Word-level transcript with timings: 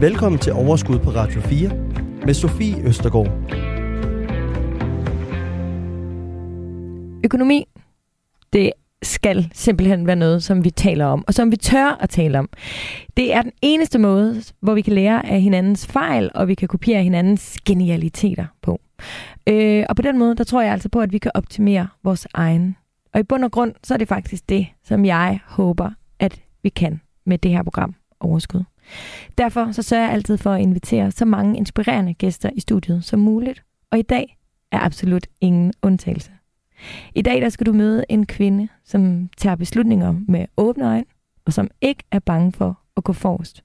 Velkommen 0.00 0.38
til 0.38 0.52
Overskud 0.52 0.98
på 0.98 1.10
Radio 1.10 1.40
4 1.40 1.68
med 2.26 2.34
Sofie 2.34 2.82
Østergaard. 2.86 3.28
Økonomi, 7.24 7.68
det 8.52 8.72
skal 9.02 9.48
simpelthen 9.52 10.06
være 10.06 10.16
noget, 10.16 10.42
som 10.42 10.64
vi 10.64 10.70
taler 10.70 11.06
om, 11.06 11.24
og 11.26 11.34
som 11.34 11.50
vi 11.50 11.56
tør 11.56 11.98
at 12.00 12.10
tale 12.10 12.38
om. 12.38 12.48
Det 13.16 13.34
er 13.34 13.42
den 13.42 13.52
eneste 13.62 13.98
måde, 13.98 14.42
hvor 14.60 14.74
vi 14.74 14.82
kan 14.82 14.92
lære 14.92 15.26
af 15.26 15.40
hinandens 15.40 15.86
fejl, 15.86 16.30
og 16.34 16.48
vi 16.48 16.54
kan 16.54 16.68
kopiere 16.68 17.02
hinandens 17.02 17.58
genialiteter 17.66 18.46
på. 18.62 18.80
Øh, 19.46 19.84
og 19.88 19.96
på 19.96 20.02
den 20.02 20.18
måde, 20.18 20.34
der 20.34 20.44
tror 20.44 20.62
jeg 20.62 20.72
altså 20.72 20.88
på, 20.88 21.00
at 21.00 21.12
vi 21.12 21.18
kan 21.18 21.30
optimere 21.34 21.88
vores 22.04 22.26
egen. 22.34 22.76
Og 23.12 23.20
i 23.20 23.22
bund 23.22 23.44
og 23.44 23.52
grund, 23.52 23.74
så 23.82 23.94
er 23.94 23.98
det 23.98 24.08
faktisk 24.08 24.48
det, 24.48 24.66
som 24.84 25.04
jeg 25.04 25.40
håber, 25.46 25.90
at 26.18 26.40
vi 26.62 26.68
kan 26.68 27.00
med 27.26 27.38
det 27.38 27.50
her 27.50 27.62
program 27.62 27.94
Overskud. 28.20 28.64
Derfor 29.38 29.72
så 29.72 29.82
sørger 29.82 30.04
jeg 30.04 30.12
altid 30.12 30.38
for 30.38 30.50
at 30.52 30.60
invitere 30.60 31.10
så 31.10 31.24
mange 31.24 31.56
inspirerende 31.56 32.14
gæster 32.14 32.50
i 32.54 32.60
studiet 32.60 33.04
som 33.04 33.20
muligt. 33.20 33.64
Og 33.90 33.98
i 33.98 34.02
dag 34.02 34.38
er 34.72 34.78
absolut 34.78 35.26
ingen 35.40 35.72
undtagelse. 35.82 36.30
I 37.14 37.22
dag 37.22 37.40
der 37.40 37.48
skal 37.48 37.66
du 37.66 37.72
møde 37.72 38.04
en 38.08 38.26
kvinde, 38.26 38.68
som 38.84 39.28
tager 39.36 39.56
beslutninger 39.56 40.14
med 40.28 40.46
åbne 40.56 40.86
øjne, 40.86 41.04
og 41.44 41.52
som 41.52 41.70
ikke 41.80 42.04
er 42.10 42.18
bange 42.18 42.52
for 42.52 42.78
at 42.96 43.04
gå 43.04 43.12
forrest. 43.12 43.64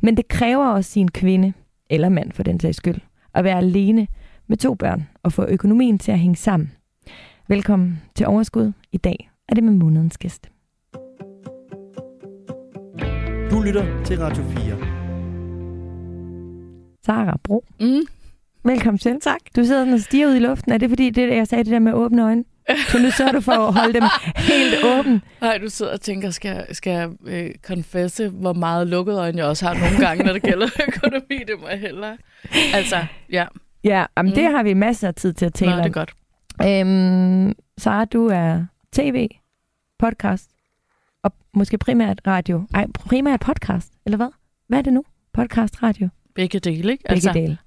Men 0.00 0.16
det 0.16 0.28
kræver 0.28 0.66
også 0.66 0.90
sin 0.90 1.10
kvinde, 1.10 1.52
eller 1.90 2.08
mand 2.08 2.32
for 2.32 2.42
den 2.42 2.60
sags 2.60 2.76
skyld, 2.76 3.00
at 3.34 3.44
være 3.44 3.58
alene 3.58 4.06
med 4.46 4.56
to 4.56 4.74
børn 4.74 5.08
og 5.22 5.32
få 5.32 5.44
økonomien 5.44 5.98
til 5.98 6.12
at 6.12 6.18
hænge 6.18 6.36
sammen. 6.36 6.72
Velkommen 7.48 8.02
til 8.14 8.26
Overskud. 8.26 8.72
I 8.92 8.96
dag 8.96 9.30
er 9.48 9.54
det 9.54 9.64
med 9.64 9.72
månedens 9.72 10.18
gæst. 10.18 10.50
Du 13.50 13.62
lytter 13.62 14.04
til 14.04 14.18
Radio 14.18 14.42
4. 14.42 14.78
Sara 17.06 17.38
Bro. 17.44 17.64
Mm. 17.80 18.00
Velkommen 18.64 18.98
til. 18.98 19.20
Tak. 19.20 19.40
Du 19.56 19.64
sidder 19.64 19.80
sådan 19.80 19.94
og 19.94 20.00
stiger 20.00 20.26
ud 20.28 20.34
i 20.34 20.38
luften. 20.38 20.72
Er 20.72 20.78
det 20.78 20.88
fordi, 20.88 21.10
det, 21.10 21.36
jeg 21.36 21.46
sagde 21.46 21.64
det 21.64 21.72
der 21.72 21.78
med 21.78 21.92
åbne 21.92 22.24
øjne? 22.24 22.44
Så 22.90 22.98
nu 23.02 23.10
sørger 23.10 23.32
du 23.32 23.40
for 23.40 23.52
at 23.52 23.74
holde 23.74 23.94
dem 23.94 24.02
helt 24.36 24.74
åbne. 24.84 25.20
Nej, 25.40 25.58
du 25.58 25.68
sidder 25.68 25.92
og 25.92 26.00
tænker, 26.00 26.30
skal, 26.30 26.74
skal 26.74 26.90
jeg 26.92 27.10
øh, 27.26 27.50
confesse, 27.62 28.28
hvor 28.28 28.52
meget 28.52 28.86
lukket 28.86 29.18
øjne 29.18 29.38
jeg 29.38 29.46
også 29.46 29.66
har 29.66 29.74
nogle 29.74 30.06
gange, 30.06 30.24
når 30.24 30.32
det 30.32 30.42
gælder 30.42 30.66
økonomi? 30.88 31.38
Det 31.46 31.60
må 31.60 31.68
jeg 31.68 31.78
hellere. 31.78 32.16
Altså, 32.74 32.96
ja. 33.32 33.46
Ja, 33.84 34.04
jamen, 34.16 34.30
mm. 34.30 34.34
det 34.34 34.44
har 34.44 34.62
vi 34.62 34.74
masser 34.74 35.08
af 35.08 35.14
tid 35.14 35.32
til 35.32 35.46
at 35.46 35.54
tale 35.54 35.70
Nå, 35.70 35.76
om. 35.76 35.82
det 35.82 35.96
er 35.96 36.04
godt. 36.04 36.12
Øhm, 36.62 37.54
Sara, 37.78 38.04
du 38.04 38.26
er 38.26 38.64
tv, 38.92 39.28
podcast 39.98 40.50
og 41.26 41.32
måske 41.54 41.78
primært 41.78 42.20
radio. 42.26 42.66
Ej, 42.74 42.86
primært 42.94 43.40
podcast, 43.40 43.92
eller 44.06 44.16
hvad? 44.16 44.28
Hvad 44.68 44.78
er 44.78 44.82
det 44.82 44.92
nu? 44.92 45.04
Podcast, 45.32 45.82
radio? 45.82 46.08
Begge 46.34 46.58
dele, 46.58 46.92
ikke? 46.92 47.02
Begge 47.02 47.14
altså, 47.14 47.32
dele. 47.32 47.58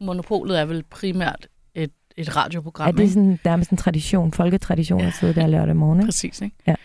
Monopolet 0.00 0.60
er 0.60 0.64
vel 0.64 0.82
primært 0.82 1.48
et, 1.74 1.90
et 2.16 2.36
radioprogram, 2.36 2.88
Er 2.88 2.92
det 2.92 3.00
ikke? 3.00 3.12
sådan, 3.12 3.38
der 3.44 3.50
er 3.50 3.56
sådan 3.56 3.66
en 3.70 3.76
tradition, 3.76 4.32
folketradition 4.32 5.00
Ja. 5.00 5.06
at 5.06 5.14
sidde 5.14 5.34
der 5.34 5.46
lørdag 5.46 5.76
morgen? 5.76 5.98
Ikke? 5.98 6.06
Præcis, 6.06 6.40
ikke? 6.40 6.76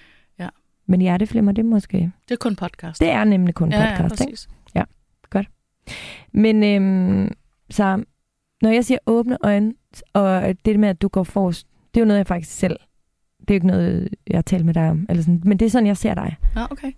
Men 0.87 1.01
hjerteflimmer, 1.01 1.51
det 1.51 1.61
er 1.61 1.67
måske... 1.67 1.97
Det 1.97 2.31
er 2.31 2.35
kun 2.35 2.55
podcast. 2.55 3.01
Det 3.01 3.09
er 3.09 3.23
nemlig 3.23 3.55
kun 3.55 3.71
ja, 3.71 3.83
ja, 3.83 4.01
podcast, 4.01 4.21
ikke? 4.21 4.31
præcis. 4.31 4.47
Men 6.31 6.63
øhm, 6.63 7.31
så 7.69 8.03
når 8.61 8.69
jeg 8.69 8.85
siger 8.85 8.97
åbne 9.05 9.37
øjne, 9.43 9.73
og 10.13 10.55
det 10.65 10.79
med, 10.79 10.89
at 10.89 11.01
du 11.01 11.07
går 11.07 11.23
forrest, 11.23 11.67
det 11.93 11.99
er 11.99 12.01
jo 12.01 12.07
noget, 12.07 12.17
jeg 12.17 12.27
faktisk 12.27 12.51
selv... 12.51 12.77
Det 13.47 13.53
er 13.53 13.55
ikke 13.55 13.67
noget, 13.67 14.09
jeg 14.27 14.37
har 14.37 14.41
talt 14.41 14.65
med 14.65 14.73
dig 14.73 14.89
om. 14.89 15.05
Eller 15.09 15.23
sådan, 15.23 15.41
men 15.45 15.57
det 15.59 15.65
er 15.65 15.69
sådan, 15.69 15.87
jeg 15.87 15.97
ser 15.97 16.13
dig. 16.13 16.35
Ja, 16.55 16.65
okay. 16.71 16.91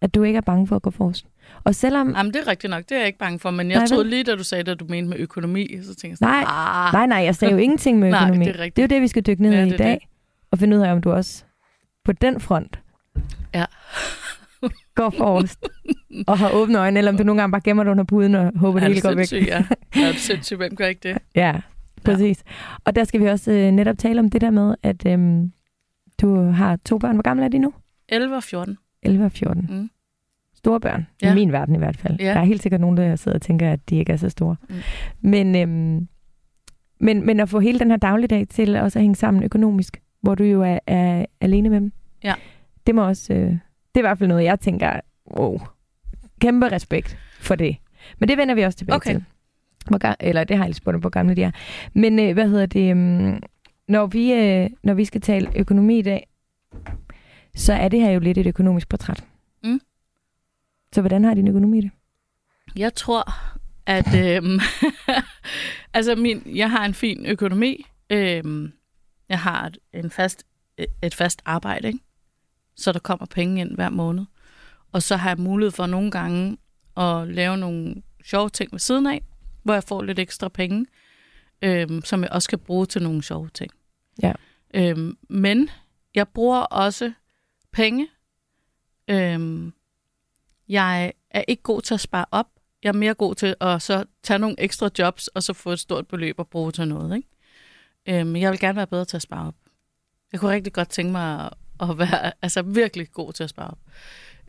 At 0.00 0.14
du 0.14 0.22
ikke 0.22 0.36
er 0.36 0.40
bange 0.40 0.66
for 0.66 0.76
at 0.76 0.82
gå 0.82 0.90
forrest. 0.90 1.26
Og 1.64 1.74
selvom... 1.74 2.14
Jamen, 2.16 2.32
det 2.32 2.40
er 2.40 2.46
rigtigt 2.50 2.70
nok. 2.70 2.82
Det 2.88 2.92
er 2.92 2.98
jeg 2.98 3.06
ikke 3.06 3.18
bange 3.18 3.38
for. 3.38 3.50
Men 3.50 3.70
jeg 3.70 3.78
Nej, 3.78 3.86
troede 3.86 4.10
lige, 4.10 4.24
da 4.24 4.34
du 4.36 4.44
sagde 4.44 4.64
det, 4.64 4.72
at 4.72 4.80
du 4.80 4.84
mente 4.88 5.10
med 5.10 5.18
økonomi, 5.18 5.68
så 5.82 5.86
tænkte 5.86 6.06
jeg 6.08 6.16
sådan, 6.18 6.28
Nej, 6.34 6.44
ah, 6.46 6.92
Nej, 6.92 7.06
nej, 7.06 7.18
jeg 7.18 7.34
sagde 7.34 7.52
jo 7.52 7.58
ingenting 7.58 7.98
med 7.98 8.10
Nej, 8.10 8.22
økonomi. 8.22 8.44
det 8.44 8.56
er 8.56 8.58
rigtigt. 8.58 8.76
det 8.76 8.82
er 8.82 8.86
jo 8.86 8.96
det, 8.96 9.02
vi 9.02 9.08
skal 9.08 9.22
dykke 9.26 9.42
ned 9.42 9.52
Ja, 9.52 9.60
i 9.60 9.64
det 9.64 9.70
i 9.70 9.74
er 9.74 9.76
dag. 9.78 10.08
Og 10.50 10.58
finde 10.58 10.76
ud 10.76 10.82
af, 10.82 10.92
om 10.92 11.00
du 11.00 11.10
også 11.12 11.44
på 12.04 12.12
den 12.12 12.40
front 12.40 12.80
Ja. 13.54 13.64
går 14.94 15.10
forrest 15.10 15.68
og 16.26 16.38
har 16.38 16.50
åbne 16.50 16.78
øjne, 16.78 16.98
eller 16.98 17.10
om 17.12 17.18
du 17.18 17.24
nogle 17.24 17.40
gange 17.42 17.52
bare 17.52 17.60
gemmer 17.64 17.82
dig 17.84 17.90
under 17.90 18.04
puden 18.04 18.34
og 18.34 18.52
håber, 18.56 18.78
det 18.78 18.86
er 18.86 18.88
hele 18.88 19.00
går 19.00 19.14
væk. 19.14 19.32
ja. 19.32 19.64
Er 20.08 20.12
du 20.12 20.18
sindssyg? 20.18 20.56
Hvem 20.56 20.76
gør 20.76 20.86
ikke 20.86 21.08
det? 21.08 21.18
Ja, 21.34 21.60
præcis. 22.04 22.42
Og 22.84 22.96
der 22.96 23.04
skal 23.04 23.20
vi 23.20 23.26
også 23.26 23.52
øh, 23.52 23.70
netop 23.70 23.98
tale 23.98 24.20
om 24.20 24.30
det 24.30 24.40
der 24.40 24.50
med, 24.50 24.74
at 24.82 25.06
øhm, 25.06 25.52
du 26.20 26.42
har 26.50 26.76
to 26.84 26.98
børn. 26.98 27.16
Hvor 27.16 27.22
gamle 27.22 27.44
er 27.44 27.48
de 27.48 27.58
nu? 27.58 27.72
11 28.08 28.36
og 28.36 28.42
14. 28.42 28.78
11 29.02 29.24
og 29.24 29.32
14. 29.32 29.66
Mm. 29.70 29.90
Store 30.54 30.80
børn, 30.80 31.06
ja. 31.22 31.32
I 31.32 31.34
min 31.34 31.52
verden 31.52 31.74
i 31.74 31.78
hvert 31.78 31.96
fald. 31.96 32.20
Ja. 32.20 32.24
Der 32.34 32.40
er 32.40 32.44
helt 32.44 32.62
sikkert 32.62 32.80
nogen, 32.80 32.96
der 32.96 33.16
sidder 33.16 33.38
og 33.38 33.42
tænker, 33.42 33.72
at 33.72 33.90
de 33.90 33.96
ikke 33.96 34.12
er 34.12 34.16
så 34.16 34.28
store. 34.28 34.56
Mm. 34.68 34.74
Men, 35.20 35.56
øhm, 35.56 36.08
men, 37.00 37.26
men 37.26 37.40
at 37.40 37.48
få 37.48 37.60
hele 37.60 37.78
den 37.78 37.90
her 37.90 37.96
dagligdag 37.98 38.48
til 38.48 38.76
også 38.76 38.98
at 38.98 39.02
hænge 39.02 39.14
sammen 39.16 39.42
økonomisk, 39.42 40.02
hvor 40.20 40.34
du 40.34 40.44
jo 40.44 40.62
er, 40.62 40.78
er 40.86 41.24
alene 41.40 41.68
med 41.68 41.80
dem, 41.80 41.92
Ja. 42.24 42.34
det 42.86 42.94
må 42.94 43.06
også, 43.06 43.32
øh, 43.32 43.40
det 43.50 43.60
er 43.94 43.98
i 43.98 44.00
hvert 44.00 44.18
fald 44.18 44.28
noget, 44.28 44.44
jeg 44.44 44.60
tænker, 44.60 45.00
wow, 45.38 45.58
kæmpe 46.40 46.68
respekt 46.72 47.18
for 47.40 47.54
det. 47.54 47.76
Men 48.18 48.28
det 48.28 48.38
vender 48.38 48.54
vi 48.54 48.62
også 48.62 48.78
tilbage 48.78 48.96
Okay. 48.96 49.10
til. 49.14 49.24
Hvor, 49.88 50.16
eller 50.20 50.44
det 50.44 50.56
har 50.56 50.64
jeg 50.64 50.68
lige 50.68 50.74
spurgt 50.76 50.94
om, 50.94 51.00
hvor 51.00 51.10
gamle 51.10 51.34
de 51.34 51.42
er. 51.42 51.50
Men 51.94 52.18
øh, 52.18 52.32
hvad 52.34 52.48
hedder 52.48 52.66
det, 52.66 52.90
øhm, 52.90 53.42
når, 53.88 54.06
vi, 54.06 54.32
øh, 54.32 54.70
når 54.82 54.94
vi 54.94 55.04
skal 55.04 55.20
tale 55.20 55.52
økonomi 55.56 55.98
i 55.98 56.02
dag, 56.02 56.28
så 57.54 57.72
er 57.72 57.88
det 57.88 58.00
her 58.00 58.10
jo 58.10 58.20
lidt 58.20 58.38
et 58.38 58.46
økonomisk 58.46 58.88
portræt. 58.88 59.24
Mm. 59.64 59.80
Så 60.92 61.00
hvordan 61.00 61.24
har 61.24 61.34
din 61.34 61.48
økonomi 61.48 61.80
det? 61.80 61.90
Jeg 62.76 62.94
tror, 62.94 63.32
at 63.86 64.36
øhm, 64.36 64.60
altså 65.94 66.14
min, 66.14 66.42
jeg 66.46 66.70
har 66.70 66.84
en 66.84 66.94
fin 66.94 67.26
økonomi. 67.26 67.86
Øhm, 68.10 68.72
jeg 69.28 69.40
har 69.40 69.66
et, 69.66 69.78
en 69.92 70.10
fast, 70.10 70.46
et 71.02 71.14
fast 71.14 71.42
arbejde, 71.44 71.88
ikke? 71.88 71.98
så 72.76 72.92
der 72.92 72.98
kommer 72.98 73.26
penge 73.26 73.60
ind 73.60 73.74
hver 73.74 73.88
måned. 73.90 74.24
Og 74.92 75.02
så 75.02 75.16
har 75.16 75.30
jeg 75.30 75.38
mulighed 75.38 75.70
for 75.70 75.86
nogle 75.86 76.10
gange 76.10 76.58
at 76.96 77.28
lave 77.28 77.56
nogle 77.56 78.02
sjove 78.24 78.48
ting 78.48 78.72
ved 78.72 78.78
siden 78.78 79.06
af, 79.06 79.22
hvor 79.62 79.74
jeg 79.74 79.84
får 79.84 80.02
lidt 80.02 80.18
ekstra 80.18 80.48
penge, 80.48 80.86
øhm, 81.62 82.02
som 82.04 82.22
jeg 82.22 82.30
også 82.30 82.48
kan 82.48 82.58
bruge 82.58 82.86
til 82.86 83.02
nogle 83.02 83.22
sjove 83.22 83.48
ting. 83.54 83.70
Ja. 84.22 84.32
Øhm, 84.74 85.18
men 85.28 85.70
jeg 86.14 86.28
bruger 86.28 86.60
også 86.60 87.12
penge. 87.72 88.08
Øhm, 89.08 89.72
jeg 90.68 91.12
er 91.30 91.44
ikke 91.48 91.62
god 91.62 91.82
til 91.82 91.94
at 91.94 92.00
spare 92.00 92.24
op. 92.30 92.46
Jeg 92.82 92.88
er 92.88 92.92
mere 92.92 93.14
god 93.14 93.34
til 93.34 93.54
at 93.60 93.82
så 93.82 94.04
tage 94.22 94.38
nogle 94.38 94.60
ekstra 94.60 94.90
jobs, 94.98 95.28
og 95.28 95.42
så 95.42 95.52
få 95.52 95.70
et 95.70 95.78
stort 95.78 96.08
beløb 96.08 96.40
at 96.40 96.46
bruge 96.46 96.72
til 96.72 96.88
noget. 96.88 97.16
Ikke? 97.16 97.28
Øhm, 98.20 98.36
jeg 98.36 98.50
vil 98.50 98.60
gerne 98.60 98.76
være 98.76 98.86
bedre 98.86 99.04
til 99.04 99.16
at 99.16 99.22
spare 99.22 99.46
op. 99.46 99.54
Jeg 100.32 100.40
kunne 100.40 100.50
rigtig 100.50 100.72
godt 100.72 100.88
tænke 100.88 101.12
mig 101.12 101.44
at, 101.44 101.90
at 101.90 101.98
være 101.98 102.32
altså, 102.42 102.62
virkelig 102.62 103.12
god 103.12 103.32
til 103.32 103.44
at 103.44 103.50
spare 103.50 103.70
op. 103.70 103.78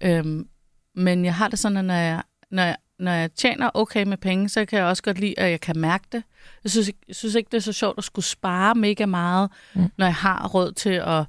Øhm, 0.02 0.50
men 0.96 1.26
jeg 1.26 1.36
har 1.36 1.48
det 1.48 1.60
sådan, 1.60 1.78
at 1.78 1.86
når 1.86 1.94
jeg, 1.94 2.24
når, 2.50 2.64
jeg, 2.64 2.78
når 3.00 3.12
jeg 3.12 3.32
tjener 3.34 3.70
okay 3.74 4.04
med 4.04 4.18
penge, 4.18 4.50
så 4.50 4.66
kan 4.66 4.80
jeg 4.80 4.88
også 4.88 5.04
godt 5.04 5.20
lide, 5.20 5.40
at 5.40 5.52
jeg 5.52 5.62
kan 5.62 5.78
mærke 5.80 6.06
det. 6.12 6.24
Jeg 6.64 6.72
synes, 6.72 6.88
ikke- 6.88 7.00
jeg 7.08 7.16
synes 7.16 7.36
ikke, 7.36 7.48
det 7.52 7.58
er 7.58 7.62
så 7.62 7.74
sjovt 7.74 7.98
at 7.98 8.04
skulle 8.04 8.26
spare 8.26 8.76
mega 8.76 9.06
meget, 9.06 9.50
Mm. 9.74 9.92
når 9.98 10.06
jeg 10.06 10.16
har 10.16 10.48
råd 10.48 10.72
til 10.72 10.90
at 10.90 11.24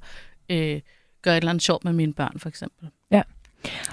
øh, 0.49 0.81
gøre 1.21 1.33
et 1.37 1.41
eller 1.41 1.49
andet 1.49 1.63
sjovt 1.63 1.83
med 1.85 1.93
mine 1.93 2.13
børn, 2.13 2.39
for 2.39 2.49
eksempel. 2.49 2.89
Ja. 3.11 3.21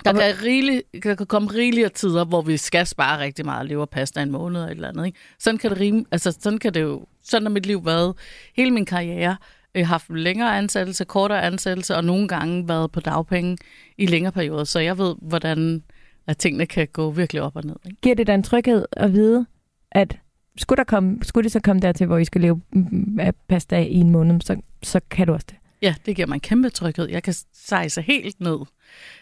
Der 0.05 0.11
Og 0.13 0.19
kan, 0.19 0.35
rigelig, 0.45 0.83
der 1.03 1.15
kan 1.15 1.27
komme 1.27 1.49
rigeligere 1.55 1.89
tider, 1.89 2.25
hvor 2.25 2.43
vi 2.43 2.57
skal 2.57 2.87
spare 2.87 3.19
rigtig 3.21 3.45
meget 3.45 3.61
og 3.61 3.67
leve 3.67 3.83
af 3.83 3.89
pasta 3.89 4.23
en 4.23 4.31
måned 4.31 4.61
eller 4.61 4.67
et 4.71 4.75
eller 4.75 4.89
andet. 4.89 5.07
Ikke? 5.07 5.19
Sådan 5.39 5.59
kan 5.59 5.71
det 5.71 5.81
rime, 5.81 6.05
altså 6.11 6.37
sådan 6.41 6.59
kan 6.59 6.75
det 6.75 6.83
jo, 6.83 7.07
sådan 7.23 7.43
har 7.47 7.51
mit 7.51 7.67
liv 7.67 7.87
været. 7.87 8.15
Hele 8.57 8.71
min 8.71 8.87
karriere 8.87 9.37
jeg 9.75 9.87
har 9.87 9.93
haft 9.95 10.11
længere 10.11 10.59
ansættelse, 10.59 11.05
kortere 11.05 11.43
ansættelse, 11.43 11.97
og 11.97 12.05
nogle 12.05 12.29
gange 12.29 12.69
været 12.69 12.93
på 12.93 13.01
dagpenge 13.01 13.57
i 13.99 14.07
længere 14.07 14.33
perioder, 14.33 14.65
så 14.65 14.79
jeg 14.79 14.99
ved, 14.99 15.15
hvordan 15.23 15.83
at 16.29 16.39
tingene 16.39 16.67
kan 16.67 16.89
gå 16.93 17.11
virkelig 17.11 17.43
op 17.43 17.57
og 17.57 17.65
ned. 17.65 17.77
Ikke? 17.85 17.97
Giver 18.03 18.15
det 18.15 18.27
dig 18.27 18.35
en 18.35 18.43
tryghed 18.43 18.85
at 18.93 19.13
vide, 19.13 19.47
at 19.91 20.19
skulle, 20.57 20.77
der 20.77 20.85
komme, 20.85 21.19
skulle 21.23 21.45
det 21.45 21.53
så 21.53 21.61
komme 21.61 21.83
dertil, 21.83 22.07
hvor 22.07 22.19
I 22.19 22.25
skal 22.25 22.41
leve 22.41 22.61
mm, 22.73 23.21
af 23.21 23.35
pasta 23.35 23.79
i 23.79 23.95
en 23.95 24.11
måned, 24.11 24.41
så, 24.41 24.57
så 24.83 25.01
kan 25.11 25.27
du 25.27 25.33
også 25.33 25.47
det? 25.51 25.57
Ja, 25.83 25.95
det 26.07 26.17
giver 26.17 26.29
mig 26.29 26.35
en 26.35 26.41
kæmpe 26.41 26.71
tryghed. 26.71 27.09
Jeg 27.09 27.23
kan 27.23 27.35
sejse 27.53 28.03
helt 28.03 28.41
ned. 28.41 28.59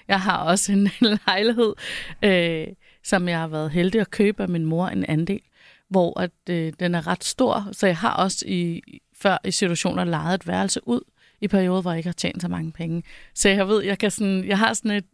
Jeg 0.09 0.21
har 0.21 0.39
også 0.39 0.73
en 0.73 0.89
lejlighed, 1.27 1.75
øh, 2.23 2.67
som 3.05 3.29
jeg 3.29 3.39
har 3.39 3.49
været 3.49 3.71
heldig 3.71 4.01
at 4.01 4.11
købe 4.11 4.43
af 4.43 4.49
min 4.49 4.65
mor 4.65 4.87
en 4.87 5.05
andel, 5.09 5.41
hvor 5.89 6.21
at, 6.21 6.31
øh, 6.51 6.73
den 6.81 6.95
er 6.95 7.07
ret 7.07 7.25
stor, 7.25 7.69
så 7.73 7.87
jeg 7.87 7.97
har 7.97 8.13
også 8.13 8.45
i, 8.49 8.83
før 9.19 9.39
i 9.45 9.51
situationer 9.51 10.05
lejet 10.05 10.35
et 10.35 10.47
værelse 10.47 10.81
ud 10.89 11.01
i 11.41 11.49
perioder, 11.49 11.83
hvor 11.83 11.91
jeg 11.91 11.99
ikke 11.99 12.09
har 12.09 12.15
tjent 12.15 12.43
så 12.43 12.49
mange 12.49 12.73
penge. 12.73 13.03
Så 13.35 13.49
jeg 13.49 13.69
ved, 13.69 13.83
jeg, 13.85 13.99
kan 13.99 14.11
sådan, 14.11 14.45
jeg 14.45 14.59
har 14.59 14.73
sådan 14.73 14.91
et 14.91 15.05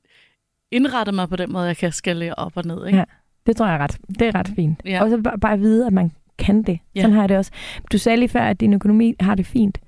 indrettet 0.73 1.15
mig 1.15 1.29
på 1.29 1.37
den 1.37 1.53
måde, 1.53 1.67
jeg 1.67 1.77
kan 1.77 1.93
skalere 1.93 2.35
op 2.35 2.53
og 2.57 2.65
ned. 2.65 2.87
Ikke? 2.87 2.99
Ja. 2.99 3.05
Det 3.47 3.57
tror 3.57 3.67
jeg 3.67 3.75
er 3.75 3.79
ret, 3.79 3.99
det 4.09 4.23
er 4.23 4.35
ret 4.35 4.49
fint. 4.57 4.83
Ja. 4.85 5.03
Og 5.03 5.11
så 5.11 5.19
bare, 5.23 5.39
bare 5.39 5.59
vide, 5.59 5.87
at 5.87 5.93
man 5.93 6.13
kan 6.39 6.63
det. 6.63 6.79
Ja. 6.95 7.01
Sådan 7.01 7.15
har 7.15 7.23
jeg 7.23 7.29
det 7.29 7.37
også. 7.37 7.51
Du 7.93 7.99
sagde 7.99 8.17
lige 8.17 8.29
før, 8.29 8.43
at 8.43 8.61
din 8.61 8.73
økonomi 8.75 9.15
har 9.21 9.35
det 9.35 9.47
fint. 9.47 9.79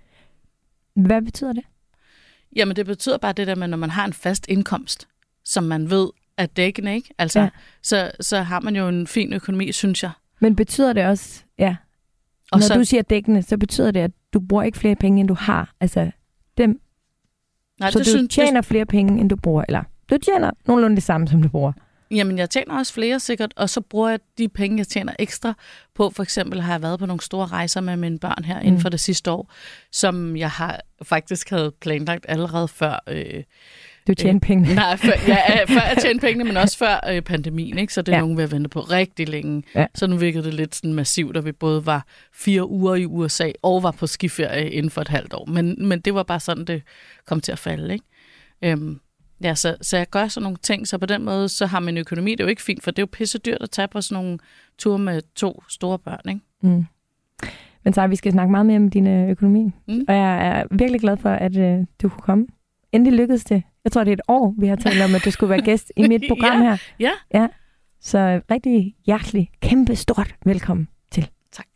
Hvad 0.96 1.22
betyder 1.22 1.52
det? 1.52 1.64
Jamen, 2.56 2.76
det 2.76 2.86
betyder 2.86 3.18
bare 3.18 3.32
det 3.32 3.46
der 3.46 3.54
med, 3.54 3.68
når 3.68 3.76
man 3.76 3.90
har 3.90 4.04
en 4.04 4.12
fast 4.12 4.46
indkomst, 4.48 5.08
som 5.44 5.64
man 5.64 5.90
ved 5.90 6.08
er 6.36 6.46
dækkende, 6.46 6.94
ikke? 6.94 7.14
Altså, 7.18 7.40
Ja. 7.40 7.48
så, 7.82 8.10
så 8.20 8.40
har 8.42 8.60
man 8.60 8.76
jo 8.76 8.88
en 8.88 9.06
fin 9.06 9.32
økonomi, 9.32 9.72
synes 9.72 10.02
jeg. 10.02 10.10
Men 10.40 10.56
betyder 10.56 10.92
det 10.92 11.06
også, 11.06 11.44
ja, 11.58 11.76
Og 12.52 12.58
når 12.58 12.66
så, 12.66 12.74
du 12.74 12.84
siger 12.84 13.02
dækkende, 13.02 13.42
så 13.42 13.58
betyder 13.58 13.90
det, 13.90 14.00
at 14.00 14.10
du 14.32 14.40
bruger 14.40 14.62
ikke 14.62 14.78
flere 14.78 14.96
penge, 14.96 15.20
end 15.20 15.28
du 15.28 15.34
har. 15.34 15.74
Altså, 15.80 16.10
dem, 16.58 16.80
nej, 17.80 17.90
så 17.90 17.98
det 17.98 18.06
du 18.06 18.10
synes, 18.10 18.34
tjener 18.34 18.62
flere 18.62 18.86
penge, 18.86 19.20
end 19.20 19.30
du 19.30 19.36
bruger. 19.36 19.64
Eller 19.68 19.82
du 20.14 20.18
tjener 20.18 20.50
nogenlunde 20.66 20.96
det 20.96 21.04
samme, 21.04 21.28
som 21.28 21.42
du 21.42 21.48
bruger. 21.48 21.72
Jamen, 22.10 22.38
jeg 22.38 22.50
tjener 22.50 22.78
også 22.78 22.92
flere 22.92 23.20
sikkert, 23.20 23.54
og 23.56 23.70
så 23.70 23.80
bruger 23.80 24.10
jeg 24.10 24.18
de 24.38 24.48
penge, 24.48 24.78
jeg 24.78 24.86
tjener 24.86 25.12
ekstra 25.18 25.54
på. 25.94 26.10
For 26.10 26.22
eksempel 26.22 26.60
har 26.60 26.72
jeg 26.72 26.82
været 26.82 26.98
på 26.98 27.06
nogle 27.06 27.20
store 27.20 27.46
rejser 27.46 27.80
med 27.80 27.96
mine 27.96 28.18
børn 28.18 28.44
her 28.44 28.60
mm. 28.60 28.66
inden 28.66 28.80
for 28.80 28.88
det 28.88 29.00
sidste 29.00 29.30
år, 29.30 29.52
som 29.92 30.36
jeg 30.36 30.50
har 30.50 30.80
faktisk 31.02 31.50
havde 31.50 31.72
planlagt 31.80 32.26
allerede 32.28 32.68
før... 32.68 33.02
Øh, 33.08 33.42
Du 34.06 34.14
tjener 34.14 34.40
penge. 34.40 34.74
Nej, 34.74 34.96
før, 34.96 35.12
ja, 35.28 35.62
øh, 35.62 35.68
før 35.68 35.80
jeg 35.80 35.96
tjente 36.00 36.20
pengene, 36.26 36.44
men 36.44 36.56
også 36.56 36.78
før 36.78 37.00
øh, 37.10 37.22
pandemien, 37.22 37.78
ikke? 37.78 37.94
så 37.94 38.02
det 38.02 38.12
er 38.12 38.16
ja. 38.16 38.20
nogen, 38.20 38.36
vi 38.36 38.42
har 38.42 38.48
ventet 38.48 38.70
på 38.70 38.80
rigtig 38.80 39.28
længe. 39.28 39.62
Ja. 39.74 39.86
Så 39.94 40.06
nu 40.06 40.16
virkede 40.16 40.44
det 40.44 40.54
lidt 40.54 40.74
sådan 40.74 40.94
massivt, 40.94 41.36
at 41.36 41.44
vi 41.44 41.52
både 41.52 41.86
var 41.86 42.06
fire 42.34 42.68
uger 42.68 42.94
i 42.94 43.06
USA 43.06 43.50
og 43.62 43.82
var 43.82 43.90
på 43.90 44.06
skiferie 44.06 44.70
inden 44.70 44.90
for 44.90 45.00
et 45.00 45.08
halvt 45.08 45.34
år. 45.34 45.44
Men, 45.44 45.88
men 45.88 46.00
det 46.00 46.14
var 46.14 46.22
bare 46.22 46.40
sådan, 46.40 46.64
det 46.64 46.82
kom 47.26 47.40
til 47.40 47.52
at 47.52 47.58
falde. 47.58 47.94
Ikke? 47.94 48.04
Øhm, 48.62 49.00
ja, 49.44 49.54
så, 49.54 49.76
så 49.80 49.96
jeg 49.96 50.06
gør 50.10 50.28
sådan 50.28 50.42
nogle 50.42 50.56
ting, 50.62 50.88
så 50.88 50.98
på 50.98 51.06
den 51.06 51.24
måde, 51.24 51.48
så 51.48 51.66
har 51.66 51.80
min 51.80 51.96
økonomi 51.96 52.30
det 52.30 52.40
er 52.40 52.44
jo 52.44 52.48
ikke 52.48 52.62
fint, 52.62 52.82
for 52.82 52.90
det 52.90 52.98
er 52.98 53.02
jo 53.02 53.08
pisse 53.12 53.38
dyrt 53.38 53.62
at 53.62 53.70
tage 53.70 53.88
på 53.88 54.00
sådan 54.00 54.24
nogle 54.24 54.38
ture 54.78 54.98
med 54.98 55.22
to 55.34 55.62
store 55.68 55.98
børn. 55.98 56.28
Ikke? 56.28 56.40
Mm. 56.60 56.84
Men 57.84 57.92
så 57.94 58.06
vi 58.06 58.16
skal 58.16 58.32
snakke 58.32 58.50
meget 58.50 58.66
mere 58.66 58.76
om 58.76 58.90
din 58.90 59.06
øh, 59.06 59.30
økonomi. 59.30 59.70
Mm. 59.88 60.04
Og 60.08 60.14
jeg 60.14 60.46
er 60.46 60.64
virkelig 60.70 61.00
glad 61.00 61.16
for, 61.16 61.30
at 61.30 61.56
øh, 61.56 61.78
du 62.02 62.08
kunne 62.08 62.22
komme. 62.22 62.46
Endelig 62.92 63.18
lykkedes 63.18 63.44
det. 63.44 63.62
Jeg 63.84 63.92
tror, 63.92 64.04
det 64.04 64.10
er 64.10 64.14
et 64.16 64.20
år, 64.28 64.54
vi 64.58 64.66
har 64.66 64.76
talt 64.76 65.02
om, 65.02 65.14
at 65.14 65.24
du 65.24 65.30
skulle 65.30 65.50
være 65.50 65.62
gæst 65.62 65.92
i 65.96 66.08
mit 66.08 66.22
program 66.30 66.62
Ja, 66.62 66.68
her. 66.68 66.76
ja. 67.00 67.10
ja. 67.34 67.48
Så 68.00 68.40
rigtig 68.50 68.94
hjertelig, 69.06 69.50
kæmpe 69.60 69.96
stort 69.96 70.34
velkommen 70.44 70.88
til. 71.10 71.28
Tak. 71.52 71.66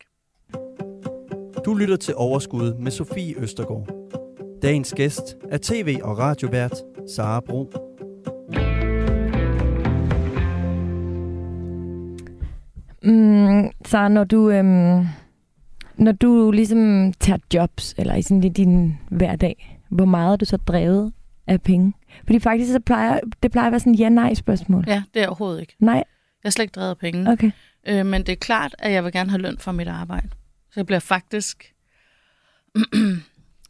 Du 1.65 1.73
lytter 1.73 1.95
til 1.95 2.13
Overskud 2.17 2.73
med 2.73 2.91
Sofie 2.91 3.39
Østergaard. 3.39 3.98
Dagens 4.61 4.93
gæst 4.93 5.35
er 5.51 5.57
tv- 5.61 5.97
og 6.03 6.17
radiovært 6.17 6.73
Sara 7.15 7.39
Bro. 7.39 7.71
Mm, 13.03 13.71
så 13.85 14.07
når 14.07 14.23
du, 14.23 14.49
øhm, 14.49 15.05
når 15.97 16.11
du 16.11 16.51
ligesom 16.51 17.13
tager 17.13 17.39
jobs, 17.53 17.95
eller 17.97 18.15
i 18.15 18.21
sådan 18.21 18.43
i 18.43 18.49
din 18.49 18.97
hverdag, 19.11 19.79
hvor 19.89 20.05
meget 20.05 20.31
er 20.33 20.35
du 20.37 20.45
så 20.45 20.57
drevet 20.57 21.13
af 21.47 21.61
penge? 21.61 21.93
Fordi 22.25 22.39
faktisk 22.39 22.71
så 22.71 22.79
plejer, 22.79 23.19
det 23.43 23.51
plejer 23.51 23.67
at 23.67 23.71
være 23.71 23.79
sådan 23.79 23.93
et 23.93 23.99
ja-nej-spørgsmål. 23.99 24.83
Ja, 24.87 25.03
det 25.13 25.23
er 25.23 25.27
overhovedet 25.27 25.61
ikke. 25.61 25.75
Nej, 25.79 25.95
Jeg 26.43 26.47
er 26.47 26.49
slet 26.49 26.63
ikke 26.63 26.71
drevet 26.75 26.89
af 26.89 26.97
penge. 26.97 27.31
okay. 27.31 27.51
Øh, 27.87 28.05
men 28.05 28.21
det 28.21 28.29
er 28.31 28.35
klart, 28.35 28.75
at 28.79 28.91
jeg 28.91 29.03
vil 29.03 29.11
gerne 29.11 29.29
have 29.29 29.41
løn 29.41 29.57
for 29.57 29.71
mit 29.71 29.87
arbejde. 29.87 30.27
Så 30.71 30.73
jeg 30.79 30.85
bliver 30.85 30.99
faktisk... 30.99 31.73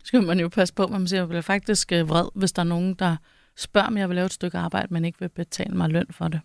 skal 0.10 0.24
man 0.24 0.40
jo 0.40 0.48
passe 0.50 0.74
på, 0.74 0.88
man 0.88 1.08
siger. 1.08 1.20
Jeg 1.22 1.28
bliver 1.28 1.42
faktisk 1.42 1.92
øh, 1.92 2.10
vred, 2.10 2.26
hvis 2.36 2.52
der 2.52 2.60
er 2.62 2.64
nogen, 2.68 2.94
der 2.94 3.16
spørger, 3.58 3.88
om 3.88 3.98
jeg 3.98 4.10
vil 4.10 4.16
lave 4.16 4.26
et 4.26 4.34
stykke 4.34 4.58
arbejde, 4.58 4.88
men 4.94 5.06
ikke 5.06 5.20
vil 5.20 5.30
betale 5.30 5.76
mig 5.76 5.90
løn 5.90 6.06
for 6.12 6.28
det. 6.28 6.40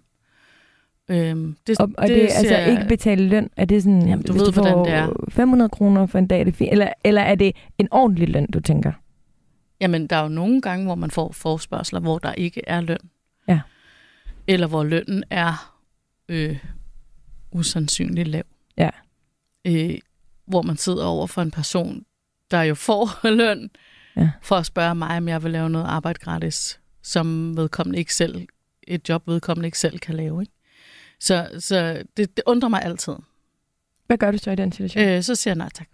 Øhm, 1.08 1.56
det, 1.66 1.81
Og, 1.81 1.90
og 1.99 2.08
det, 2.08 2.16
det 2.16 2.22
altså 2.22 2.55
jeg- 2.56 2.70
ikke 2.70 2.84
betale 2.88 3.28
løn, 3.28 3.50
er 3.56 3.64
det 3.64 3.82
sådan, 3.82 4.08
Jamen, 4.08 4.25
du 4.26 4.32
hvis 4.32 4.40
ved, 4.40 4.46
du 4.46 4.52
får 4.52 4.84
det 4.84 4.93
er. 4.93 5.08
500 5.28 5.69
kroner 5.69 6.06
for 6.06 6.19
en 6.19 6.26
dag, 6.26 6.40
er 6.40 6.44
det 6.44 6.55
fint? 6.55 6.72
Eller, 6.72 6.93
eller 7.05 7.20
er 7.22 7.34
det 7.34 7.56
en 7.78 7.88
ordentlig 7.90 8.28
løn, 8.28 8.46
du 8.50 8.61
tænker? 8.61 8.93
Jamen, 9.81 10.06
der 10.06 10.16
er 10.16 10.22
jo 10.22 10.28
nogle 10.28 10.62
gange, 10.62 10.84
hvor 10.87 10.94
man 10.94 11.11
får 11.11 11.32
forspørgseler, 11.32 12.00
hvor 12.00 12.19
der 12.19 12.32
ikke 12.32 12.62
er 12.66 12.81
løn. 12.81 12.99
Ja. 13.49 13.61
Eller 14.46 14.66
hvor 14.66 14.84
lønnen 14.84 15.25
er 15.31 15.75
øh, 16.28 16.58
usandsynligt 17.52 18.28
lav. 18.28 18.43
Ja. 18.76 18.90
Øh, 19.64 19.99
hvor 20.46 20.62
man 20.62 20.76
sidder 20.76 21.05
over 21.05 21.26
for 21.26 21.43
en 21.43 21.50
person, 21.50 22.05
der 22.54 22.62
jo 22.62 22.74
får 22.74 23.28
løn, 23.40 23.70
Ja. 24.16 24.30
for 24.42 24.56
at 24.56 24.66
spørge 24.66 24.94
mig, 24.94 25.16
om 25.16 25.28
jeg 25.28 25.42
vil 25.42 25.50
lave 25.52 25.70
noget 25.70 25.86
arbejde 25.86 26.18
gratis, 26.18 26.80
som 27.02 27.56
vedkommende 27.56 27.98
ikke 27.98 28.14
selv, 28.14 28.46
et 28.88 29.08
job 29.08 29.28
vedkommende 29.28 29.66
ikke 29.66 29.78
selv 29.78 29.98
kan 29.98 30.14
lave. 30.14 30.42
Ikke? 30.42 30.52
Så, 31.20 31.48
så 31.58 32.02
det, 32.16 32.36
det 32.36 32.42
undrer 32.46 32.68
mig 32.68 32.82
altid. 32.84 33.12
Hvad 34.06 34.18
gør 34.18 34.30
du 34.30 34.38
så 34.38 34.50
i 34.50 34.54
den 34.56 34.72
situation? 34.72 35.04
Øh. 35.04 35.22
Så 35.22 35.34
siger 35.34 35.52
jeg 35.52 35.58
nej 35.58 35.68
tak. 35.74 35.86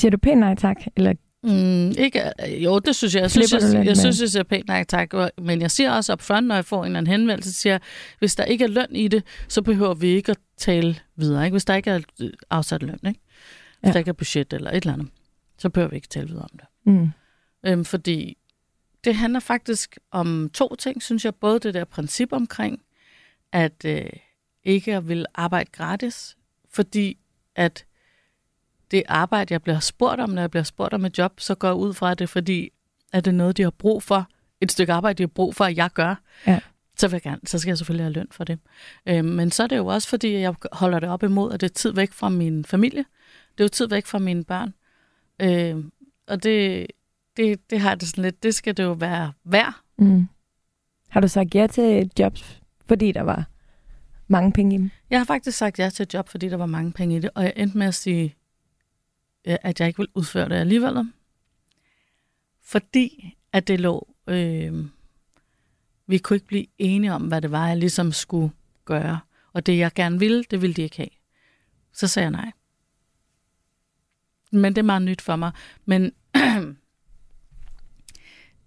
Siger 0.00 0.10
du 0.10 0.16
pænt 0.18 0.40
nej 0.40 0.54
tak? 0.54 0.76
Eller 0.96 1.12
Mm, 1.44 1.90
ikke, 1.98 2.22
øh, 2.48 2.64
jo, 2.64 2.78
det 2.78 2.96
synes 2.96 3.14
jeg. 3.14 3.20
Jeg 3.20 3.30
synes, 3.30 3.52
jeg, 3.52 3.86
jeg, 3.86 3.96
synes, 3.96 4.20
jeg 4.20 4.28
siger 4.28 4.42
pænt 4.42 4.68
nej 4.68 4.84
tak. 4.84 5.12
Men 5.42 5.60
jeg 5.60 5.70
siger 5.70 5.92
også 5.92 6.12
up 6.12 6.22
front, 6.22 6.46
når 6.46 6.54
jeg 6.54 6.64
får 6.64 6.80
en 6.80 6.86
eller 6.86 6.98
anden 6.98 7.10
henvendelse, 7.12 7.52
siger 7.52 7.72
jeg, 7.72 7.80
hvis 8.18 8.34
der 8.34 8.44
ikke 8.44 8.64
er 8.64 8.68
løn 8.68 8.96
i 8.96 9.08
det, 9.08 9.22
så 9.48 9.62
behøver 9.62 9.94
vi 9.94 10.06
ikke 10.06 10.30
at 10.30 10.38
tale 10.56 10.96
videre. 11.16 11.44
Ikke? 11.44 11.52
Hvis 11.54 11.64
der 11.64 11.74
ikke 11.74 11.90
er 11.90 12.00
øh, 12.20 12.30
afsat 12.50 12.82
løn, 12.82 12.98
ikke? 13.06 13.20
hvis 13.80 13.88
ja. 13.88 13.92
der 13.92 13.98
ikke 13.98 14.08
er 14.08 14.12
budget 14.12 14.52
eller 14.52 14.70
et 14.70 14.76
eller 14.76 14.92
andet, 14.92 15.08
så 15.62 15.70
behøver 15.70 15.90
vi 15.90 15.96
ikke 15.96 16.08
tale 16.08 16.28
videre 16.28 16.42
om 16.42 16.58
det. 16.58 16.66
mm. 16.84 17.10
Øhm, 17.66 17.84
fordi 17.84 18.36
det 19.04 19.14
handler 19.14 19.40
faktisk 19.40 19.98
om 20.10 20.50
to 20.54 20.74
ting, 20.74 21.02
synes 21.02 21.24
jeg. 21.24 21.34
Både 21.34 21.60
det 21.60 21.74
der 21.74 21.84
princip 21.84 22.32
omkring, 22.32 22.82
at 23.52 23.84
øh, 23.84 24.10
ikke 24.64 24.96
at 24.96 25.08
vil 25.08 25.26
arbejde 25.34 25.70
gratis, 25.72 26.36
fordi 26.70 27.18
at 27.54 27.84
det 28.90 29.02
arbejde, 29.08 29.52
jeg 29.52 29.62
bliver 29.62 29.80
spurgt 29.80 30.20
om, 30.20 30.30
når 30.30 30.42
jeg 30.42 30.50
bliver 30.50 30.64
spurgt 30.64 30.94
om 30.94 31.04
et 31.04 31.18
job, 31.18 31.40
så 31.40 31.54
går 31.54 31.68
jeg 31.68 31.76
ud 31.76 31.94
fra 31.94 32.14
det, 32.14 32.28
fordi 32.28 32.70
at 33.12 33.24
det 33.24 33.30
er 33.30 33.34
noget, 33.34 33.56
de 33.56 33.62
har 33.62 33.70
brug 33.70 34.02
for. 34.02 34.28
Et 34.60 34.72
stykke 34.72 34.92
arbejde, 34.92 35.18
de 35.18 35.22
har 35.22 35.28
brug 35.28 35.54
for, 35.54 35.64
at 35.64 35.76
jeg 35.76 35.90
gør. 35.94 36.14
Ja. 36.46 36.60
Så, 36.96 37.08
vil 37.08 37.14
jeg 37.14 37.22
gerne, 37.22 37.40
så 37.46 37.58
skal 37.58 37.70
jeg 37.70 37.78
selvfølgelig 37.78 38.04
have 38.04 38.12
løn 38.12 38.28
for 38.30 38.44
det. 38.44 38.58
Øhm, 39.06 39.28
men 39.28 39.50
så 39.50 39.62
er 39.62 39.66
det 39.66 39.76
jo 39.76 39.86
også, 39.86 40.08
fordi 40.08 40.32
jeg 40.32 40.54
holder 40.72 40.98
det 40.98 41.08
op 41.08 41.22
imod, 41.22 41.52
at 41.52 41.60
det 41.60 41.70
er 41.70 41.74
tid 41.74 41.92
væk 41.92 42.12
fra 42.12 42.28
min 42.28 42.64
familie. 42.64 43.04
Det 43.58 43.60
er 43.60 43.64
jo 43.64 43.68
tid 43.68 43.88
væk 43.88 44.06
fra 44.06 44.18
mine 44.18 44.44
børn. 44.44 44.74
Øhm, 45.40 45.92
og 46.26 46.42
det, 46.42 46.86
det, 47.36 47.70
det 47.70 47.80
har 47.80 47.94
det 47.94 48.08
sådan 48.08 48.24
lidt, 48.24 48.42
det 48.42 48.54
skal 48.54 48.76
det 48.76 48.82
jo 48.82 48.92
være 48.92 49.32
værd. 49.44 49.74
Mm. 49.98 50.28
Har 51.08 51.20
du 51.20 51.28
sagt 51.28 51.54
ja 51.54 51.66
til 51.66 52.10
jobs, 52.18 52.60
fordi 52.86 53.12
der 53.12 53.22
var 53.22 53.44
mange 54.28 54.52
penge 54.52 54.74
i 54.74 54.78
dem? 54.78 54.90
Jeg 55.10 55.20
har 55.20 55.24
faktisk 55.24 55.58
sagt 55.58 55.78
ja 55.78 55.90
til 55.90 56.02
et 56.02 56.14
job, 56.14 56.28
fordi 56.28 56.48
der 56.48 56.56
var 56.56 56.66
mange 56.66 56.92
penge 56.92 57.16
i 57.16 57.20
det, 57.20 57.30
og 57.34 57.42
jeg 57.42 57.52
endte 57.56 57.78
med 57.78 57.86
at 57.86 57.94
sige, 57.94 58.36
øh, 59.44 59.56
at 59.62 59.80
jeg 59.80 59.88
ikke 59.88 59.98
vil 59.98 60.08
udføre 60.14 60.48
det 60.48 60.54
alligevel. 60.54 61.12
Fordi 62.62 63.36
at 63.52 63.68
det 63.68 63.80
lå, 63.80 64.14
øh, 64.26 64.84
vi 66.06 66.18
kunne 66.18 66.34
ikke 66.36 66.46
blive 66.46 66.66
enige 66.78 67.12
om, 67.12 67.22
hvad 67.22 67.40
det 67.40 67.50
var, 67.50 67.68
jeg 67.68 67.76
ligesom 67.76 68.12
skulle 68.12 68.50
gøre. 68.84 69.20
Og 69.52 69.66
det, 69.66 69.78
jeg 69.78 69.92
gerne 69.94 70.18
ville, 70.18 70.44
det 70.44 70.62
ville 70.62 70.74
de 70.74 70.82
ikke 70.82 70.96
have. 70.96 71.08
Så 71.92 72.08
sagde 72.08 72.24
jeg 72.24 72.30
nej. 72.30 72.52
Men 74.52 74.72
det 74.72 74.78
er 74.78 74.86
meget 74.86 75.02
nyt 75.02 75.20
for 75.20 75.36
mig. 75.36 75.52
Men, 75.84 76.12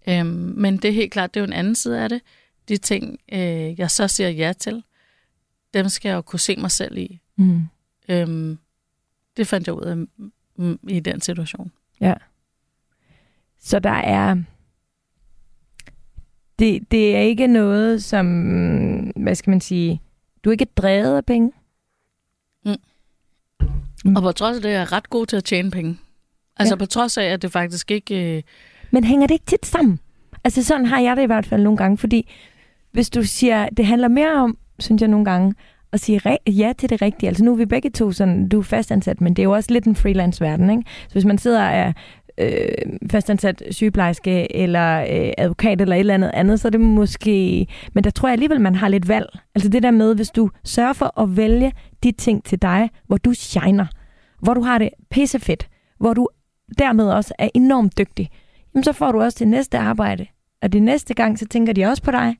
øhm, 0.09 0.53
men 0.57 0.77
det 0.77 0.85
er 0.85 0.93
helt 0.93 1.11
klart, 1.11 1.33
det 1.33 1.39
er 1.39 1.43
jo 1.43 1.47
en 1.47 1.53
anden 1.53 1.75
side 1.75 2.03
af 2.03 2.09
det. 2.09 2.21
De 2.69 2.77
ting, 2.77 3.19
øh, 3.31 3.79
jeg 3.79 3.91
så 3.91 4.07
siger 4.07 4.29
ja 4.29 4.53
til, 4.53 4.83
dem 5.73 5.89
skal 5.89 6.09
jeg 6.09 6.15
jo 6.15 6.21
kunne 6.21 6.39
se 6.39 6.55
mig 6.55 6.71
selv 6.71 6.97
i. 6.97 7.21
Mm. 7.35 7.61
Øhm, 8.09 8.57
det 9.37 9.47
fandt 9.47 9.67
jeg 9.67 9.75
ud 9.75 9.81
af 9.81 9.97
mm, 10.55 10.79
i 10.89 10.99
den 10.99 11.21
situation. 11.21 11.71
Så 13.59 13.79
der 13.79 13.89
er... 13.89 14.43
Det, 16.59 16.91
det 16.91 17.15
er 17.15 17.19
ikke 17.19 17.47
noget, 17.47 18.03
som... 18.03 18.27
Hvad 19.15 19.35
skal 19.35 19.51
man 19.51 19.61
sige? 19.61 20.01
Du 20.43 20.49
er 20.49 20.51
ikke 20.51 20.65
drevet 20.65 21.17
af 21.17 21.25
penge? 21.25 21.51
Mm. 22.65 22.75
Og 24.15 24.21
på 24.21 24.31
trods 24.31 24.55
af 24.55 24.61
det, 24.61 24.71
er 24.73 24.77
jeg 24.77 24.91
ret 24.91 25.09
god 25.09 25.25
til 25.25 25.37
at 25.37 25.43
tjene 25.43 25.71
penge. 25.71 25.97
Altså 26.57 26.73
Ja. 26.75 26.77
på 26.77 26.85
trods 26.85 27.17
af, 27.17 27.23
at 27.25 27.41
det 27.41 27.51
faktisk 27.51 27.91
ikke... 27.91 28.37
Øh, 28.37 28.43
Men 28.91 29.03
hænger 29.03 29.27
det 29.27 29.33
ikke 29.35 29.45
tit 29.45 29.65
sammen? 29.65 29.99
Altså 30.43 30.63
sådan 30.63 30.85
har 30.85 30.99
jeg 30.99 31.15
det 31.15 31.23
i 31.23 31.25
hvert 31.25 31.45
fald 31.45 31.63
nogle 31.63 31.77
gange, 31.77 31.97
fordi 31.97 32.31
hvis 32.91 33.09
du 33.09 33.23
siger, 33.23 33.69
det 33.77 33.85
handler 33.85 34.07
mere 34.07 34.33
om, 34.33 34.57
synes 34.79 35.01
jeg 35.01 35.09
nogle 35.09 35.25
gange, 35.25 35.53
at 35.93 35.99
sige 35.99 36.21
ja 36.47 36.73
til 36.77 36.89
det 36.89 37.01
rigtige. 37.01 37.27
Altså 37.27 37.43
nu 37.43 37.51
er 37.51 37.55
vi 37.55 37.65
begge 37.65 37.89
to 37.89 38.11
sådan, 38.11 38.49
du 38.49 38.59
er 38.59 38.63
fastansat, 38.63 39.21
men 39.21 39.33
det 39.33 39.41
er 39.41 39.43
jo 39.43 39.51
også 39.51 39.73
lidt 39.73 39.85
en 39.85 39.95
freelance-verden, 39.95 40.69
ikke? 40.69 40.83
Så 41.07 41.13
hvis 41.13 41.25
man 41.25 41.37
sidder 41.37 41.61
og 41.67 41.75
er 41.75 41.93
øh, 42.37 42.67
fastansat 43.11 43.63
sygeplejerske 43.71 44.55
eller 44.55 44.99
øh, 44.99 45.31
advokat 45.37 45.81
eller 45.81 45.95
et 45.95 45.99
eller 45.99 46.13
andet 46.13 46.31
andet, 46.33 46.59
så 46.59 46.67
er 46.67 46.69
det 46.69 46.81
måske... 46.81 47.67
Men 47.93 48.03
der 48.03 48.09
tror 48.09 48.27
jeg 48.29 48.33
alligevel, 48.33 48.61
man 48.61 48.75
har 48.75 48.87
lidt 48.87 49.07
valg. 49.07 49.25
Altså 49.55 49.69
det 49.69 49.83
der 49.83 49.91
med, 49.91 50.15
hvis 50.15 50.29
du 50.29 50.49
sørger 50.63 50.93
for 50.93 51.21
at 51.21 51.37
vælge 51.37 51.71
de 52.03 52.11
ting 52.11 52.43
til 52.43 52.61
dig, 52.61 52.89
hvor 53.07 53.17
du 53.17 53.33
shiner, 53.33 53.85
hvor 54.45 54.53
du 54.53 54.61
har 54.61 54.77
det 54.77 54.89
pissefedt, 55.09 55.69
hvor 55.97 56.13
du 56.13 56.27
dermed 56.77 57.09
også 57.09 57.33
er 57.39 57.49
enormt 57.53 57.97
dygtig, 57.97 58.31
jamen 58.73 58.83
så 58.83 58.93
får 58.93 59.11
du 59.11 59.21
også 59.21 59.39
det 59.39 59.47
næste 59.47 59.77
arbejde. 59.77 60.27
Og 60.61 60.73
det 60.73 60.83
næste 60.83 61.13
gang, 61.13 61.39
så 61.39 61.47
tænker 61.47 61.73
de 61.73 61.85
også 61.85 62.03
på 62.03 62.11
dig. 62.11 62.37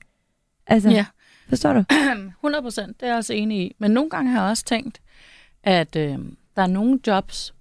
Altså, 0.68 0.90
ja, 0.90 1.06
forstår 1.50 1.74
du? 1.74 1.84
100 2.44 2.62
procent, 2.62 3.00
det 3.00 3.06
er 3.06 3.10
jeg 3.10 3.18
også 3.18 3.34
enig 3.34 3.60
i. 3.60 3.76
Men 3.80 3.92
nogle 3.92 4.10
gange 4.10 4.32
har 4.32 4.42
jeg 4.42 4.50
også 4.50 4.66
tænkt, 4.66 5.02
at 5.64 5.96
øh, 5.96 6.20
der 6.56 6.62
er 6.62 6.68
nogle 6.68 7.00
jobs 7.08 7.54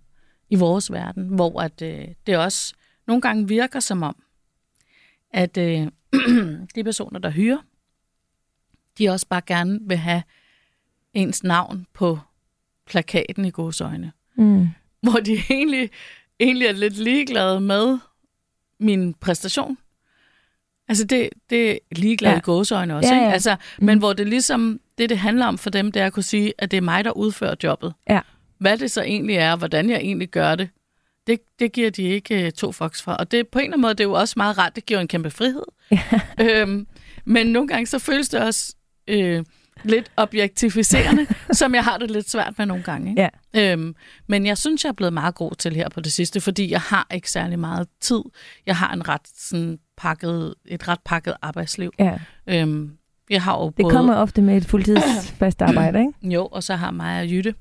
i 0.51 0.57
vores 0.57 0.93
verden, 0.93 1.29
hvor 1.29 1.61
at, 1.61 1.83
øh, 1.83 2.09
det 2.27 2.37
også 2.37 2.75
nogle 3.07 3.23
gange 3.23 3.49
virker 3.49 3.81
som 3.81 4.03
om, 4.03 4.17
at 5.31 5.57
øh, 5.57 5.89
de 6.75 6.85
personer, 6.85 7.19
der 7.19 7.31
hyrer, 7.31 7.59
de 8.99 9.09
også 9.09 9.27
bare 9.29 9.43
gerne 9.47 9.79
vil 9.83 9.97
have 9.97 10.23
ens 11.15 11.45
navn 11.45 11.87
på 11.93 12.19
plakaten 12.87 13.45
i 13.45 13.51
godsøjne. 13.51 14.13
Mm. 14.37 14.69
Hvor 15.03 15.21
de 15.21 15.33
egentlig, 15.51 15.91
egentlig 16.41 16.67
er 16.67 16.73
lidt 16.73 16.97
ligeglade 16.99 17.61
med 17.61 17.99
min 18.81 19.15
præstation. 19.15 19.79
Altså 20.89 21.05
det, 21.05 21.29
det 21.51 21.71
er 21.73 21.79
ligeglade 21.93 22.33
Ja. 22.33 22.39
i 22.39 22.43
gåsøjne 22.43 22.97
også. 22.97 23.09
Ja, 23.09 23.15
Ikke? 23.15 23.27
ja. 23.27 23.33
Altså, 23.33 23.57
Mm. 23.79 23.85
Men 23.87 23.99
hvor 23.99 24.13
det 24.13 24.29
ligesom, 24.29 24.81
det 24.99 25.09
det 25.11 25.19
handler 25.19 25.47
om 25.47 25.59
for 25.59 25.71
dem, 25.71 25.93
det 25.93 26.03
er 26.03 26.07
at 26.07 26.13
kunne 26.13 26.23
sige, 26.23 26.53
at 26.59 26.71
det 26.71 26.77
er 26.77 26.81
mig, 26.81 27.05
der 27.05 27.11
udfører 27.11 27.55
jobbet. 27.63 27.95
Ja. 28.11 28.21
Hvad 28.59 28.79
det 28.79 28.91
så 28.91 29.03
egentlig 29.03 29.37
er, 29.37 29.53
og 29.53 29.59
hvordan 29.59 29.91
jeg 29.91 29.97
egentlig 29.99 30.29
gør 30.29 30.55
det, 30.55 30.69
det, 31.27 31.41
det 31.59 31.73
giver 31.73 31.91
de 31.91 32.03
ikke 32.03 32.45
uh, 32.45 32.51
to 32.51 32.73
fox 32.73 33.03
fra. 33.03 33.17
Og 33.17 33.31
det 33.31 33.49
på 33.49 33.59
en 33.59 33.65
eller 33.65 33.73
anden 33.75 33.83
måde, 33.83 33.95
det 33.95 34.01
er 34.01 34.05
jo 34.09 34.13
også 34.13 34.35
meget 34.37 34.59
rart, 34.59 34.77
det 34.77 34.87
giver 34.87 35.01
en 35.01 35.09
kæmpe 35.09 35.31
frihed. 35.31 35.63
Ja. 35.91 36.01
Øhm, 36.41 36.87
men 37.25 37.47
nogle 37.47 37.69
gange 37.69 37.87
så 37.87 37.99
føles 37.99 38.29
det 38.29 38.41
også 38.41 38.75
øh, 39.09 39.45
lidt 39.85 40.11
objektificerende, 40.17 41.27
som 41.53 41.75
jeg 41.75 41.85
har 41.85 41.99
det 41.99 42.11
lidt 42.11 42.31
svært 42.31 42.55
med 42.59 42.67
nogle 42.67 42.83
gange. 42.83 43.11
Ikke? 43.11 43.29
Ja. 43.55 43.73
Øhm, 43.73 43.95
men 44.27 44.47
jeg 44.47 44.59
synes, 44.59 44.85
jeg 44.85 44.89
er 44.89 44.95
blevet 44.95 45.13
meget 45.13 45.35
god 45.35 45.53
til 45.55 45.77
her 45.77 45.89
på 45.89 46.01
det 46.01 46.13
sidste, 46.13 46.41
fordi 46.41 46.71
jeg 46.71 46.81
har 46.81 47.07
ikke 47.15 47.31
særlig 47.31 47.59
meget 47.59 47.89
tid. 48.01 48.21
Jeg 48.67 48.77
har 48.77 48.93
en 48.93 49.09
ret 49.09 49.29
sådan 49.37 49.79
pakket, 49.97 50.55
et 50.67 50.89
ret 50.89 51.01
pakket 51.05 51.35
arbejdsliv. 51.43 51.93
Ja. 51.99 52.19
Øhm, 52.47 52.91
jeg 53.31 53.43
har 53.43 53.59
jo 53.59 53.67
Det 53.67 53.75
både, 53.77 53.93
kommer 53.95 54.15
ofte 54.15 54.43
med 54.43 54.57
et 54.57 54.65
fuldtidsfast 54.65 55.63
arbejde, 55.69 55.99
ikke? 56.01 56.35
Jo, 56.35 56.47
og 56.47 56.63
så 56.63 56.77
har 56.77 56.91
mig 56.91 57.21
og 57.21 57.31
Jytte, 57.31 57.55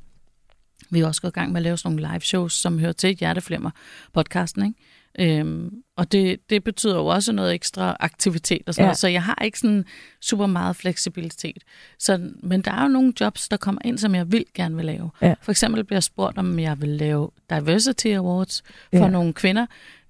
vi 0.90 1.00
er 1.00 1.08
også 1.08 1.22
gået 1.22 1.32
i 1.32 1.34
gang 1.34 1.52
med 1.52 1.60
at 1.60 1.64
lave 1.64 1.78
sådan 1.78 1.96
nogle 1.96 2.14
live 2.14 2.22
shows, 2.22 2.54
som 2.54 2.80
hører 2.80 2.92
til 2.92 3.16
Hjerteflimmer 3.16 3.72
podcasten, 4.14 4.66
ikke? 4.66 4.80
Øhm, 5.20 5.74
og 5.98 6.12
det, 6.12 6.50
det 6.50 6.64
betyder 6.64 6.96
jo 6.96 7.06
også 7.06 7.32
noget 7.32 7.54
ekstra 7.54 7.98
aktivitet 8.00 8.62
og 8.68 8.74
sådan 8.74 8.84
Ja. 8.84 8.88
noget, 8.88 8.98
så 8.98 9.08
jeg 9.08 9.24
har 9.24 9.42
ikke 9.44 9.60
sådan 9.60 9.86
super 10.22 10.46
meget 10.46 10.76
fleksibilitet. 10.76 11.64
Så, 12.00 12.32
men 12.44 12.62
der 12.62 12.72
er 12.72 12.82
jo 12.82 12.88
nogle 12.88 13.14
jobs, 13.20 13.50
der 13.50 13.58
kommer 13.58 13.82
ind, 13.86 13.98
som 13.98 14.16
jeg 14.16 14.32
vil 14.32 14.46
gerne 14.54 14.76
vil 14.76 14.86
lave. 14.86 15.10
Ja. 15.22 15.34
For 15.42 15.52
eksempel 15.52 15.84
bliver 15.84 15.96
jeg 15.98 16.04
spurgt, 16.04 16.38
om 16.38 16.60
jeg 16.60 16.82
vil 16.82 16.90
lave 16.90 17.30
Diversity 17.50 18.08
Awards 18.08 18.64
for 18.94 18.98
Ja. 19.04 19.08
nogle 19.10 19.34
kvinder, 19.34 19.66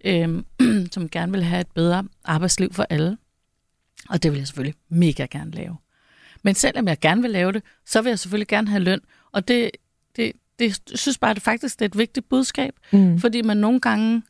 øhm, 0.06 0.46
som 0.94 1.10
gerne 1.10 1.32
vil 1.32 1.44
have 1.44 1.62
et 1.62 1.72
bedre 1.76 2.04
arbejdsliv 2.26 2.74
for 2.74 2.86
alle. 2.90 3.18
Og 4.10 4.24
det 4.24 4.32
vil 4.32 4.38
jeg 4.38 4.48
selvfølgelig 4.48 4.76
mega 4.90 5.26
gerne 5.32 5.52
lave. 5.52 5.78
Men 6.44 6.56
selvom 6.56 6.88
jeg 6.88 7.00
gerne 7.00 7.22
vil 7.22 7.32
lave 7.32 7.52
det, 7.52 7.64
så 7.86 8.02
vil 8.02 8.10
jeg 8.10 8.20
selvfølgelig 8.20 8.48
gerne 8.48 8.68
have 8.68 8.84
løn. 8.84 9.02
Og 9.32 9.48
det, 9.48 9.72
det, 10.16 10.32
det 10.60 10.80
synes 10.96 11.18
bare, 11.18 11.32
at 11.32 11.36
det 11.36 11.44
faktisk 11.44 11.80
det 11.80 11.86
er 11.86 11.90
et 11.90 11.98
vigtigt 11.98 12.30
budskab, 12.30 12.74
Mm. 12.92 13.20
fordi 13.20 13.42
man 13.42 13.58
nogle 13.58 13.80
gange, 13.80 14.22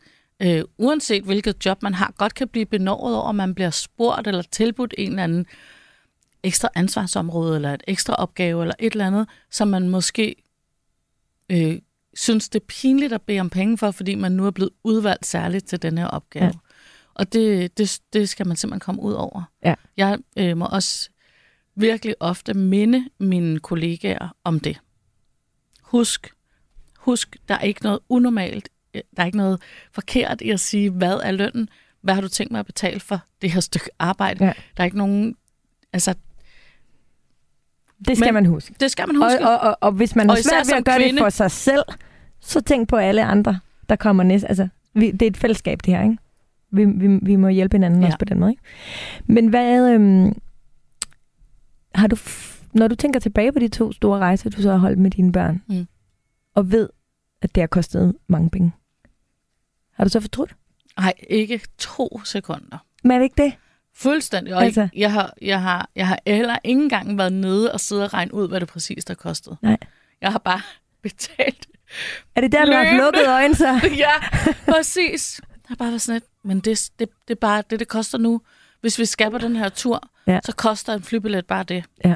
øh, 0.44 0.64
uanset 0.78 1.24
hvilket 1.24 1.66
job 1.66 1.84
man 1.84 1.94
har, 1.94 2.14
godt 2.18 2.34
kan 2.34 2.48
blive 2.48 2.66
benådet 2.66 3.18
over, 3.18 3.30
at 3.30 3.36
man 3.36 3.56
bliver 3.56 3.70
spurgt 3.70 4.28
eller 4.28 4.42
tilbudt 4.42 4.94
en 4.98 5.10
eller 5.10 5.24
anden 5.24 5.46
ekstra 6.44 6.70
ansvarsområde, 6.76 7.56
eller 7.56 7.74
et 7.74 7.84
ekstra 7.88 8.14
opgave, 8.14 8.62
eller 8.62 8.76
et 8.80 8.94
eller 8.94 9.08
andet, 9.08 9.28
som 9.52 9.68
man 9.68 9.90
måske 9.90 10.36
øh, 11.50 11.80
synes, 12.14 12.50
det 12.50 12.60
er 12.60 12.66
pinligt 12.68 13.14
at 13.14 13.22
bede 13.22 13.40
om 13.40 13.50
penge 13.50 13.78
for, 13.78 13.92
fordi 13.92 14.16
man 14.16 14.32
nu 14.32 14.46
er 14.46 14.52
blevet 14.52 14.72
udvalgt 14.84 15.26
særligt 15.26 15.68
til 15.68 15.82
den 15.82 15.98
her 15.98 16.08
opgave. 16.08 16.46
Ja. 16.46 16.52
Og 17.14 17.34
det, 17.34 17.78
det, 17.78 18.00
det 18.14 18.30
skal 18.30 18.48
man 18.48 18.58
simpelthen 18.58 18.80
komme 18.80 19.02
ud 19.02 19.14
over. 19.14 19.44
Ja. 19.66 19.74
Jeg 19.98 20.20
øh, 20.38 20.58
må 20.58 20.66
også 20.72 21.10
virkelig 21.76 22.16
ofte 22.20 22.54
minde 22.54 23.10
mine 23.20 23.60
kollegaer 23.60 24.36
om 24.44 24.60
det. 24.60 24.80
Husk, 25.82 26.34
husk, 26.98 27.38
der 27.48 27.56
er 27.56 27.62
ikke 27.62 27.84
noget 27.84 28.00
unormalt, 28.10 28.70
der 28.94 29.00
er 29.22 29.26
ikke 29.26 29.38
noget 29.38 29.62
forkert 29.92 30.42
i 30.42 30.50
at 30.50 30.60
sige, 30.60 30.90
hvad 30.90 31.14
er 31.24 31.32
lønnen? 31.32 31.70
Hvad 32.02 32.14
har 32.14 32.22
du 32.22 32.28
tænkt 32.30 32.52
mig 32.52 32.60
at 32.60 32.66
betale 32.66 33.00
for 33.00 33.20
det 33.42 33.52
her 33.52 33.60
stykke 33.60 33.90
arbejde? 34.00 34.46
Ja. 34.46 34.54
Der 34.78 34.82
er 34.84 34.86
ikke 34.86 34.98
nogen, 34.98 35.36
altså, 35.94 36.14
Det 38.08 38.18
skal 38.18 38.28
Men- 38.28 38.34
man 38.34 38.46
huske. 38.46 38.76
det 38.80 38.92
skal 38.92 39.08
man 39.08 39.24
Og, 39.24 39.32
huske. 39.32 39.48
og, 39.50 39.60
og, 39.60 39.78
og 39.82 39.92
hvis 39.92 40.16
man 40.16 40.30
har 40.30 40.36
Og 40.38 40.44
svært 40.44 40.68
ved 40.68 40.78
at 40.78 40.86
gøre 40.86 40.98
kvinde. 40.98 41.12
det 41.14 41.20
for 41.24 41.30
sig 41.30 41.52
selv, 41.52 41.84
så 42.40 42.62
tænk 42.62 42.90
på 42.90 42.96
alle 42.96 43.24
andre, 43.26 43.60
der 43.90 43.96
kommer 43.96 44.24
næst. 44.24 44.46
Altså, 44.50 44.68
vi, 44.94 45.12
det 45.12 45.22
er 45.22 45.28
et 45.28 45.38
fællesskab, 45.38 45.80
det 45.86 45.94
her, 45.94 46.04
ikke? 46.04 46.18
Vi, 46.72 46.86
vi, 46.86 47.20
vi 47.22 47.36
må 47.36 47.48
hjælpe 47.48 47.76
hinanden 47.76 48.02
ja. 48.02 48.06
Også 48.06 48.18
på 48.20 48.26
den 48.26 48.40
måde, 48.40 48.52
ikke? 48.52 48.64
Men 49.26 49.48
hvad... 49.48 49.92
Øhm, 49.94 50.40
har 51.96 52.08
du, 52.08 52.16
når 52.74 52.88
du 52.88 52.96
tænker 52.96 53.20
tilbage 53.20 53.52
på 53.52 53.60
de 53.60 53.68
to 53.68 53.92
store 53.92 54.20
rejser, 54.20 54.50
du 54.50 54.62
så 54.62 54.72
har 54.72 54.78
holdt 54.78 55.00
med 55.00 55.12
dine 55.12 55.32
børn, 55.32 55.62
Mm. 55.68 55.88
og 56.56 56.72
ved, 56.72 56.90
at 57.42 57.56
det 57.56 57.62
har 57.62 57.68
kostet 57.68 58.16
mange 58.28 58.50
penge, 58.50 58.72
har 59.94 60.04
du 60.04 60.10
så 60.10 60.20
fortrudt? 60.20 60.56
Nej, 60.98 61.14
ikke 61.30 61.62
to 61.78 62.22
sekunder. 62.26 62.78
Men 63.04 63.12
er 63.12 63.18
det 63.18 63.24
ikke 63.24 63.44
det? 63.44 63.54
Fuldstændig. 63.96 64.56
Og 64.56 64.64
Altså- 64.64 64.90
jeg, 64.96 65.12
har, 65.12 65.34
jeg, 65.42 65.62
har, 65.62 65.90
jeg 65.96 66.08
har 66.08 66.20
heller 66.28 66.58
ikke 66.64 66.82
engang 66.82 67.18
været 67.18 67.34
nede 67.34 67.72
og 67.72 67.80
sidde 67.80 68.04
og 68.04 68.14
regne 68.14 68.34
ud, 68.34 68.48
hvad 68.48 68.60
det 68.60 68.68
præcis 68.70 69.04
har 69.08 69.14
kostet. 69.16 69.58
Nej. 69.62 69.78
Jeg 70.22 70.32
har 70.32 70.40
bare 70.40 70.62
betalt. 71.04 71.68
Er 72.36 72.42
det 72.42 72.52
der, 72.52 72.66
du 72.66 72.72
har 72.72 72.98
lukket 72.98 73.28
øjnene 73.28 73.56
så? 73.56 73.68
ja, 73.98 74.12
præcis. 74.72 75.42
Jeg 75.50 75.58
har 75.68 75.76
bare 75.76 75.90
været 75.90 76.02
sådan 76.02 76.16
lidt, 76.16 76.26
men 76.44 76.60
det, 76.60 76.90
det, 77.00 77.10
det 77.28 77.34
er 77.34 77.40
bare 77.40 77.64
det, 77.70 77.80
det 77.80 77.88
koster 77.88 78.18
nu. 78.18 78.42
Hvis 78.82 79.00
vi 79.00 79.06
skal 79.06 79.32
på 79.32 79.38
den 79.38 79.56
her 79.56 79.70
tur, 79.70 80.10
ja. 80.28 80.40
så 80.46 80.52
koster 80.56 80.94
en 80.94 81.04
flybillet 81.04 81.46
bare 81.46 81.64
det. 81.64 81.84
Ja. 82.06 82.16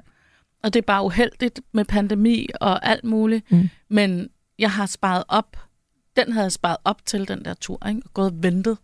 Og 0.64 0.74
det 0.74 0.80
er 0.80 0.86
bare 0.86 1.04
uheldigt 1.04 1.60
med 1.72 1.86
pandemi 1.86 2.50
og 2.62 2.86
alt 2.88 3.04
muligt. 3.04 3.52
Mm. 3.52 3.70
Men 3.90 4.30
jeg 4.60 4.72
har 4.72 4.86
sparet 4.86 5.24
op. 5.28 5.58
Den 6.18 6.32
havde 6.32 6.44
jeg 6.44 6.52
sparet 6.52 6.78
op 6.84 7.06
til 7.06 7.28
den 7.28 7.46
der 7.46 7.54
tur, 7.54 7.88
ikke? 7.88 8.02
og 8.06 8.14
gået 8.14 8.32
og 8.32 8.44
ventet. 8.44 8.78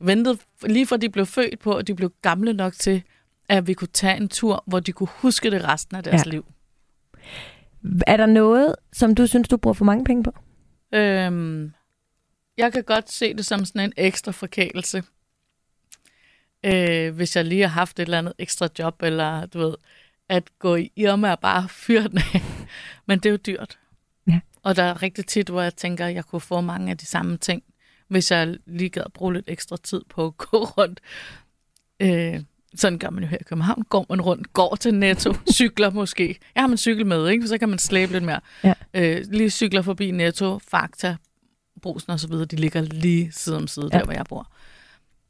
Ventet 0.00 0.40
lige 0.62 0.86
fra 0.86 0.96
de 0.96 1.08
blev 1.10 1.26
født 1.26 1.58
på, 1.58 1.72
og 1.72 1.86
de 1.86 1.94
blev 1.94 2.12
gamle 2.22 2.52
nok 2.52 2.72
til, 2.72 3.02
at 3.48 3.66
vi 3.66 3.74
kunne 3.74 3.88
tage 3.88 4.16
en 4.16 4.28
tur, 4.28 4.64
hvor 4.66 4.80
de 4.80 4.92
kunne 4.92 5.08
huske 5.10 5.50
det 5.50 5.64
resten 5.64 5.96
af 5.96 6.02
deres 6.02 6.14
Ja. 6.14 6.22
ja. 6.26 6.30
liv. 6.30 6.46
Er 8.06 8.16
der 8.16 8.26
noget, 8.26 8.76
som 8.92 9.14
du 9.14 9.26
synes, 9.26 9.48
du 9.48 9.56
bruger 9.56 9.74
for 9.74 9.84
mange 9.84 10.04
penge 10.04 10.22
på? 10.22 10.32
Øhm, 10.94 11.72
jeg 12.56 12.72
kan 12.72 12.84
godt 12.84 13.10
se 13.10 13.34
det 13.34 13.46
som 13.46 13.64
sådan 13.64 13.80
en 13.80 13.92
ekstra 13.96 14.32
forkælelse. 14.32 15.02
Øh, 16.64 17.14
hvis 17.14 17.36
jeg 17.36 17.44
lige 17.44 17.62
har 17.62 17.68
haft 17.68 17.98
et 17.98 18.02
eller 18.02 18.18
andet 18.18 18.34
ekstra 18.38 18.68
job, 18.78 19.02
eller 19.02 19.46
du 19.46 19.58
ved, 19.58 19.74
at 20.28 20.58
gå 20.58 20.76
i 20.76 20.92
Irma 20.96 21.30
og 21.30 21.40
bare 21.40 21.68
fyre 21.68 22.08
den 22.08 22.18
af. 22.18 22.42
Men 23.06 23.18
det 23.18 23.26
er 23.26 23.30
jo 23.30 23.36
dyrt. 23.36 23.78
Og 24.62 24.76
der 24.76 24.82
er 24.82 25.02
rigtig 25.02 25.26
tit, 25.26 25.48
hvor 25.48 25.62
jeg 25.62 25.76
tænker, 25.76 26.06
at 26.06 26.14
jeg 26.14 26.24
kunne 26.24 26.40
få 26.40 26.60
mange 26.60 26.90
af 26.90 26.98
de 26.98 27.06
samme 27.06 27.36
ting, 27.36 27.62
hvis 28.08 28.30
jeg 28.30 28.56
lige 28.66 28.88
gad 28.90 29.02
bruge 29.14 29.32
lidt 29.34 29.44
ekstra 29.48 29.76
tid 29.82 30.00
på 30.08 30.26
at 30.26 30.36
gå 30.50 30.64
rundt. 30.64 31.00
Øh, 32.00 32.40
sådan 32.74 32.98
gør 32.98 33.10
man 33.10 33.22
jo 33.24 33.28
her 33.28 33.38
i 33.40 33.44
København. 33.44 33.82
Går 33.82 34.06
man 34.08 34.20
rundt, 34.20 34.52
går 34.52 34.76
til 34.76 34.94
Netto, 34.94 35.34
cykler 35.52 35.90
måske. 35.90 36.38
Jeg 36.54 36.62
har 36.62 36.68
min 36.68 36.78
cykel 36.78 37.06
med, 37.06 37.28
ikke? 37.28 37.48
så 37.48 37.58
kan 37.58 37.68
man 37.68 37.78
slæbe 37.78 38.12
lidt 38.12 38.24
mere. 38.24 38.40
Ja. 38.64 38.74
Øh, 38.94 39.24
lige 39.30 39.50
cykler 39.50 39.82
forbi 39.82 40.10
Netto, 40.10 40.58
Fakta, 40.58 41.16
Brusen 41.82 42.12
og 42.12 42.20
så 42.20 42.28
videre. 42.28 42.44
De 42.44 42.56
ligger 42.56 42.80
lige 42.82 43.32
side 43.32 43.56
om 43.56 43.66
side, 43.66 43.88
Ja. 43.92 43.98
der 43.98 44.04
hvor 44.04 44.12
jeg 44.12 44.24
bor. 44.28 44.52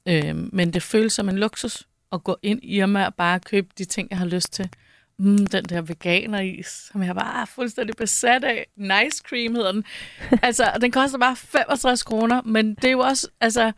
Øh, 0.08 0.36
men 0.54 0.72
det 0.72 0.82
føles 0.82 1.12
som 1.12 1.28
en 1.28 1.38
luksus 1.38 1.86
at 2.12 2.24
gå 2.24 2.36
ind 2.42 2.60
i 2.62 2.76
Irma 2.76 3.06
og 3.06 3.14
bare 3.14 3.40
købe 3.40 3.68
de 3.78 3.84
ting, 3.84 4.08
jeg 4.10 4.18
har 4.18 4.26
lyst 4.26 4.52
til. 4.52 4.68
Mm, 5.22 5.46
den 5.46 5.64
der 5.64 5.80
veganeris, 5.82 6.66
som 6.92 7.02
jeg 7.02 7.14
bare 7.14 7.40
er 7.42 7.44
fuldstændig 7.44 7.96
besat 7.96 8.44
af. 8.44 8.66
Nice 8.76 9.22
cream 9.28 9.54
hedder 9.54 9.72
den. 9.72 9.84
altså, 10.42 10.72
den 10.80 10.90
koster 10.90 11.18
bare 11.18 11.36
65 11.36 12.02
kroner, 12.02 12.42
men 12.42 12.74
det 12.74 12.84
er 12.84 12.90
jo 12.90 12.98
også, 12.98 13.28
altså, 13.40 13.72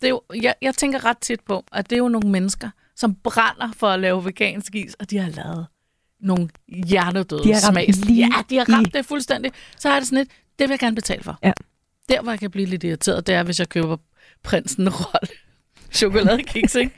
det 0.00 0.04
er 0.06 0.08
jo, 0.08 0.22
jeg, 0.42 0.54
jeg 0.62 0.74
tænker 0.74 1.04
ret 1.04 1.18
tit 1.18 1.40
på, 1.40 1.64
at 1.72 1.90
det 1.90 1.96
er 1.96 2.00
jo 2.00 2.08
nogle 2.08 2.30
mennesker, 2.30 2.70
som 2.96 3.14
brænder 3.14 3.72
for 3.76 3.88
at 3.88 4.00
lave 4.00 4.24
vegansk 4.24 4.74
is, 4.74 4.94
og 4.94 5.10
de 5.10 5.18
har 5.18 5.30
lavet 5.30 5.66
nogle 6.20 6.48
hjernedøde 6.68 7.44
De 7.44 7.60
smags. 7.60 8.04
lige 8.04 8.18
Ja, 8.26 8.42
de 8.50 8.56
har 8.56 8.72
ramt 8.76 8.86
i- 8.86 8.90
det 8.90 9.06
fuldstændig. 9.06 9.52
Så 9.78 9.88
har 9.88 9.98
det 9.98 10.06
sådan 10.08 10.18
lidt, 10.18 10.28
det 10.58 10.68
vil 10.68 10.70
jeg 10.72 10.78
gerne 10.78 10.94
betale 10.96 11.22
for. 11.22 11.38
Ja. 11.42 11.52
Der, 12.08 12.22
hvor 12.22 12.32
jeg 12.32 12.38
kan 12.40 12.50
blive 12.50 12.66
lidt 12.66 12.84
irriteret, 12.84 13.26
det 13.26 13.34
er, 13.34 13.42
hvis 13.42 13.58
jeg 13.58 13.68
køber 13.68 13.96
prinsen 14.42 14.88
rolle 14.98 15.28
chokoladekiks, 15.92 16.74
ikke? 16.74 16.92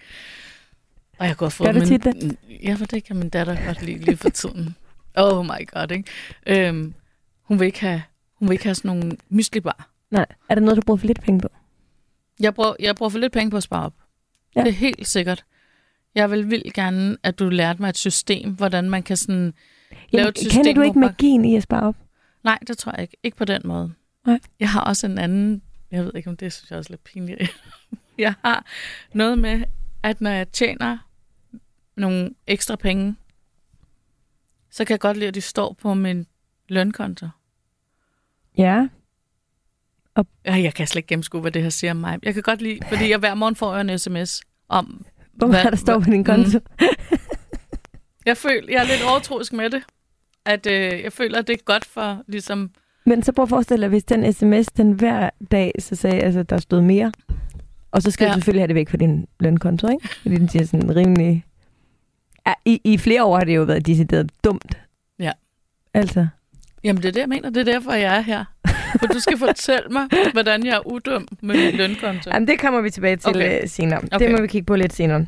Og 1.18 1.26
jeg 1.26 1.36
kunne 1.36 1.46
have 1.46 1.50
fået 1.50 1.74
Gør 1.74 1.80
du 1.80 1.86
tit 1.86 2.04
det? 2.04 2.36
Ja, 2.62 2.74
for 2.74 2.86
det 2.86 3.04
kan 3.04 3.16
min 3.16 3.28
datter 3.28 3.66
godt 3.66 3.82
lide 3.82 3.98
lige 3.98 4.16
for 4.16 4.28
tiden. 4.28 4.76
Oh 5.16 5.44
my 5.44 5.68
god, 5.72 5.90
ikke? 5.90 6.04
Øhm, 6.46 6.94
hun, 7.42 7.60
vil 7.60 7.66
ikke 7.66 7.80
have, 7.80 8.02
hun 8.34 8.48
vil 8.48 8.52
ikke 8.52 8.64
have 8.64 8.74
sådan 8.74 8.88
nogle 8.88 9.16
myslibar. 9.28 9.90
Nej. 10.10 10.26
Er 10.48 10.54
der 10.54 10.62
noget, 10.62 10.76
du 10.76 10.82
bruger 10.86 10.98
for 10.98 11.06
lidt 11.06 11.22
penge 11.22 11.40
på? 11.40 11.48
Jeg 12.40 12.54
bruger, 12.54 12.74
jeg 12.80 12.96
bruger 12.96 13.10
for 13.10 13.18
lidt 13.18 13.32
penge 13.32 13.50
på 13.50 13.56
at 13.56 13.62
spare 13.62 13.84
op. 13.84 13.94
Ja. 14.56 14.60
Det 14.60 14.68
er 14.68 14.72
helt 14.72 15.06
sikkert. 15.06 15.44
Jeg 16.14 16.30
vil 16.30 16.50
vildt 16.50 16.74
gerne, 16.74 17.16
at 17.22 17.38
du 17.38 17.48
lærte 17.48 17.82
mig 17.82 17.88
et 17.88 17.96
system, 17.96 18.50
hvordan 18.54 18.90
man 18.90 19.02
kan 19.02 19.16
sådan... 19.16 19.54
Lave 20.10 20.28
et 20.28 20.38
system, 20.38 20.64
kender 20.64 20.74
du 20.74 20.82
ikke 20.82 20.98
magien 20.98 21.44
i 21.44 21.56
at 21.56 21.62
spare 21.62 21.82
op? 21.82 21.96
Nej, 22.44 22.58
det 22.66 22.78
tror 22.78 22.92
jeg 22.92 23.02
ikke. 23.02 23.16
Ikke 23.22 23.36
på 23.36 23.44
den 23.44 23.62
måde. 23.64 23.92
Nej. 24.26 24.38
Jeg 24.60 24.70
har 24.70 24.80
også 24.80 25.06
en 25.06 25.18
anden... 25.18 25.62
Jeg 25.90 26.04
ved 26.04 26.12
ikke, 26.14 26.30
om 26.30 26.36
det 26.36 26.52
synes 26.52 26.70
jeg 26.70 26.78
også 26.78 26.88
er 26.88 26.92
lidt 26.92 27.04
pinligt. 27.04 27.56
jeg 28.18 28.34
har 28.44 28.66
noget 29.12 29.38
med, 29.38 29.62
at 30.02 30.20
når 30.20 30.30
jeg 30.30 30.48
tjener 30.48 30.98
nogle 31.96 32.30
ekstra 32.46 32.76
penge, 32.76 33.16
så 34.70 34.84
kan 34.84 34.92
jeg 34.92 35.00
godt 35.00 35.16
lide, 35.16 35.28
at 35.28 35.34
de 35.34 35.40
står 35.40 35.76
på 35.82 35.94
min 35.94 36.26
lønkonto. 36.68 37.26
Ja. 38.58 38.88
Ja, 40.44 40.54
jeg 40.54 40.74
kan 40.74 40.86
slet 40.86 40.96
ikke 40.96 41.06
gennemskue, 41.06 41.40
hvad 41.40 41.50
det 41.50 41.62
her 41.62 41.68
siger 41.70 41.90
om 41.90 41.96
mig. 41.96 42.18
Jeg 42.22 42.34
kan 42.34 42.42
godt 42.42 42.62
lide, 42.62 42.78
fordi 42.88 43.10
jeg 43.10 43.18
hver 43.18 43.34
morgen 43.34 43.56
får 43.56 43.76
en 43.76 43.98
sms 43.98 44.40
om, 44.68 45.06
Hvor 45.32 45.46
Hvad- 45.46 45.64
der 45.64 45.76
står 45.76 45.98
på 46.00 46.10
din 46.10 46.24
konto. 46.24 46.60
Jeg 48.26 48.36
føler, 48.36 48.66
jeg 48.72 48.82
er 48.82 48.86
lidt 48.86 49.02
overtroisk 49.10 49.52
med 49.52 49.70
det. 49.70 49.82
At 50.44 50.66
øh, 50.66 51.02
jeg 51.02 51.12
føler, 51.12 51.38
at 51.38 51.46
det 51.46 51.52
er 51.54 51.64
godt 51.64 51.84
for 51.84 52.22
ligesom... 52.28 52.70
Men 53.06 53.22
så 53.22 53.32
prøv 53.32 53.42
at 53.42 53.48
forestille 53.48 53.82
dig, 53.82 53.88
hvis 53.88 54.04
den 54.04 54.32
sms, 54.32 54.66
den 54.66 54.92
hver 54.92 55.30
dag, 55.50 55.72
så 55.78 55.94
sagde, 55.96 56.20
altså, 56.20 56.42
der 56.42 56.58
stod 56.58 56.80
mere. 56.80 57.12
Og 57.90 58.02
så 58.02 58.10
skal. 58.10 58.24
Ja. 58.24 58.30
du 58.30 58.34
selvfølgelig 58.34 58.60
have 58.62 58.68
det 58.68 58.74
væk 58.74 58.88
fra 58.88 58.96
din 58.96 59.26
lønkonto, 59.40 59.88
ikke? 59.88 60.08
Fordi 60.22 60.34
den 60.36 60.48
siger 60.48 60.64
sådan 60.64 60.96
rimelig... 60.96 61.44
I, 62.64 62.80
I 62.84 62.98
flere 62.98 63.24
år 63.24 63.36
har 63.38 63.44
det 63.44 63.56
jo 63.56 63.62
været 63.62 63.86
decideret 63.86 64.30
dumt. 64.44 64.78
Ja. 65.18 65.32
Altså. 65.94 66.26
Jamen, 66.84 67.02
det 67.02 67.08
er 67.08 67.12
det, 67.12 67.20
jeg 67.20 67.28
mener. 67.28 67.50
Det 67.50 67.60
er 67.68 67.72
derfor, 67.72 67.92
jeg 67.92 68.16
er 68.16 68.20
her. 68.20 68.44
For 69.00 69.06
du 69.06 69.20
skal 69.20 69.38
fortælle 69.38 69.88
mig, 69.90 70.08
hvordan 70.32 70.66
jeg 70.66 70.76
er 70.76 70.86
udum 70.86 71.28
med 71.42 71.56
min 71.66 71.74
lønkonto. 71.76 72.30
Jamen, 72.30 72.48
det 72.48 72.60
kommer 72.60 72.80
vi 72.80 72.90
tilbage 72.90 73.16
til 73.16 73.28
Okay. 73.28 73.58
okay. 73.58 73.66
senere. 73.66 73.98
Okay. 74.12 74.18
Det 74.18 74.30
må 74.30 74.40
vi 74.40 74.46
kigge 74.46 74.66
på 74.66 74.76
lidt 74.76 74.92
senere. 74.92 75.26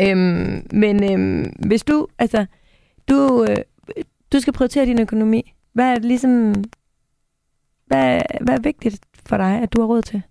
Øhm, 0.00 0.66
men 0.72 1.12
øhm, 1.12 1.52
hvis 1.66 1.82
du, 1.82 2.08
altså, 2.18 2.46
du, 3.08 3.46
øh, 3.50 3.56
du 4.32 4.40
skal 4.40 4.52
prioritere 4.52 4.86
din 4.86 5.00
økonomi. 5.00 5.54
Hvad 5.72 5.84
er 5.90 5.94
det 5.94 6.04
ligesom, 6.04 6.54
hvad, 7.86 8.22
hvad 8.40 8.54
er 8.54 8.60
vigtigt 8.60 9.00
for 9.26 9.36
dig, 9.36 9.60
at 9.62 9.72
du 9.72 9.80
har 9.80 9.86
råd 9.86 10.02
til? 10.02 10.22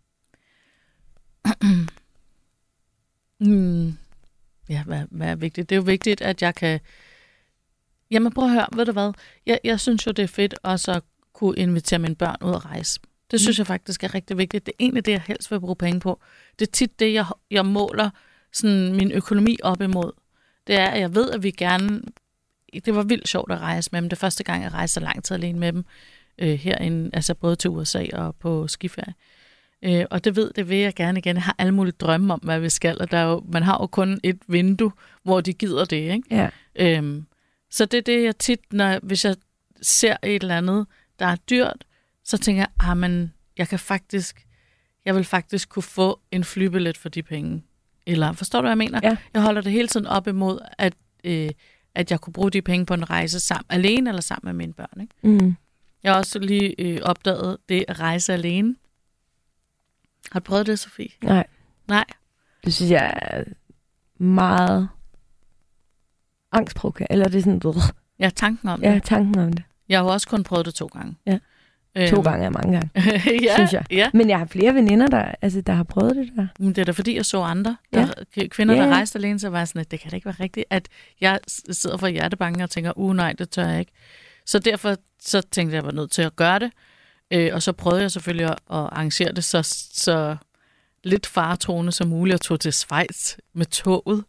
Hmm. 3.39 3.93
Ja, 4.69 4.83
hvad, 4.83 5.03
hvad 5.11 5.27
er 5.27 5.35
vigtigt? 5.35 5.69
Det 5.69 5.75
er 5.75 5.79
jo 5.79 5.83
vigtigt, 5.85 6.21
at 6.21 6.41
jeg 6.41 6.55
kan... 6.55 6.79
Jamen 8.11 8.33
prøv 8.33 8.45
at 8.45 8.51
høre, 8.51 8.67
ved 8.75 8.85
du 8.85 8.91
hvad? 8.91 9.13
Jeg, 9.45 9.59
jeg 9.63 9.79
synes 9.79 10.07
jo, 10.07 10.11
det 10.11 10.23
er 10.23 10.27
fedt 10.27 10.55
også 10.63 10.91
at 10.91 11.03
kunne 11.33 11.55
invitere 11.57 11.99
mine 11.99 12.15
børn 12.15 12.35
ud 12.41 12.55
at 12.55 12.65
rejse. 12.65 12.99
Det 13.31 13.41
synes 13.41 13.57
jeg 13.57 13.67
faktisk 13.67 14.03
er 14.03 14.15
rigtig 14.15 14.37
vigtigt. 14.37 14.65
Det 14.65 14.71
er 14.71 14.75
egentlig 14.83 15.05
det, 15.05 15.11
jeg 15.11 15.21
helst 15.27 15.51
vil 15.51 15.59
bruge 15.59 15.75
penge 15.75 15.99
på. 15.99 16.19
Det 16.59 16.67
er 16.67 16.71
tit 16.71 16.99
det, 16.99 17.13
jeg, 17.13 17.25
jeg 17.51 17.65
måler 17.65 18.09
sådan 18.53 18.95
min 18.95 19.11
økonomi 19.11 19.57
op 19.63 19.81
imod. 19.81 20.11
Det 20.67 20.75
er, 20.75 20.85
at 20.85 20.99
jeg 20.99 21.15
ved, 21.15 21.31
at 21.31 21.43
vi 21.43 21.51
gerne... 21.51 22.01
Det 22.85 22.95
var 22.95 23.03
vildt 23.03 23.27
sjovt 23.27 23.51
at 23.51 23.59
rejse 23.59 23.89
med 23.91 24.01
dem. 24.01 24.09
Det 24.09 24.15
er 24.15 24.19
første 24.19 24.43
gang, 24.43 24.63
jeg 24.63 24.73
rejste 24.73 24.93
så 24.93 24.99
lang 24.99 25.23
tid 25.23 25.35
alene 25.35 25.59
med 25.59 25.73
dem. 25.73 25.85
Øh, 26.37 26.53
herinde, 26.53 27.09
altså 27.13 27.33
både 27.33 27.55
til 27.55 27.69
USA 27.69 28.05
og 28.13 28.35
på 28.35 28.67
skiferie. 28.67 29.13
Øh, 29.13 29.38
og 30.11 30.23
det 30.23 30.35
ved, 30.35 30.51
det 30.55 30.69
vil 30.69 30.77
jeg 30.77 30.95
gerne 30.95 31.19
igen. 31.19 31.35
Jeg 31.35 31.43
har 31.43 31.55
alle 31.57 31.73
mulige 31.73 31.95
drømme 31.99 32.33
om, 32.33 32.39
hvad 32.39 32.59
vi 32.59 32.69
skal, 32.69 33.01
og 33.01 33.11
der 33.11 33.17
er 33.17 33.25
jo, 33.25 33.43
man 33.51 33.63
har 33.63 33.77
jo 33.81 33.87
kun 33.87 34.19
et 34.23 34.39
vindue, 34.47 34.91
hvor 35.23 35.41
de 35.41 35.53
gider 35.53 35.85
det, 35.85 36.13
ikke? 36.13 36.23
Ja. 36.31 36.49
Øhm, 36.75 37.25
så 37.71 37.85
det 37.85 37.97
er 37.97 38.01
det, 38.01 38.23
jeg 38.23 38.37
tit, 38.37 38.59
når, 38.73 38.99
hvis 39.03 39.25
jeg 39.25 39.35
ser 39.81 40.17
et 40.23 40.41
eller 40.41 40.57
andet, 40.57 40.87
der 41.19 41.25
er 41.25 41.35
dyrt, 41.35 41.85
så 42.23 42.37
tænker 42.37 42.61
jeg, 42.61 42.89
ah, 42.89 42.97
men 42.97 43.33
jeg 43.57 43.67
kan 43.67 43.79
faktisk, 43.79 44.45
jeg 45.05 45.15
vil 45.15 45.23
faktisk 45.23 45.69
kunne 45.69 45.83
få 45.83 46.19
en 46.31 46.43
flybillet 46.43 46.97
for 46.97 47.09
de 47.09 47.23
penge. 47.23 47.63
Eller, 48.07 48.31
forstår 48.31 48.59
du, 48.59 48.63
hvad 48.63 48.71
jeg 48.71 48.77
mener? 48.77 48.99
Ja. 49.03 49.17
Jeg 49.33 49.41
holder 49.41 49.61
det 49.61 49.71
hele 49.71 49.87
tiden 49.87 50.07
op 50.07 50.27
imod, 50.27 50.59
at, 50.77 50.93
øh, 51.23 51.49
at 51.95 52.11
jeg 52.11 52.21
kunne 52.21 52.33
bruge 52.33 52.51
de 52.51 52.61
penge 52.61 52.85
på 52.85 52.93
en 52.93 53.09
rejse 53.09 53.39
sammen, 53.39 53.65
alene 53.69 54.09
eller 54.09 54.21
sammen 54.21 54.47
med 54.47 54.53
mine 54.53 54.73
børn. 54.73 55.01
Ikke? 55.01 55.13
Mm. 55.21 55.55
Jeg 56.03 56.11
har 56.11 56.19
også 56.19 56.39
lige 56.39 56.75
øh, 56.79 56.99
opdaget 57.01 57.57
det 57.69 57.85
at 57.87 57.99
rejse 57.99 58.33
alene. 58.33 58.75
Har 60.31 60.39
du 60.39 60.43
prøvet 60.43 60.67
det, 60.67 60.79
Sofie? 60.79 61.09
Nej, 61.23 61.47
Nej. 61.87 62.05
det 62.65 62.73
synes 62.73 62.91
jeg 62.91 63.13
er 63.21 63.43
meget 64.23 64.89
angstprovokerende. 66.51 67.11
Eller 67.13 67.27
det 67.27 67.37
er 67.37 67.41
sådan, 67.59 67.81
Jeg 68.19 68.25
har 68.25 68.31
tanken 68.31 68.69
om 68.69 68.83
ja, 68.83 68.93
det. 68.93 69.03
tanken 69.03 69.39
om 69.39 69.53
det. 69.53 69.63
Jeg 69.89 69.99
har 69.99 70.03
jo 70.05 70.11
også 70.11 70.27
kun 70.27 70.43
prøvet 70.43 70.65
det 70.65 70.73
to 70.73 70.85
gange. 70.85 71.15
Ja. 71.25 71.39
Øhm, 71.97 72.07
To 72.09 72.21
gange 72.21 72.45
er 72.45 72.49
mange 72.49 72.71
gange. 72.71 72.89
ja, 73.45 73.53
synes 73.57 73.73
jeg. 73.73 73.85
Ja, 73.91 74.09
Men 74.13 74.29
jeg 74.29 74.37
har 74.39 74.45
flere 74.45 74.73
veninder, 74.75 75.07
der, 75.07 75.31
altså, 75.41 75.61
der 75.61 75.73
har 75.73 75.83
prøvet 75.83 76.15
det 76.15 76.31
der. 76.35 76.47
men 76.59 76.67
det 76.69 76.77
er 76.77 76.85
da 76.85 76.91
fordi, 76.91 77.15
jeg 77.15 77.25
så 77.25 77.41
andre 77.41 77.77
der, 77.93 78.07
ja. 78.37 78.47
kvinder, 78.47 78.75
Ja, 78.75 78.81
der 78.81 78.87
ja. 78.87 78.93
rejste 78.93 79.19
alene, 79.19 79.39
så 79.39 79.49
var 79.49 79.57
jeg 79.57 79.67
sådan, 79.67 79.79
at 79.79 79.91
det 79.91 79.99
kan 79.99 80.09
da 80.11 80.15
ikke 80.15 80.25
være 80.25 80.35
rigtigt, 80.39 80.65
at 80.69 80.87
jeg 81.21 81.39
sidder 81.71 81.97
for 81.97 82.07
hjertebanken 82.07 82.61
og 82.61 82.69
tænker, 82.69 82.97
uh 82.97 83.15
nej, 83.15 83.33
det 83.33 83.49
tør 83.49 83.67
jeg 83.67 83.79
ikke. 83.79 83.91
Så 84.45 84.59
derfor 84.59 84.95
så 85.21 85.41
tænkte 85.41 85.59
jeg, 85.59 85.79
at 85.79 85.83
jeg 85.83 85.85
var 85.85 86.01
nødt 86.01 86.11
til 86.11 86.21
at 86.21 86.35
gøre 86.35 86.59
det. 86.59 86.71
Øh, 87.31 87.49
og 87.53 87.61
så 87.61 87.71
prøvede 87.71 88.01
jeg 88.01 88.11
selvfølgelig 88.11 88.45
at, 88.45 88.51
at 88.51 88.57
arrangere 88.69 89.31
det 89.31 89.43
så, 89.43 89.61
så 89.93 90.35
lidt 91.03 91.27
faretroende 91.27 91.91
som 91.91 92.07
muligt, 92.07 92.33
og 92.33 92.41
tog 92.41 92.59
til 92.59 92.73
Schweiz 92.73 93.37
med 93.53 93.65
toget. 93.65 94.23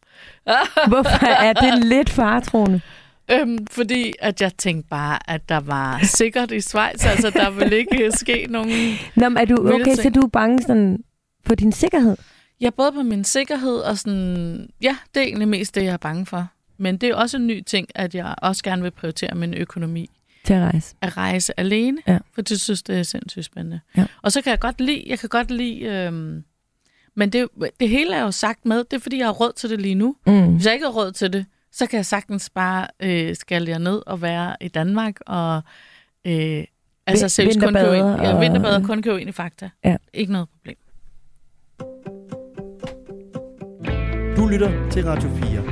Hvorfor 0.88 1.26
er 1.26 1.52
det 1.52 1.84
lidt 1.84 2.10
faretroende? 2.10 2.80
Øhm, 3.32 3.66
fordi 3.66 4.12
at 4.20 4.40
jeg 4.40 4.56
tænkte 4.56 4.88
bare, 4.88 5.30
at 5.30 5.48
der 5.48 5.60
var 5.60 6.00
sikkert 6.02 6.50
i 6.50 6.60
Schweiz, 6.60 7.06
altså 7.06 7.30
der 7.30 7.50
ville 7.50 7.76
ikke 7.76 8.12
ske 8.14 8.46
nogen... 8.50 8.98
Nå, 9.16 9.28
men 9.28 9.38
er 9.38 9.44
du, 9.44 9.74
okay, 9.74 9.94
så 9.94 10.02
ting. 10.02 10.14
du 10.14 10.20
er 10.20 10.28
bange 10.28 10.62
sådan 10.62 11.04
for 11.46 11.54
din 11.54 11.72
sikkerhed? 11.72 12.16
Ja, 12.60 12.70
både 12.70 12.92
på 12.92 13.02
min 13.02 13.24
sikkerhed 13.24 13.76
og 13.76 13.98
sådan... 13.98 14.68
Ja, 14.82 14.96
det 15.14 15.20
er 15.20 15.24
egentlig 15.24 15.48
mest 15.48 15.74
det, 15.74 15.84
jeg 15.84 15.92
er 15.92 15.96
bange 15.96 16.26
for. 16.26 16.46
Men 16.78 16.96
det 16.96 17.08
er 17.08 17.14
også 17.14 17.36
en 17.36 17.46
ny 17.46 17.60
ting, 17.60 17.88
at 17.94 18.14
jeg 18.14 18.34
også 18.38 18.64
gerne 18.64 18.82
vil 18.82 18.90
prioritere 18.90 19.34
min 19.34 19.54
økonomi 19.54 20.10
Til 20.44 20.54
at 20.54 20.60
rejse. 20.62 20.94
at 21.00 21.16
rejse 21.16 21.60
alene, 21.60 21.98
Ja. 22.06 22.18
for 22.34 22.42
det 22.42 22.60
synes 22.60 22.82
det 22.82 22.98
er 22.98 23.02
sindssygt 23.02 23.44
spændende. 23.44 23.80
Ja. 23.96 24.06
Og 24.22 24.32
så 24.32 24.42
kan 24.42 24.50
jeg 24.50 24.58
godt 24.60 24.80
lide, 24.80 25.04
jeg 25.06 25.18
kan 25.18 25.28
godt 25.28 25.50
lide, 25.50 25.80
øhm, 25.80 26.44
men 27.16 27.30
det, 27.30 27.48
det 27.80 27.88
hele 27.88 28.14
er 28.14 28.22
jo 28.22 28.30
sagt 28.30 28.66
med, 28.66 28.76
det 28.78 28.92
er 28.92 28.98
fordi, 29.00 29.18
jeg 29.18 29.26
har 29.26 29.32
råd 29.32 29.52
til 29.56 29.70
det 29.70 29.80
lige 29.80 29.94
nu. 29.94 30.16
Mm. 30.26 30.52
Hvis 30.54 30.66
jeg 30.66 30.74
ikke 30.74 30.84
har 30.86 30.92
råd 30.92 31.12
til 31.12 31.32
det, 31.32 31.46
så 31.72 31.86
kan 31.86 31.96
jeg 31.96 32.06
sagtens 32.06 32.50
bare 32.50 32.86
øh, 33.00 33.36
skalle 33.36 33.70
jer 33.70 33.78
ned 33.78 34.02
og 34.06 34.22
være 34.22 34.56
i 34.60 34.68
Danmark 34.68 35.16
og 35.26 35.62
øh, 36.26 36.64
altså 37.06 37.28
selv 37.28 37.60
kun 37.60 37.74
købe 37.74 37.96
ind. 37.96 38.06
Ja, 38.06 38.34
og- 38.34 38.40
vinterbade 38.40 38.76
og 38.76 38.82
kun 38.82 39.02
købe 39.02 39.20
ind 39.20 39.28
i 39.28 39.32
Fakta. 39.32 39.70
Ja. 39.84 39.96
Ikke 40.14 40.32
noget 40.32 40.48
problem. 40.48 40.76
Du 44.36 44.46
lytter 44.48 44.90
til 44.90 45.04
Radio 45.04 45.30
4. 45.34 45.62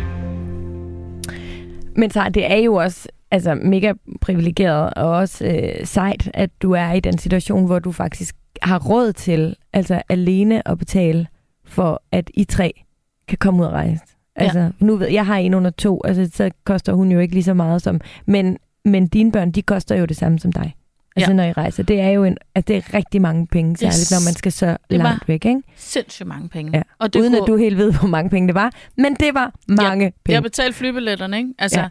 Men 1.96 2.10
så 2.10 2.28
det 2.34 2.52
er 2.52 2.56
jo 2.56 2.74
også 2.74 3.08
altså, 3.30 3.54
mega 3.54 3.92
privilegeret 4.20 4.94
og 4.94 5.10
også 5.10 5.44
øh, 5.46 5.86
sejt, 5.86 6.30
at 6.34 6.50
du 6.62 6.72
er 6.72 6.92
i 6.92 7.00
den 7.00 7.18
situation, 7.18 7.66
hvor 7.66 7.78
du 7.78 7.92
faktisk 7.92 8.36
har 8.62 8.78
råd 8.78 9.12
til 9.12 9.56
altså 9.72 10.02
alene 10.08 10.68
at 10.68 10.78
betale 10.78 11.26
for, 11.64 12.02
at 12.12 12.30
I 12.34 12.44
tre 12.44 12.84
kan 13.28 13.38
komme 13.38 13.60
ud 13.62 13.66
og 13.66 13.72
rejse. 13.72 14.00
Altså, 14.36 14.58
ja. 14.58 14.68
nu 14.80 14.96
ved 14.96 15.08
jeg 15.08 15.26
har 15.26 15.36
en 15.36 15.54
under 15.54 15.70
to, 15.70 16.00
altså 16.04 16.30
så 16.36 16.50
koster 16.64 16.92
hun 16.92 17.12
jo 17.12 17.18
ikke 17.18 17.34
lige 17.34 17.44
så 17.44 17.54
meget 17.54 17.82
som, 17.82 18.00
men, 18.26 18.58
men 18.84 19.06
dine 19.06 19.32
børn, 19.32 19.50
de 19.52 19.62
koster 19.62 19.96
jo 19.96 20.04
det 20.04 20.16
samme 20.16 20.38
som 20.38 20.52
dig. 20.52 20.74
Altså 21.16 21.30
Ja. 21.30 21.36
når 21.36 21.44
I 21.44 21.52
rejser. 21.52 21.82
Det 21.82 22.00
er 22.00 22.08
jo 22.08 22.24
en, 22.24 22.36
altså, 22.54 22.66
det 22.68 22.76
er 22.76 22.94
rigtig 22.94 23.22
mange 23.22 23.46
penge, 23.46 23.76
særligt 23.76 23.96
Yes. 24.00 24.10
når 24.10 24.28
man 24.30 24.34
skal 24.34 24.52
så 24.52 24.76
Det 24.90 24.98
langt 24.98 25.28
væk, 25.28 25.44
ikke? 25.44 25.62
Sindssygt 25.76 26.26
mange 26.28 26.48
penge. 26.48 26.70
Ja. 26.78 26.82
Og 26.98 27.12
det 27.12 27.20
Uden 27.20 27.32
kunne, 27.32 27.42
at 27.42 27.46
du 27.46 27.56
helt 27.56 27.76
ved, 27.76 27.92
hvor 27.92 28.08
mange 28.08 28.30
penge 28.30 28.46
det 28.48 28.54
var. 28.54 28.72
Men 28.96 29.14
det 29.14 29.34
var 29.34 29.52
mange 29.68 30.04
Jeg 30.04 30.12
penge. 30.24 30.42
betalte 30.42 30.78
flybilletterne, 30.78 31.36
ikke? 31.38 31.54
Altså, 31.58 31.80
Ja. 31.80 31.88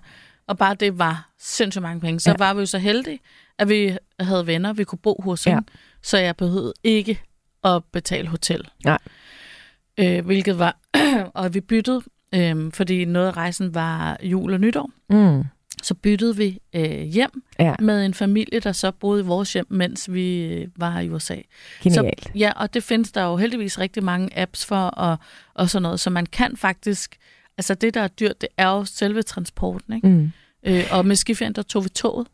Og 0.47 0.57
bare 0.57 0.75
det 0.75 0.99
var 0.99 1.29
sindssygt 1.39 1.81
mange 1.81 1.99
penge. 2.01 2.19
Så 2.19 2.29
ja. 2.29 2.35
var 2.39 2.53
vi 2.53 2.59
jo 2.59 2.65
så 2.65 2.77
heldige, 2.77 3.19
at 3.57 3.69
vi 3.69 3.97
havde 4.19 4.47
venner, 4.47 4.73
vi 4.73 4.83
kunne 4.83 4.99
bo 4.99 5.21
hos 5.23 5.47
Ja. 5.47 5.51
hende. 5.51 5.65
Så 6.01 6.17
jeg 6.17 6.35
behøvede 6.35 6.73
ikke 6.83 7.21
at 7.63 7.83
betale 7.93 8.27
hotel. 8.27 8.67
Nej. 8.85 8.97
Øh, 9.97 10.25
hvilket 10.25 10.59
var... 10.59 10.77
og 11.33 11.53
vi 11.53 11.59
byttede, 11.61 12.01
øh, 12.35 12.71
fordi 12.73 13.05
noget 13.05 13.27
af 13.27 13.37
rejsen 13.37 13.75
var 13.75 14.17
jul 14.23 14.53
og 14.53 14.59
nytår. 14.59 14.91
Mm. 15.09 15.43
Så 15.83 15.93
byttede 15.93 16.35
vi 16.37 16.59
øh, 16.73 17.01
hjem 17.01 17.43
Ja, 17.59 17.75
med 17.79 18.05
en 18.05 18.13
familie, 18.13 18.59
der 18.59 18.71
så 18.71 18.91
boede 18.91 19.21
i 19.21 19.25
vores 19.25 19.53
hjem, 19.53 19.65
mens 19.69 20.13
vi 20.13 20.43
øh, 20.43 20.67
var 20.75 20.99
i 20.99 21.09
USA. 21.09 21.35
genialt. 21.83 22.23
Så, 22.23 22.29
ja, 22.35 22.51
og 22.55 22.73
det 22.73 22.83
findes 22.83 23.11
der 23.11 23.23
jo 23.23 23.37
heldigvis 23.37 23.79
rigtig 23.79 24.03
mange 24.03 24.37
apps 24.39 24.65
for, 24.65 24.75
og, 24.87 25.17
og 25.53 25.69
sådan 25.69 25.81
noget, 25.83 25.99
så 25.99 26.09
man 26.09 26.25
kan 26.25 26.57
faktisk... 26.57 27.15
Altså 27.57 27.73
det, 27.73 27.93
der 27.93 28.01
er 28.01 28.07
dyrt, 28.07 28.41
det 28.41 28.49
er 28.57 28.67
jo 28.69 28.85
selve 28.85 29.21
transporten, 29.21 29.93
ikke? 29.93 30.07
Mm. 30.07 30.31
Øh, 30.63 30.83
og 30.91 31.05
med 31.05 31.15
skiferien, 31.15 31.53
der 31.53 31.61
tog 31.61 31.83
vi 31.83 31.89
toget, 31.89 32.27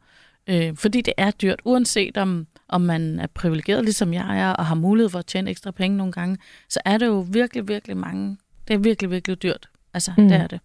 øh, 0.47 0.75
fordi 0.75 1.01
det 1.01 1.13
er 1.17 1.31
dyrt, 1.31 1.61
uanset 1.65 2.17
om, 2.17 2.47
om 2.69 2.81
man 2.81 3.19
er 3.19 3.27
privilegeret, 3.27 3.83
ligesom 3.83 4.13
jeg 4.13 4.39
er, 4.39 4.49
og 4.49 4.65
har 4.65 4.75
mulighed 4.75 5.09
for 5.09 5.19
at 5.19 5.25
tjene 5.25 5.49
ekstra 5.49 5.71
penge 5.71 5.97
nogle 5.97 6.13
gange, 6.13 6.37
så 6.69 6.79
er 6.85 6.97
det 6.97 7.05
jo 7.05 7.25
virkelig, 7.29 7.67
virkelig 7.67 7.97
mange... 7.97 8.37
Det 8.67 8.73
er 8.73 8.77
virkelig, 8.77 9.11
virkelig 9.11 9.43
dyrt. 9.43 9.69
Altså, 9.93 10.11
Mm. 10.17 10.27
det 10.27 10.37
er 10.37 10.47
det. 10.47 10.59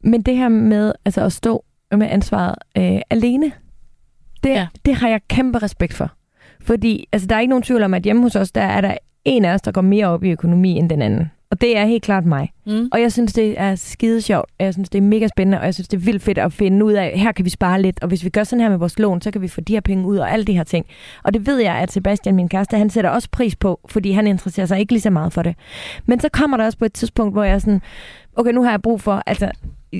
Men 0.00 0.22
det 0.22 0.36
her 0.36 0.48
med 0.48 0.92
altså 1.04 1.24
at 1.24 1.32
stå 1.32 1.64
med 1.92 2.06
ansvaret 2.10 2.54
øh, 2.76 3.00
alene, 3.10 3.52
det. 4.42 4.50
Ja. 4.50 4.66
det 4.84 4.94
har 4.94 5.08
jeg 5.08 5.20
kæmpe 5.28 5.58
respekt 5.58 5.94
for. 5.94 6.12
Fordi 6.60 7.08
altså, 7.12 7.28
der 7.28 7.36
er 7.36 7.40
ikke 7.40 7.50
nogen 7.50 7.62
tvivl 7.62 7.82
om, 7.82 7.94
at 7.94 8.02
hjemme 8.02 8.22
hos 8.22 8.36
os, 8.36 8.52
der 8.52 8.62
er 8.62 8.80
der 8.80 8.96
en 9.24 9.44
af 9.44 9.54
os, 9.54 9.62
der 9.62 9.72
går 9.72 9.80
mere 9.80 10.06
op 10.06 10.24
i 10.24 10.30
økonomi 10.30 10.70
end 10.72 10.90
den 10.90 11.02
anden. 11.02 11.30
Og 11.50 11.60
det 11.60 11.76
er 11.78 11.84
helt 11.84 12.02
klart 12.02 12.24
mig. 12.24 12.52
Mm. 12.66 12.88
Og 12.92 13.00
jeg 13.00 13.12
synes, 13.12 13.32
det 13.32 13.60
er 13.60 13.74
skide 13.74 14.22
sjovt. 14.22 14.50
og 14.58 14.64
Jeg 14.64 14.72
synes, 14.72 14.88
det 14.88 14.98
er 14.98 15.02
mega 15.02 15.26
spændende, 15.26 15.58
og 15.58 15.64
jeg 15.64 15.74
synes, 15.74 15.88
det 15.88 15.96
er 15.96 16.00
vildt 16.00 16.22
fedt 16.22 16.38
at 16.38 16.52
finde 16.52 16.84
ud 16.84 16.92
af, 16.92 17.18
her 17.18 17.32
kan 17.32 17.44
vi 17.44 17.50
spare 17.50 17.82
lidt, 17.82 18.02
og 18.02 18.08
hvis 18.08 18.24
vi 18.24 18.30
gør 18.30 18.44
sådan 18.44 18.60
her 18.60 18.68
med 18.68 18.78
vores 18.78 18.98
lån, 18.98 19.22
så 19.22 19.30
kan 19.30 19.42
vi 19.42 19.48
få 19.48 19.60
de 19.60 19.72
her 19.72 19.80
penge 19.80 20.06
ud, 20.06 20.16
og 20.16 20.32
alle 20.32 20.44
de 20.44 20.52
her 20.52 20.64
ting. 20.64 20.86
Og 21.22 21.34
det 21.34 21.46
ved 21.46 21.58
jeg, 21.58 21.74
at 21.74 21.92
Sebastian, 21.92 22.34
min 22.34 22.48
kæreste, 22.48 22.76
han 22.76 22.90
sætter 22.90 23.10
også 23.10 23.28
pris 23.32 23.56
på, 23.56 23.80
fordi 23.88 24.10
han 24.10 24.26
interesserer 24.26 24.66
sig 24.66 24.80
ikke 24.80 24.92
lige 24.92 25.00
så 25.00 25.10
meget 25.10 25.32
for 25.32 25.42
det. 25.42 25.54
Men 26.06 26.20
så 26.20 26.28
kommer 26.32 26.56
der 26.56 26.64
også 26.64 26.78
på 26.78 26.84
et 26.84 26.92
tidspunkt, 26.92 27.34
hvor 27.34 27.44
jeg 27.44 27.54
er 27.54 27.58
sådan, 27.58 27.82
okay, 28.36 28.52
nu 28.52 28.62
har 28.62 28.70
jeg 28.70 28.82
brug 28.82 29.00
for, 29.00 29.22
altså, 29.26 29.50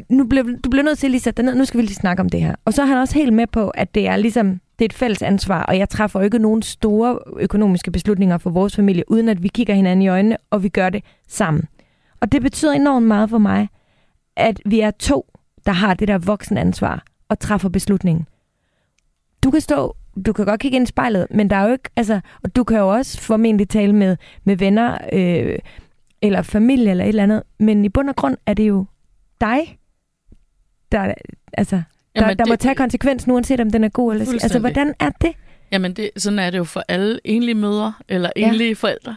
nu 0.08 0.24
bliver, 0.24 0.44
du 0.64 0.70
bliver 0.70 0.84
nødt 0.84 0.98
til 0.98 1.10
lige 1.10 1.18
at 1.18 1.22
sætte 1.22 1.42
dig 1.42 1.44
ned, 1.44 1.54
nu 1.58 1.64
skal 1.64 1.78
vi 1.78 1.82
lige 1.82 1.94
snakke 1.94 2.20
om 2.20 2.28
det 2.28 2.40
her. 2.40 2.54
Og 2.64 2.74
så 2.74 2.82
er 2.82 2.86
han 2.86 2.98
også 2.98 3.14
helt 3.14 3.32
med 3.32 3.46
på, 3.46 3.68
at 3.68 3.94
det 3.94 4.08
er 4.08 4.16
ligesom, 4.16 4.60
det 4.78 4.84
er 4.84 4.88
et 4.88 4.92
fælles 4.92 5.22
ansvar, 5.22 5.62
og 5.62 5.78
jeg 5.78 5.88
træffer 5.88 6.20
ikke 6.20 6.38
nogen 6.38 6.62
store 6.62 7.18
økonomiske 7.36 7.90
beslutninger 7.90 8.38
for 8.38 8.50
vores 8.50 8.76
familie, 8.76 9.10
uden 9.10 9.28
at 9.28 9.42
vi 9.42 9.48
kigger 9.48 9.74
hinanden 9.74 10.02
i 10.02 10.08
øjnene, 10.08 10.36
og 10.50 10.62
vi 10.62 10.68
gør 10.68 10.90
det 10.90 11.04
sammen. 11.28 11.64
Og 12.20 12.32
det 12.32 12.42
betyder 12.42 12.72
enormt 12.72 13.06
meget 13.06 13.30
for 13.30 13.38
mig, 13.38 13.68
at 14.36 14.60
vi 14.64 14.80
er 14.80 14.90
to, 14.90 15.26
der 15.66 15.72
har 15.72 15.94
det 15.94 16.08
der 16.08 16.18
voksenansvar 16.18 17.04
og 17.28 17.38
træffer 17.38 17.68
beslutningen. 17.68 18.26
Du 19.44 19.50
kan 19.50 19.60
stå, 19.60 19.96
du 20.26 20.32
kan 20.32 20.44
godt 20.44 20.60
kigge 20.60 20.76
ind 20.76 20.82
i 20.82 20.86
spejlet, 20.86 21.26
men 21.30 21.50
der 21.50 21.56
er 21.56 21.66
jo 21.66 21.72
ikke, 21.72 21.90
altså, 21.96 22.20
og 22.42 22.56
du 22.56 22.64
kan 22.64 22.78
jo 22.78 22.88
også 22.88 23.20
formentlig 23.20 23.68
tale 23.68 23.92
med, 23.92 24.16
med 24.44 24.56
venner, 24.56 24.98
øh, 25.12 25.58
eller 26.22 26.42
familie, 26.42 26.90
eller 26.90 27.04
et 27.04 27.08
eller 27.08 27.22
andet, 27.22 27.42
men 27.58 27.84
i 27.84 27.88
bund 27.88 28.08
og 28.08 28.16
grund 28.16 28.36
er 28.46 28.54
det 28.54 28.68
jo 28.68 28.86
dig, 29.40 29.78
der, 30.92 31.14
altså, 31.52 31.82
Jamen, 32.16 32.38
der 32.38 32.46
må 32.46 32.52
det- 32.52 32.60
tage 32.60 32.74
konsekvensen, 32.74 33.32
uanset 33.32 33.60
om 33.60 33.70
den 33.70 33.84
er 33.84 33.88
god 33.88 34.12
eller 34.12 34.24
skidt. 34.24 34.42
Altså, 34.42 34.58
hvordan 34.58 34.94
er 35.00 35.10
det? 35.10 35.32
Jamen, 35.72 35.92
det, 35.92 36.10
sådan 36.16 36.38
er 36.38 36.50
det 36.50 36.58
jo 36.58 36.64
for 36.64 36.82
alle 36.88 37.20
enlige 37.24 37.54
mødre 37.54 37.94
eller 38.08 38.30
enlige 38.36 38.68
ja. 38.68 38.74
forældre. 38.74 39.16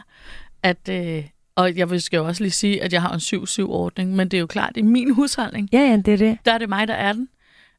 At, 0.62 0.88
øh, 0.90 1.24
og 1.56 1.76
jeg 1.76 1.90
vil 1.90 2.00
skal 2.02 2.16
jo 2.16 2.24
også 2.26 2.42
lige 2.42 2.50
sige, 2.50 2.82
at 2.82 2.92
jeg 2.92 3.02
har 3.02 3.12
en 3.12 3.20
7-7-ordning, 3.20 4.16
men 4.16 4.28
det 4.28 4.36
er 4.36 4.40
jo 4.40 4.46
klart, 4.46 4.72
i 4.76 4.82
min 4.82 5.14
husholdning, 5.14 5.68
Ja, 5.72 5.78
ja, 5.80 5.96
det 5.96 6.08
er 6.14 6.16
det. 6.16 6.38
der 6.44 6.52
er 6.52 6.58
det 6.58 6.68
mig, 6.68 6.88
der 6.88 6.94
er 6.94 7.12
den. 7.12 7.28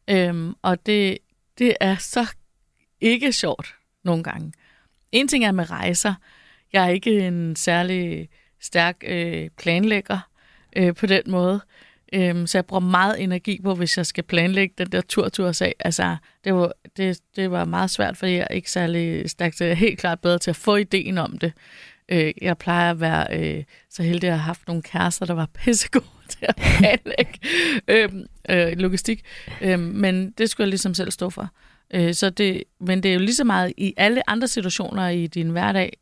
Øhm, 0.09 0.53
og 0.61 0.85
det, 0.85 1.17
det 1.59 1.73
er 1.81 1.95
så 1.95 2.25
ikke 3.01 3.31
sjovt 3.33 3.75
nogle 4.03 4.23
gange. 4.23 4.53
En 5.11 5.27
ting 5.27 5.45
er 5.45 5.51
med 5.51 5.69
rejser. 5.71 6.13
Jeg 6.73 6.85
er 6.85 6.89
ikke 6.89 7.27
en 7.27 7.55
særlig 7.55 8.29
stærk 8.61 8.97
øh, 9.07 9.49
planlægger 9.57 10.19
øh, 10.75 10.95
på 10.95 11.05
den 11.05 11.21
måde. 11.27 11.61
Øhm, 12.13 12.47
så 12.47 12.57
jeg 12.57 12.65
bruger 12.65 12.81
meget 12.81 13.21
energi 13.21 13.59
på, 13.63 13.75
hvis 13.75 13.97
jeg 13.97 14.05
skal 14.05 14.23
planlægge 14.23 14.75
den 14.77 14.91
der 14.91 15.01
tur 15.01 15.29
til 15.29 15.43
USA. 15.43 15.69
Altså, 15.79 16.15
det 16.43 16.53
var, 16.53 16.71
det, 16.97 17.19
det 17.35 17.51
var 17.51 17.65
meget 17.65 17.89
svært, 17.89 18.17
fordi 18.17 18.31
jeg 18.31 18.47
er 18.49 18.53
ikke 18.53 18.71
særlig 18.71 19.29
stærk. 19.29 19.55
til, 19.55 19.63
jeg 19.65 19.71
er 19.71 19.75
helt 19.75 19.99
klart 19.99 20.19
bedre 20.19 20.37
til 20.37 20.49
at 20.49 20.55
få 20.55 20.75
ideen 20.75 21.17
om 21.17 21.37
det. 21.37 21.53
Øh, 22.09 22.31
jeg 22.41 22.57
plejer 22.57 22.91
at 22.91 22.99
være 22.99 23.27
øh, 23.39 23.63
så 23.89 24.03
heldig 24.03 24.29
at 24.29 24.33
have 24.33 24.43
haft 24.43 24.67
nogle 24.67 24.81
kærester, 24.81 25.25
der 25.25 25.33
var 25.33 25.49
pissegode 25.63 26.05
til 26.29 26.45
at 26.49 26.55
planlægge 26.55 27.39
øhm, 27.87 28.25
øh, 28.49 28.77
logistik. 28.77 29.21
Øhm, 29.61 29.79
men 29.79 30.31
det 30.31 30.49
skulle 30.49 30.65
jeg 30.65 30.69
ligesom 30.69 30.93
selv 30.93 31.11
stå 31.11 31.29
for. 31.29 31.49
Øh, 31.93 32.13
så 32.13 32.29
det, 32.29 32.63
men 32.79 33.03
det 33.03 33.09
er 33.09 33.13
jo 33.13 33.19
lige 33.19 33.35
så 33.35 33.43
meget 33.43 33.73
i 33.77 33.93
alle 33.97 34.29
andre 34.29 34.47
situationer 34.47 35.07
i 35.07 35.27
din 35.27 35.49
hverdag, 35.49 35.97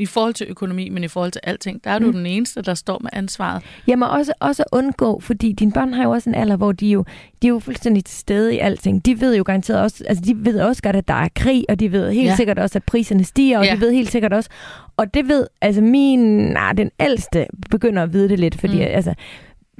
i 0.00 0.06
forhold 0.06 0.34
til 0.34 0.46
økonomi, 0.50 0.88
men 0.88 1.04
i 1.04 1.08
forhold 1.08 1.32
til 1.32 1.40
alting, 1.44 1.84
der 1.84 1.90
er 1.90 1.98
du 1.98 2.06
Mm. 2.06 2.12
den 2.12 2.26
eneste, 2.26 2.62
der 2.62 2.74
står 2.74 2.98
med 2.98 3.10
ansvaret. 3.12 3.62
Jamen 3.86 4.08
også, 4.08 4.32
også 4.40 4.64
undgå, 4.72 5.20
fordi 5.20 5.52
dine 5.52 5.72
børn 5.72 5.92
har 5.92 6.02
jo 6.04 6.10
også 6.10 6.30
en 6.30 6.34
alder, 6.34 6.56
hvor 6.56 6.72
de 6.72 6.86
jo, 6.86 7.04
de 7.42 7.46
er 7.46 7.48
jo 7.48 7.58
fuldstændig 7.58 8.04
til 8.04 8.18
stede 8.18 8.54
i 8.54 8.58
alting. 8.58 9.06
De 9.06 9.20
ved 9.20 9.36
jo 9.36 9.42
garanteret 9.46 9.80
også, 9.80 10.04
altså 10.08 10.24
de 10.24 10.44
ved 10.44 10.60
også 10.60 10.82
godt, 10.82 10.96
at 10.96 11.08
der 11.08 11.14
er 11.14 11.28
krig, 11.34 11.64
og 11.68 11.80
de 11.80 11.92
ved 11.92 12.12
helt 12.12 12.26
Ja. 12.28 12.36
sikkert 12.36 12.58
også, 12.58 12.78
at 12.78 12.84
priserne 12.84 13.24
stiger, 13.24 13.58
og 13.58 13.64
Ja. 13.64 13.74
de 13.74 13.80
ved 13.80 13.92
helt 13.92 14.10
sikkert 14.10 14.32
også, 14.32 14.50
og 14.96 15.14
det 15.14 15.28
ved, 15.28 15.46
altså 15.60 15.80
min, 15.80 16.18
nej, 16.38 16.72
den 16.72 16.90
ældste 17.00 17.46
begynder 17.70 18.02
at 18.02 18.12
vide 18.12 18.28
det 18.28 18.38
lidt, 18.40 18.60
fordi 18.60 18.74
mm. 18.76 18.80
altså... 18.94 19.14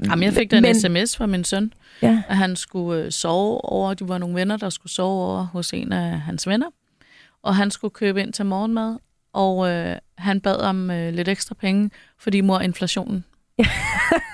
Jamen, 0.05 0.23
jeg 0.23 0.33
fik 0.33 0.51
da 0.51 0.57
en 0.57 0.63
men, 0.63 0.75
sms 0.75 1.17
fra 1.17 1.27
min 1.27 1.45
søn, 1.45 1.73
Ja, 2.03 2.23
at 2.29 2.37
han 2.37 2.57
skulle 2.57 3.05
øh, 3.05 3.11
sove 3.11 3.65
over, 3.65 3.95
de 3.95 4.09
var 4.09 4.19
nogle 4.19 4.35
venner, 4.35 4.57
der 4.57 4.71
skulle 4.71 4.93
sove 4.93 5.23
over 5.25 5.43
hos 5.53 5.73
en 5.73 5.93
af 5.93 6.21
hans 6.21 6.47
venner, 6.49 6.67
og 7.43 7.57
han 7.57 7.71
skulle 7.71 7.93
købe 7.93 8.21
ind 8.21 8.33
til 8.33 8.47
morgenmad, 8.47 8.97
og 9.33 9.69
øh, 9.71 9.97
han 10.19 10.41
bad 10.41 10.57
om 10.57 10.91
øh, 10.91 11.13
lidt 11.15 11.29
ekstra 11.29 11.55
penge, 11.55 11.91
fordi 12.19 12.41
mor 12.41 12.61
inflationen. 12.61 13.25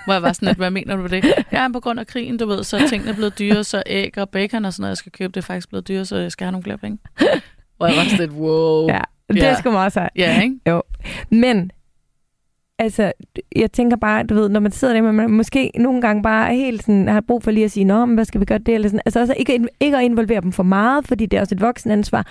Hvor 0.05 0.13
jeg 0.13 0.23
var 0.23 0.33
sådan 0.33 0.47
lidt, 0.47 0.59
hvad 0.59 0.71
mener 0.71 0.97
du 0.97 1.03
med 1.03 1.11
det? 1.11 1.25
Ja, 1.53 1.69
på 1.73 1.81
grund 1.81 2.01
af 2.01 2.07
krigen, 2.07 2.37
du 2.39 2.47
ved, 2.47 2.65
så 2.65 2.77
er 2.77 2.87
tingene 2.89 3.15
blevet 3.15 3.39
dyre, 3.39 3.65
så 3.65 3.83
æg 3.87 4.19
og 4.19 4.29
bacon 4.29 4.65
og 4.65 4.73
sådan 4.73 4.83
noget, 4.83 4.91
jeg 4.91 4.97
skal 4.97 5.13
købe, 5.13 5.33
det 5.33 5.37
er 5.37 5.47
faktisk 5.47 5.69
blevet 5.69 5.89
dyre, 5.89 6.05
så 6.05 6.17
jeg 6.17 6.33
skal 6.33 6.45
have 6.45 6.53
nogle 6.53 6.63
flere 6.65 6.79
penge. 6.79 6.99
Hvor 7.77 7.87
jeg 7.87 7.97
var 7.97 8.05
sådan 8.05 8.19
lidt, 8.19 8.31
wow. 8.31 8.89
ja. 8.89 9.01
det 9.29 9.37
Ja. 9.37 9.47
er 9.47 9.55
sgu 9.59 9.71
meget 9.71 9.93
sejt. 9.93 10.11
Ja, 10.17 10.43
ikke? 10.43 10.59
Jo. 10.69 10.83
Men, 11.31 11.71
altså, 12.79 13.13
jeg 13.57 13.73
tænker 13.73 13.97
bare, 13.97 14.23
du 14.23 14.35
ved, 14.35 14.49
når 14.49 14.61
man 14.61 14.73
sidder 14.73 14.95
der, 14.95 15.13
man 15.13 15.31
måske 15.31 15.71
nogle 15.75 16.01
gange 16.01 16.23
bare 16.23 16.49
er 16.49 16.53
helt 16.55 16.83
sådan, 16.83 17.09
har 17.09 17.21
brug 17.21 17.43
for 17.43 17.51
lige 17.51 17.65
at 17.65 17.71
sige, 17.71 17.85
nå, 17.85 18.05
men 18.05 18.15
hvad 18.15 18.25
skal 18.25 18.41
vi 18.41 18.45
gøre 18.45 18.59
det? 18.59 18.75
Eller 18.75 18.89
sådan. 18.89 19.01
Altså 19.07 19.21
også 19.21 19.35
ikke, 19.37 19.67
ikke 19.81 19.97
at 19.97 20.05
involvere 20.05 20.41
dem 20.41 20.53
for 20.53 20.63
meget, 20.63 21.07
fordi 21.07 21.27
det 21.27 21.37
er 21.37 21.41
også 21.41 21.55
et 21.55 21.61
voksenansvar. 21.61 22.27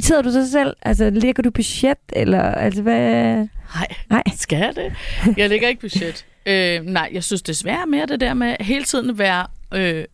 Sidder 0.00 0.22
du 0.22 0.32
så 0.32 0.50
selv, 0.50 0.76
altså 0.82 1.10
lægger 1.10 1.42
du 1.42 1.50
budget, 1.50 1.98
eller 2.12 2.42
altså 2.42 2.82
hvad? 2.82 3.34
Nej, 3.74 3.86
Nej. 4.10 4.22
skal 4.36 4.58
jeg 4.58 4.76
det? 4.76 4.92
Jeg 5.38 5.48
lægger 5.48 5.68
ikke 5.68 5.80
budget. 5.80 6.26
Øh, 6.46 6.80
nej, 6.84 7.10
jeg 7.12 7.24
synes 7.24 7.42
desværre 7.42 7.86
mere 7.86 8.06
det 8.06 8.20
der 8.20 8.34
med 8.34 8.56
hele 8.60 8.84
tiden 8.84 9.18
være 9.18 9.46
øh, 9.74 10.04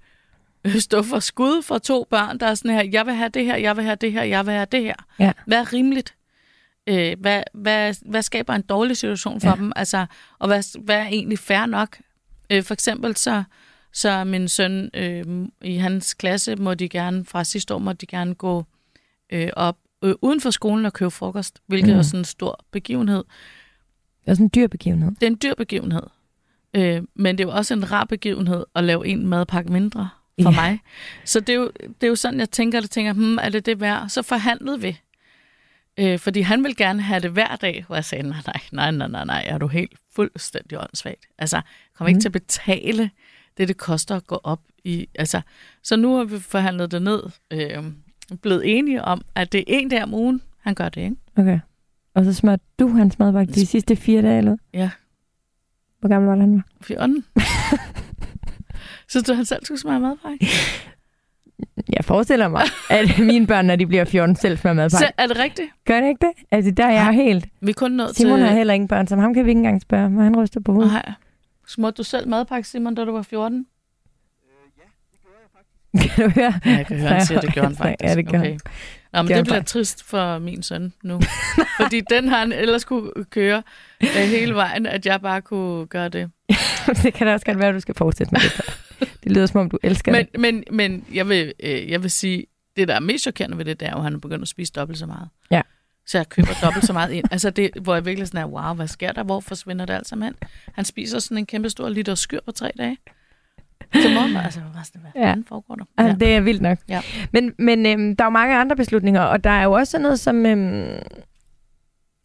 stå 0.80 1.02
for 1.02 1.18
skud 1.18 1.62
for 1.62 1.78
to 1.78 2.06
børn, 2.10 2.38
der 2.38 2.46
er 2.46 2.54
sådan 2.54 2.70
her, 2.70 2.84
jeg 2.92 3.06
vil 3.06 3.14
have 3.14 3.28
det 3.28 3.44
her, 3.44 3.56
jeg 3.56 3.76
vil 3.76 3.84
have 3.84 3.96
det 3.96 4.12
her, 4.12 4.22
jeg 4.22 4.46
vil 4.46 4.54
have 4.54 4.66
det 4.72 4.82
her. 4.82 4.94
Ja. 5.18 5.32
Hvad 5.46 5.58
er 5.58 5.72
rimeligt? 5.72 6.14
Øh, 6.86 7.16
hvad, 7.20 7.42
hvad, 7.54 7.94
hvad 8.10 8.22
skaber 8.22 8.54
en 8.54 8.62
dårlig 8.62 8.96
situation 8.96 9.40
for 9.40 9.48
Ja. 9.48 9.54
dem? 9.54 9.72
Altså, 9.76 10.06
og 10.38 10.46
hvad, 10.48 10.78
hvad 10.84 10.96
er 10.96 11.06
egentlig 11.06 11.38
fair 11.38 11.66
nok? 11.66 11.96
Øh, 12.50 12.62
for 12.62 12.74
eksempel 12.74 13.16
så, 13.16 13.42
så 13.92 14.24
min 14.24 14.48
søn 14.48 14.90
øh, 14.94 15.24
i 15.62 15.76
hans 15.76 16.14
klasse 16.14 16.56
må 16.56 16.74
de 16.74 16.88
gerne, 16.88 17.24
fra 17.24 17.44
sidste 17.44 17.74
år 17.74 17.78
må 17.78 17.92
de 17.92 18.06
gerne 18.06 18.34
gå 18.34 18.64
øh, 19.32 19.50
op 19.56 19.76
øh, 20.04 20.14
uden 20.22 20.40
for 20.40 20.50
skolen 20.50 20.86
og 20.86 20.92
købe 20.92 21.10
frokost, 21.10 21.58
hvilket 21.66 21.92
Mm. 21.92 21.98
er 21.98 22.02
sådan 22.02 22.20
en 22.20 22.24
stor 22.24 22.64
begivenhed. 22.72 23.24
Det 24.24 24.30
er 24.30 24.34
sådan 24.34 24.46
en 24.46 24.50
dyr 24.54 24.66
begivenhed. 24.66 25.10
Det 25.10 25.22
er 25.22 25.26
en 25.26 25.38
dyr 25.42 25.54
begivenhed. 25.54 26.02
Øh, 26.74 27.02
men 27.14 27.38
det 27.38 27.44
er 27.44 27.48
jo 27.48 27.54
også 27.56 27.74
en 27.74 27.92
rar 27.92 28.04
begivenhed 28.04 28.64
at 28.74 28.84
lave 28.84 29.06
en 29.06 29.26
madpakke 29.26 29.72
mindre 29.72 30.08
for 30.42 30.50
Ja. 30.50 30.60
mig. 30.60 30.80
Så 31.24 31.40
det 31.40 31.48
er, 31.48 31.56
jo, 31.56 31.70
det 31.80 32.02
er 32.02 32.08
jo 32.08 32.14
sådan, 32.14 32.40
jeg 32.40 32.50
tænker, 32.50 32.80
det 32.80 32.90
tænker, 32.90 33.12
hmm, 33.12 33.38
er 33.38 33.48
det 33.48 33.66
det 33.66 33.80
værd? 33.80 34.08
Så 34.08 34.22
forhandlede 34.22 34.80
vi. 34.80 34.98
Øh, 36.00 36.18
fordi 36.18 36.40
han 36.40 36.64
vil 36.64 36.76
gerne 36.76 37.02
have 37.02 37.20
det 37.20 37.30
hver 37.30 37.56
dag, 37.56 37.84
hvor 37.86 37.96
jeg 37.96 38.04
sagde, 38.04 38.28
nej, 38.28 38.38
nej, 38.46 38.60
nej, 38.72 38.90
nej, 38.90 39.08
nej, 39.08 39.24
nej, 39.24 39.44
er 39.46 39.58
du 39.58 39.66
helt 39.66 39.92
fuldstændig 40.14 40.78
åndssvagt. 40.78 41.26
Altså, 41.38 41.56
jeg 41.56 41.62
kommer 41.94 42.08
ikke 42.08 42.16
Mm. 42.16 42.20
til 42.20 42.28
at 42.28 42.32
betale 42.32 43.10
det, 43.56 43.68
det 43.68 43.76
koster 43.76 44.16
at 44.16 44.26
gå 44.26 44.40
op 44.44 44.60
i. 44.84 45.08
Altså, 45.14 45.40
så 45.82 45.96
nu 45.96 46.16
har 46.16 46.24
vi 46.24 46.38
forhandlet 46.38 46.90
det 46.90 47.02
ned, 47.02 47.22
øh, 47.50 47.84
blevet 48.36 48.78
enige 48.78 49.02
om, 49.04 49.22
at 49.34 49.52
det 49.52 49.58
er 49.58 49.64
en 49.68 49.88
dag 49.88 50.02
om 50.02 50.14
ugen, 50.14 50.42
han 50.60 50.74
gør 50.74 50.88
det, 50.88 51.00
ikke? 51.00 51.16
Okay. 51.36 51.60
Og 52.14 52.24
så 52.24 52.34
smørte 52.34 52.62
du 52.78 52.88
hans 52.88 53.18
madpakke 53.18 53.52
de 53.52 53.66
sidste 53.66 53.96
fire 53.96 54.22
dage, 54.22 54.38
eller? 54.38 54.56
Ja. 54.74 54.90
Hvor 56.00 56.08
gammel 56.08 56.28
var 56.28 56.34
det, 56.34 56.42
han 56.42 56.54
var? 56.54 56.64
Fjorten. 56.82 57.24
Synes 59.10 59.24
du, 59.26 59.34
han 59.34 59.44
selv 59.44 59.64
skulle 59.64 59.80
smage 59.80 60.00
madpakke? 60.00 60.46
Jeg 61.96 62.04
forestiller 62.04 62.48
mig, 62.48 62.62
at 62.90 63.18
mine 63.18 63.46
børn, 63.46 63.66
når 63.66 63.76
de 63.76 63.86
bliver 63.86 64.04
14, 64.04 64.36
selv 64.36 64.56
smører 64.56 64.74
madpakke. 64.74 65.06
Så, 65.06 65.12
er 65.18 65.26
det 65.26 65.38
rigtigt? 65.38 65.68
Gør 65.84 66.00
det 66.00 66.08
ikke 66.08 66.26
det? 66.26 66.44
Altså, 66.50 66.70
der 66.70 66.84
er 66.84 66.92
jeg 66.92 67.12
helt... 67.12 67.46
Vi 67.60 67.70
er 67.70 67.74
kun 67.74 67.90
nået 67.90 68.16
Simon 68.16 68.38
til... 68.38 68.46
har 68.46 68.54
heller 68.54 68.74
ingen 68.74 68.88
børn, 68.88 69.06
så 69.06 69.16
ham 69.16 69.34
kan 69.34 69.44
vi 69.44 69.50
ikke 69.50 69.58
engang 69.58 69.80
spørge, 69.82 70.10
men 70.10 70.24
han 70.24 70.36
ryster 70.36 70.60
på 70.60 70.72
hovedet. 70.72 70.92
Nej. 70.92 71.12
Smurte 71.66 71.96
du 71.96 72.02
selv 72.02 72.28
madpakke, 72.28 72.68
Simon, 72.68 72.94
da 72.94 73.04
du 73.04 73.12
var 73.12 73.22
14? 73.22 73.66
Kan 76.00 76.24
du 76.24 76.30
høre? 76.30 76.60
Ja, 76.64 76.70
jeg 76.70 76.86
kan 76.86 76.98
høre, 76.98 77.08
han 77.08 77.26
siger, 77.26 77.40
det 77.40 77.52
gjorde 77.52 77.68
han 77.68 77.76
faktisk. 77.86 78.02
Ja, 78.02 78.14
det 78.14 78.28
gjorde 78.28 78.38
okay. 78.38 78.58
Nå, 79.12 79.22
men 79.22 79.32
det 79.32 79.44
bliver 79.44 79.62
trist 79.62 80.04
for 80.04 80.38
min 80.38 80.62
søn 80.62 80.92
nu. 81.02 81.20
Fordi 81.80 82.00
den 82.10 82.28
har 82.28 82.38
han 82.38 82.52
ellers 82.52 82.84
kunne 82.84 83.10
køre 83.30 83.62
øh, 84.02 84.08
hele 84.08 84.54
vejen, 84.54 84.86
at 84.86 85.06
jeg 85.06 85.20
bare 85.20 85.42
kunne 85.42 85.86
gøre 85.86 86.08
det. 86.08 86.30
det 87.02 87.14
kan 87.14 87.26
da 87.26 87.32
også 87.32 87.46
godt 87.46 87.58
være, 87.58 87.68
at 87.68 87.74
du 87.74 87.80
skal 87.80 87.94
fortsætte 87.94 88.32
med 88.32 88.40
det. 88.40 88.50
så. 88.50 88.62
Det 89.24 89.32
lyder 89.32 89.46
som 89.46 89.60
om, 89.60 89.70
du 89.70 89.78
elsker 89.82 90.12
Men, 90.12 90.26
det. 90.32 90.40
men, 90.40 90.64
men 90.70 91.04
jeg, 91.14 91.28
vil, 91.28 91.52
øh, 91.60 91.90
jeg 91.90 92.02
vil 92.02 92.10
sige, 92.10 92.46
det 92.76 92.88
der 92.88 92.94
er 92.94 93.00
mest 93.00 93.22
chokerende 93.22 93.58
ved 93.58 93.64
det, 93.64 93.80
det 93.80 93.88
er 93.88 93.92
jo, 93.92 93.96
at 93.96 94.04
han 94.04 94.14
er 94.14 94.18
begyndt 94.18 94.42
at 94.42 94.48
spise 94.48 94.72
dobbelt 94.72 94.98
så 94.98 95.06
meget. 95.06 95.28
Ja. 95.50 95.60
Så 96.06 96.18
jeg 96.18 96.28
køber 96.28 96.48
dobbelt 96.62 96.86
så 96.86 96.92
meget 96.92 97.12
ind. 97.12 97.24
Altså 97.30 97.50
det, 97.50 97.70
hvor 97.82 97.94
jeg 97.94 98.04
virkelig 98.04 98.28
sådan 98.28 98.40
er, 98.40 98.46
wow, 98.46 98.74
hvad 98.74 98.88
sker 98.88 99.12
der? 99.12 99.22
Hvor 99.22 99.40
forsvinder 99.40 99.84
det 99.84 99.94
alt 99.94 100.08
sammen 100.08 100.24
hen? 100.26 100.34
Han 100.74 100.84
spiser 100.84 101.18
sådan 101.18 101.38
en 101.38 101.46
kæmpe 101.46 101.70
stor 101.70 101.88
liter 101.88 102.14
skyr 102.14 102.40
på 102.46 102.52
tre 102.52 102.70
dage. 102.78 102.96
Til 103.92 104.14
morgenmad. 104.14 104.42
Altså, 104.44 104.60
hvad, 104.60 105.00
hvad 105.00 105.10
Ja. 105.22 105.34
foregår 105.48 105.74
der? 105.74 105.84
Altså, 105.98 106.18
det 106.18 106.34
er 106.36 106.40
vildt 106.40 106.62
nok. 106.62 106.78
Ja. 106.88 107.00
Men, 107.32 107.52
men 107.58 107.86
øhm, 107.86 108.16
der 108.16 108.24
er 108.24 108.26
jo 108.26 108.30
mange 108.30 108.56
andre 108.56 108.76
beslutninger, 108.76 109.20
og 109.20 109.44
der 109.44 109.50
er 109.50 109.64
jo 109.64 109.72
også 109.72 109.90
sådan 109.90 110.02
noget 110.02 110.20
som 110.20 110.46
øhm, 110.46 110.98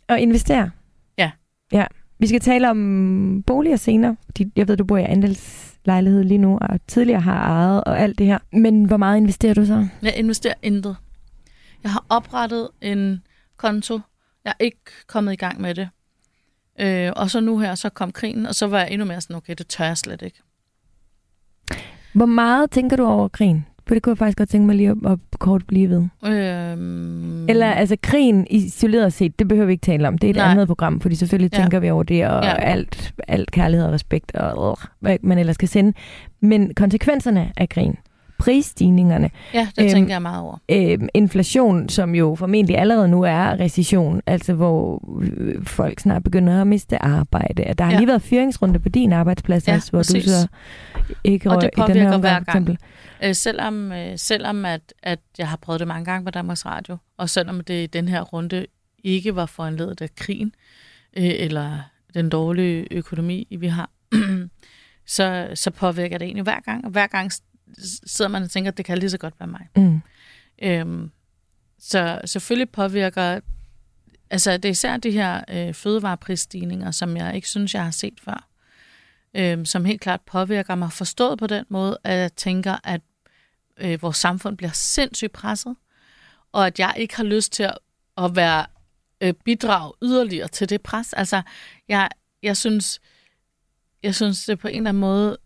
at 0.10 0.20
investere. 0.20 0.72
Ja. 1.18 1.32
Ja. 1.72 1.86
Vi 2.20 2.28
skal 2.28 2.40
tale 2.40 2.70
om 2.70 3.44
boliger 3.48 3.76
senere. 3.76 4.16
Jeg 4.56 4.68
ved, 4.68 4.78
du 4.78 4.84
bor 4.86 4.98
i 4.98 5.04
andelslejlighed 5.04 6.24
lige 6.24 6.38
nu, 6.38 6.58
og 6.62 6.80
tidligere 6.88 7.22
har 7.22 7.38
ejet 7.48 7.84
og 7.84 8.00
alt 8.00 8.18
det 8.18 8.26
her. 8.26 8.38
Men 8.52 8.86
hvor 8.86 8.98
meget 8.98 9.18
investerer 9.18 9.54
du 9.54 9.66
så? 9.66 9.88
Jeg 10.02 10.16
investerer 10.18 10.54
intet. 10.62 10.96
Jeg 11.84 11.92
har 11.92 12.06
oprettet 12.10 12.70
en 12.82 13.24
konto. 13.58 14.00
Jeg 14.46 14.54
er 14.60 14.64
ikke 14.64 14.82
kommet 15.08 15.34
i 15.34 15.36
gang 15.36 15.62
med 15.62 15.76
det. 15.76 15.90
Øh, 16.80 17.12
og 17.16 17.30
så 17.30 17.40
nu 17.40 17.60
her, 17.60 17.76
så 17.76 17.90
kom 17.90 18.12
krigen, 18.12 18.46
og 18.46 18.56
så 18.56 18.68
var 18.68 18.80
jeg 18.80 18.92
endnu 18.92 19.06
mere 19.08 19.22
sådan, 19.22 19.36
okay, 19.36 19.54
det 19.58 19.68
tør 19.68 19.86
jeg 19.86 19.98
slet 19.98 20.22
ikke. 20.22 20.40
Hvor 22.14 22.26
meget 22.26 22.72
tænker 22.72 22.98
du 22.98 23.06
over 23.06 23.28
krigen? 23.28 23.66
For 23.88 23.96
det 23.96 24.04
kunne 24.04 24.12
jeg 24.12 24.18
faktisk 24.18 24.38
godt 24.38 24.50
tænke 24.50 24.68
mig 24.68 24.76
lige 24.76 24.90
at, 24.90 24.98
at 25.12 25.20
kort 25.40 25.68
blive 25.68 25.90
ved. 25.90 26.04
Øh, 26.26 27.46
Eller 27.50 27.72
altså 27.72 27.96
krigen 28.04 28.48
isoleret 28.50 29.14
set, 29.14 29.40
det 29.40 29.48
behøver 29.48 29.66
vi 29.66 29.72
ikke 29.72 29.82
tale 29.86 30.08
om. 30.08 30.18
Det 30.18 30.28
er 30.28 30.32
et 30.32 30.36
Nej. 30.36 30.52
Andet 30.52 30.68
program, 30.68 31.00
fordi 31.00 31.16
selvfølgelig 31.16 31.52
Ja. 31.54 31.62
tænker 31.62 31.80
vi 31.80 31.90
over 31.90 32.04
det, 32.04 32.28
og 32.28 32.44
Ja. 32.44 32.56
alt, 32.56 33.14
alt 33.28 33.52
kærlighed 33.52 33.88
og 33.88 33.94
respekt, 33.94 34.36
og 34.36 34.78
øh, 34.82 34.88
hvad 35.00 35.18
man 35.24 35.38
ellers 35.38 35.58
kan 35.58 35.68
sende. 35.68 35.94
Men 36.42 36.74
konsekvenserne 36.76 37.52
af 37.58 37.70
krigen, 37.70 37.96
prisstigningerne. 38.44 39.30
Ja, 39.54 39.60
det 39.76 39.82
Øhm, 39.82 39.86
øhm, 39.86 39.94
tænker 39.94 40.14
jeg 40.14 40.22
meget 40.22 40.42
over. 40.42 40.58
Øh, 40.72 41.00
inflation, 41.14 41.90
som 41.90 42.16
jo 42.16 42.36
formentlig 42.36 42.78
allerede 42.78 43.08
nu 43.08 43.22
er 43.22 43.60
recession, 43.60 44.22
altså 44.28 44.54
hvor 44.54 45.04
øh, 45.22 45.66
folk 45.66 46.00
snart 46.00 46.24
begynder 46.24 46.62
at 46.62 46.68
miste 46.68 47.02
arbejde. 47.04 47.74
Der 47.78 47.84
har 47.84 47.92
Ja. 47.92 47.98
lige 47.98 48.08
været 48.08 48.22
fyringsrunde 48.22 48.80
på 48.80 48.90
din 48.90 49.14
arbejdsplads 49.14 49.68
Ja, 49.68 49.76
også, 49.76 49.90
hvor 49.92 50.00
præcis. 50.00 50.24
du 50.26 50.30
så 50.30 50.48
ikke 51.24 51.50
Og 51.50 51.56
røg 51.56 51.62
det 51.62 51.68
i 51.68 51.72
den 51.82 51.82
påvirker 51.88 52.10
her 52.10 52.18
hver 52.18 52.38
omgang, 52.38 52.46
for 52.46 52.52
gang. 52.66 52.78
Øh, 53.24 53.36
selvom 53.36 53.92
øh, 53.92 54.18
selvom 54.18 54.66
at, 54.66 54.94
at 55.04 55.20
jeg 55.38 55.48
har 55.48 55.58
prøvet 55.58 55.80
det 55.80 55.88
mange 55.88 56.06
gange 56.06 56.26
på 56.26 56.32
Danmarks 56.32 56.66
Radio, 56.66 56.98
og 57.18 57.30
selvom 57.30 57.62
det 57.62 57.84
i 57.84 57.88
den 57.88 58.08
her 58.08 58.22
runde 58.22 58.66
ikke 59.04 59.36
var 59.36 59.46
foranledet 59.46 60.02
af 60.02 60.16
krigen, 60.16 60.52
øh, 61.18 61.24
eller 61.26 61.78
den 62.14 62.30
dårlige 62.30 62.88
økonomi, 62.92 63.58
vi 63.60 63.68
har, 63.68 63.90
så, 65.06 65.48
så 65.56 65.72
påvirker 65.72 66.18
det 66.18 66.26
egentlig 66.26 66.44
hver 66.44 66.60
gang. 66.66 66.86
Og 66.86 66.92
hver 66.92 67.08
gang 67.08 67.32
sidder 68.06 68.30
man 68.30 68.44
og 68.44 68.52
tænker, 68.52 68.72
at 68.72 68.78
det 68.78 68.86
kan 68.86 68.98
lige 68.98 69.10
så 69.10 69.18
godt 69.18 69.34
være 69.40 69.48
mig. 69.48 69.68
Mm. 69.76 70.02
Øhm, 70.62 71.12
så 71.80 72.22
selvfølgelig 72.26 72.70
påvirker, 72.70 73.40
altså 74.30 74.58
det 74.58 74.66
er 74.66 74.72
især 74.72 74.98
de 74.98 75.12
her 75.12 75.44
øh, 75.50 75.74
fødevareprisstigninger, 75.74 76.92
som 76.92 77.18
jeg 77.18 77.36
ikke 77.36 77.50
synes, 77.50 77.74
jeg 77.74 77.84
har 77.84 77.92
set 77.92 78.20
før, 78.24 78.50
øhm, 79.34 79.66
som 79.66 79.86
helt 79.86 80.02
klart 80.02 80.22
påvirker 80.22 80.76
mig 80.76 80.92
forstået 80.92 81.40
på 81.40 81.48
den 81.48 81.66
måde, 81.70 81.98
at 82.04 82.18
jeg 82.18 82.36
tænker, 82.36 82.78
at 82.84 83.02
øh, 83.78 84.02
vores 84.02 84.18
samfund 84.18 84.58
bliver 84.58 84.72
sindssygt 84.72 85.32
presset, 85.32 85.76
og 86.52 86.68
at 86.68 86.80
jeg 86.80 86.94
ikke 86.98 87.16
har 87.16 87.24
lyst 87.24 87.52
til 87.52 87.64
at, 87.64 87.78
at 88.18 88.36
være 88.36 88.66
øh, 89.22 89.34
bidrag 89.46 89.94
yderligere 90.02 90.48
til 90.48 90.70
det 90.70 90.82
pres. 90.82 91.14
Altså, 91.14 91.42
jeg, 91.88 92.10
jeg 92.44 92.58
synes, 92.58 93.02
jeg 94.04 94.16
synes, 94.16 94.46
det 94.46 94.60
på 94.60 94.68
en 94.68 94.76
eller 94.78 94.90
anden 94.90 95.02
måde 95.02 95.38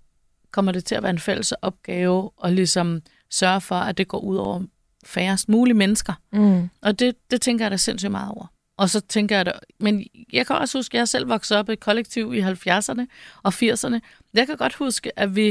kommer 0.58 0.72
det 0.72 0.86
til 0.86 0.96
at 0.96 1.04
være 1.04 1.10
en 1.10 1.20
fælles 1.20 1.52
opgave 1.52 2.32
at 2.44 2.54
ligesom 2.54 3.02
sørge 3.30 3.62
for, 3.62 3.76
at 3.76 3.98
det 3.98 4.08
går 4.08 4.20
ud 4.20 4.38
over 4.38 4.62
færrest 5.06 5.50
mulige 5.50 5.74
mennesker. 5.74 6.14
Mm. 6.34 6.70
Og 6.82 7.00
det, 7.00 7.16
det 7.32 7.42
tænker 7.42 7.66
jeg 7.66 7.72
da 7.72 7.78
sindssygt 7.78 8.12
meget 8.12 8.32
over. 8.32 8.46
Og 8.78 8.90
så 8.90 9.00
tænker 9.00 9.36
jeg 9.36 9.46
da, 9.46 9.52
men 9.80 10.04
jeg 10.34 10.48
kan 10.48 10.56
også 10.56 10.78
huske, 10.78 10.98
at 10.98 11.00
jeg 11.00 11.08
selv 11.08 11.30
voksede 11.30 11.60
op 11.60 11.70
i 11.70 11.74
et 11.74 11.80
kollektiv 11.80 12.34
i 12.34 12.42
70'erne 12.42 13.06
og 13.44 13.54
80'erne. 13.54 14.00
Jeg 14.34 14.48
kan 14.48 14.58
godt 14.58 14.74
huske, 14.76 15.20
at 15.20 15.36
vi, 15.36 15.50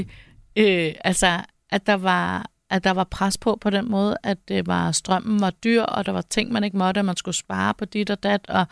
øh, 0.57 0.95
altså, 1.05 1.41
at 1.71 1.87
der 1.87 1.95
var 1.95 2.51
at 2.71 2.85
der 2.85 2.91
var 2.91 3.05
pres 3.05 3.39
på 3.39 3.59
på 3.61 3.71
den 3.71 3.91
måde, 3.91 4.17
at 4.23 4.49
det 4.49 4.67
var, 4.67 4.93
strømmen 4.93 5.41
var 5.41 5.51
dyr, 5.51 5.83
og 5.83 6.07
der 6.07 6.13
var 6.13 6.21
ting, 6.21 6.53
man 6.53 6.65
ikke 6.65 6.77
måtte, 6.77 6.99
og 6.99 7.05
man 7.05 7.17
skulle 7.17 7.35
spare 7.35 7.75
på 7.75 7.85
dit 7.85 8.11
og 8.11 8.23
dat. 8.23 8.47
Og, 8.49 8.67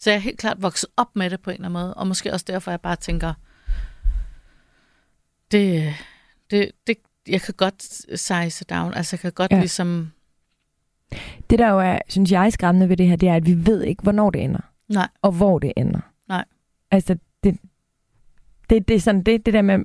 så 0.00 0.10
jeg 0.10 0.16
er 0.16 0.20
helt 0.20 0.38
klart 0.38 0.62
vokset 0.62 0.90
op 0.96 1.16
med 1.16 1.30
det 1.30 1.40
på 1.40 1.50
en 1.50 1.54
eller 1.54 1.68
anden 1.68 1.82
måde. 1.82 1.94
Og 1.94 2.06
måske 2.06 2.32
også 2.32 2.44
derfor, 2.48 2.70
jeg 2.70 2.80
bare 2.80 2.96
tænker, 2.96 3.34
det, 5.52 5.94
det, 6.50 6.70
det, 6.86 6.96
jeg 7.28 7.40
kan 7.40 7.54
godt 7.54 7.82
size 8.20 8.64
down. 8.64 8.94
Altså, 8.94 9.16
jeg 9.16 9.20
kan 9.20 9.32
godt 9.32 9.52
Ja. 9.52 9.58
ligesom... 9.58 10.12
Det 11.50 11.58
der 11.58 11.68
jo 11.70 11.78
er, 11.80 11.98
synes 12.08 12.32
jeg, 12.32 12.52
skræmmende 12.52 12.88
ved 12.88 12.96
det 12.96 13.08
her, 13.08 13.16
det 13.16 13.28
er, 13.28 13.34
at 13.34 13.46
vi 13.46 13.66
ved 13.66 13.82
ikke, 13.82 14.02
hvornår 14.02 14.30
det 14.30 14.44
ender. 14.44 14.60
Nej. 14.88 15.08
Og 15.22 15.32
hvor 15.32 15.58
det 15.58 15.72
ender. 15.76 16.00
Nej. 16.28 16.44
Altså, 16.90 17.16
det, 17.44 17.58
det, 18.70 18.88
det 18.88 18.96
er 18.96 19.00
sådan 19.00 19.22
det, 19.22 19.46
det 19.46 19.54
der 19.54 19.62
med, 19.62 19.78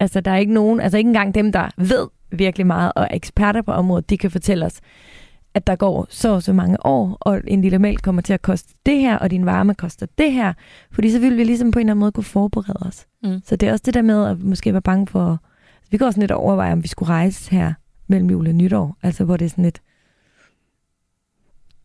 altså 0.00 0.20
der 0.20 0.30
er 0.30 0.36
ikke 0.36 0.52
nogen, 0.52 0.80
altså 0.80 0.98
ikke 0.98 1.08
engang 1.08 1.34
dem, 1.34 1.52
der 1.52 1.68
ved 1.76 2.08
virkelig 2.32 2.66
meget 2.66 2.92
og 2.96 3.02
er 3.02 3.14
eksperter 3.16 3.62
på 3.62 3.72
området, 3.72 4.10
de 4.10 4.18
kan 4.18 4.30
fortælle 4.30 4.66
os, 4.66 4.80
at 5.54 5.66
der 5.66 5.76
går 5.76 6.06
så 6.10 6.28
og 6.28 6.42
så 6.42 6.52
mange 6.52 6.86
år, 6.86 7.16
og 7.20 7.40
en 7.46 7.62
lille 7.62 7.78
mælk 7.78 8.02
kommer 8.02 8.22
til 8.22 8.32
at 8.32 8.42
koste 8.42 8.74
det 8.86 9.00
her, 9.00 9.18
og 9.18 9.30
din 9.30 9.46
varme 9.46 9.74
koster 9.74 10.06
det 10.18 10.32
her, 10.32 10.52
fordi 10.92 11.10
så 11.10 11.18
vil 11.18 11.36
vi 11.36 11.44
ligesom 11.44 11.70
på 11.70 11.78
en 11.78 11.80
eller 11.80 11.92
anden 11.92 12.00
måde 12.00 12.12
kunne 12.12 12.24
forberede 12.24 12.86
os. 12.86 13.06
Mm. 13.22 13.40
Så 13.44 13.56
det 13.56 13.68
er 13.68 13.72
også 13.72 13.82
det 13.86 13.94
der 13.94 14.02
med 14.02 14.26
at 14.26 14.42
måske 14.42 14.72
være 14.72 14.82
bange 14.82 15.06
for, 15.06 15.38
vi 15.90 15.96
kan 15.96 16.06
også 16.06 16.20
lidt 16.20 16.30
overveje, 16.30 16.72
om 16.72 16.82
vi 16.82 16.88
skulle 16.88 17.10
rejse 17.10 17.50
her 17.50 17.72
mellem 18.06 18.30
jul 18.30 18.46
og 18.48 18.54
nytår, 18.54 18.96
altså 19.02 19.24
hvor 19.24 19.36
det 19.36 19.44
er 19.44 19.48
sådan 19.48 19.64
lidt, 19.64 19.82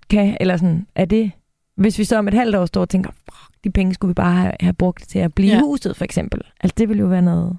kan, 0.10 0.38
eller 0.40 0.58
sådan, 0.58 0.88
er 0.96 1.06
det, 1.06 1.32
hvis 1.76 2.00
vi 2.00 2.04
så 2.04 2.18
om 2.18 2.28
et 2.28 2.34
halvt 2.34 2.56
år 2.56 2.66
står 2.66 2.82
og 2.82 2.90
tænker, 2.90 3.12
"Fuck, 3.12 3.64
de 3.64 3.70
penge 3.72 3.94
skulle 3.94 4.10
vi 4.10 4.14
bare 4.14 4.36
have, 4.36 4.54
have 4.60 4.74
brugt 4.74 5.10
til 5.10 5.20
at 5.20 5.34
blive 5.34 5.54
ja. 5.54 5.60
Huset, 5.60 5.98
for 5.98 6.04
eksempel. 6.06 6.42
Altså 6.62 6.76
det 6.78 6.90
ville 6.90 7.02
jo 7.02 7.08
være 7.08 7.22
noget, 7.22 7.58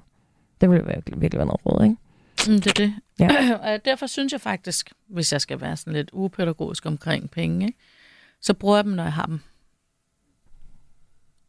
det 0.61 0.69
ville 0.69 0.83
jo 0.95 1.01
virkelig 1.17 1.37
være 1.37 1.45
noget 1.45 1.65
råd, 1.65 1.83
ikke? 1.83 1.95
Mm, 2.47 2.61
det 2.61 2.67
er 2.67 2.73
det. 2.73 2.93
Ja. 3.19 3.55
og 3.73 3.85
derfor 3.85 4.07
synes 4.07 4.33
jeg 4.33 4.41
faktisk, 4.41 4.91
hvis 5.09 5.33
jeg 5.33 5.41
skal 5.41 5.61
være 5.61 5.77
sådan 5.77 5.93
lidt 5.93 6.09
upædagogisk 6.13 6.85
omkring 6.85 7.31
penge, 7.31 7.65
ikke, 7.65 7.77
så 8.41 8.53
bruger 8.53 8.75
jeg 8.77 8.83
dem, 8.85 8.93
når 8.93 9.03
jeg 9.03 9.13
har 9.13 9.25
dem. 9.25 9.39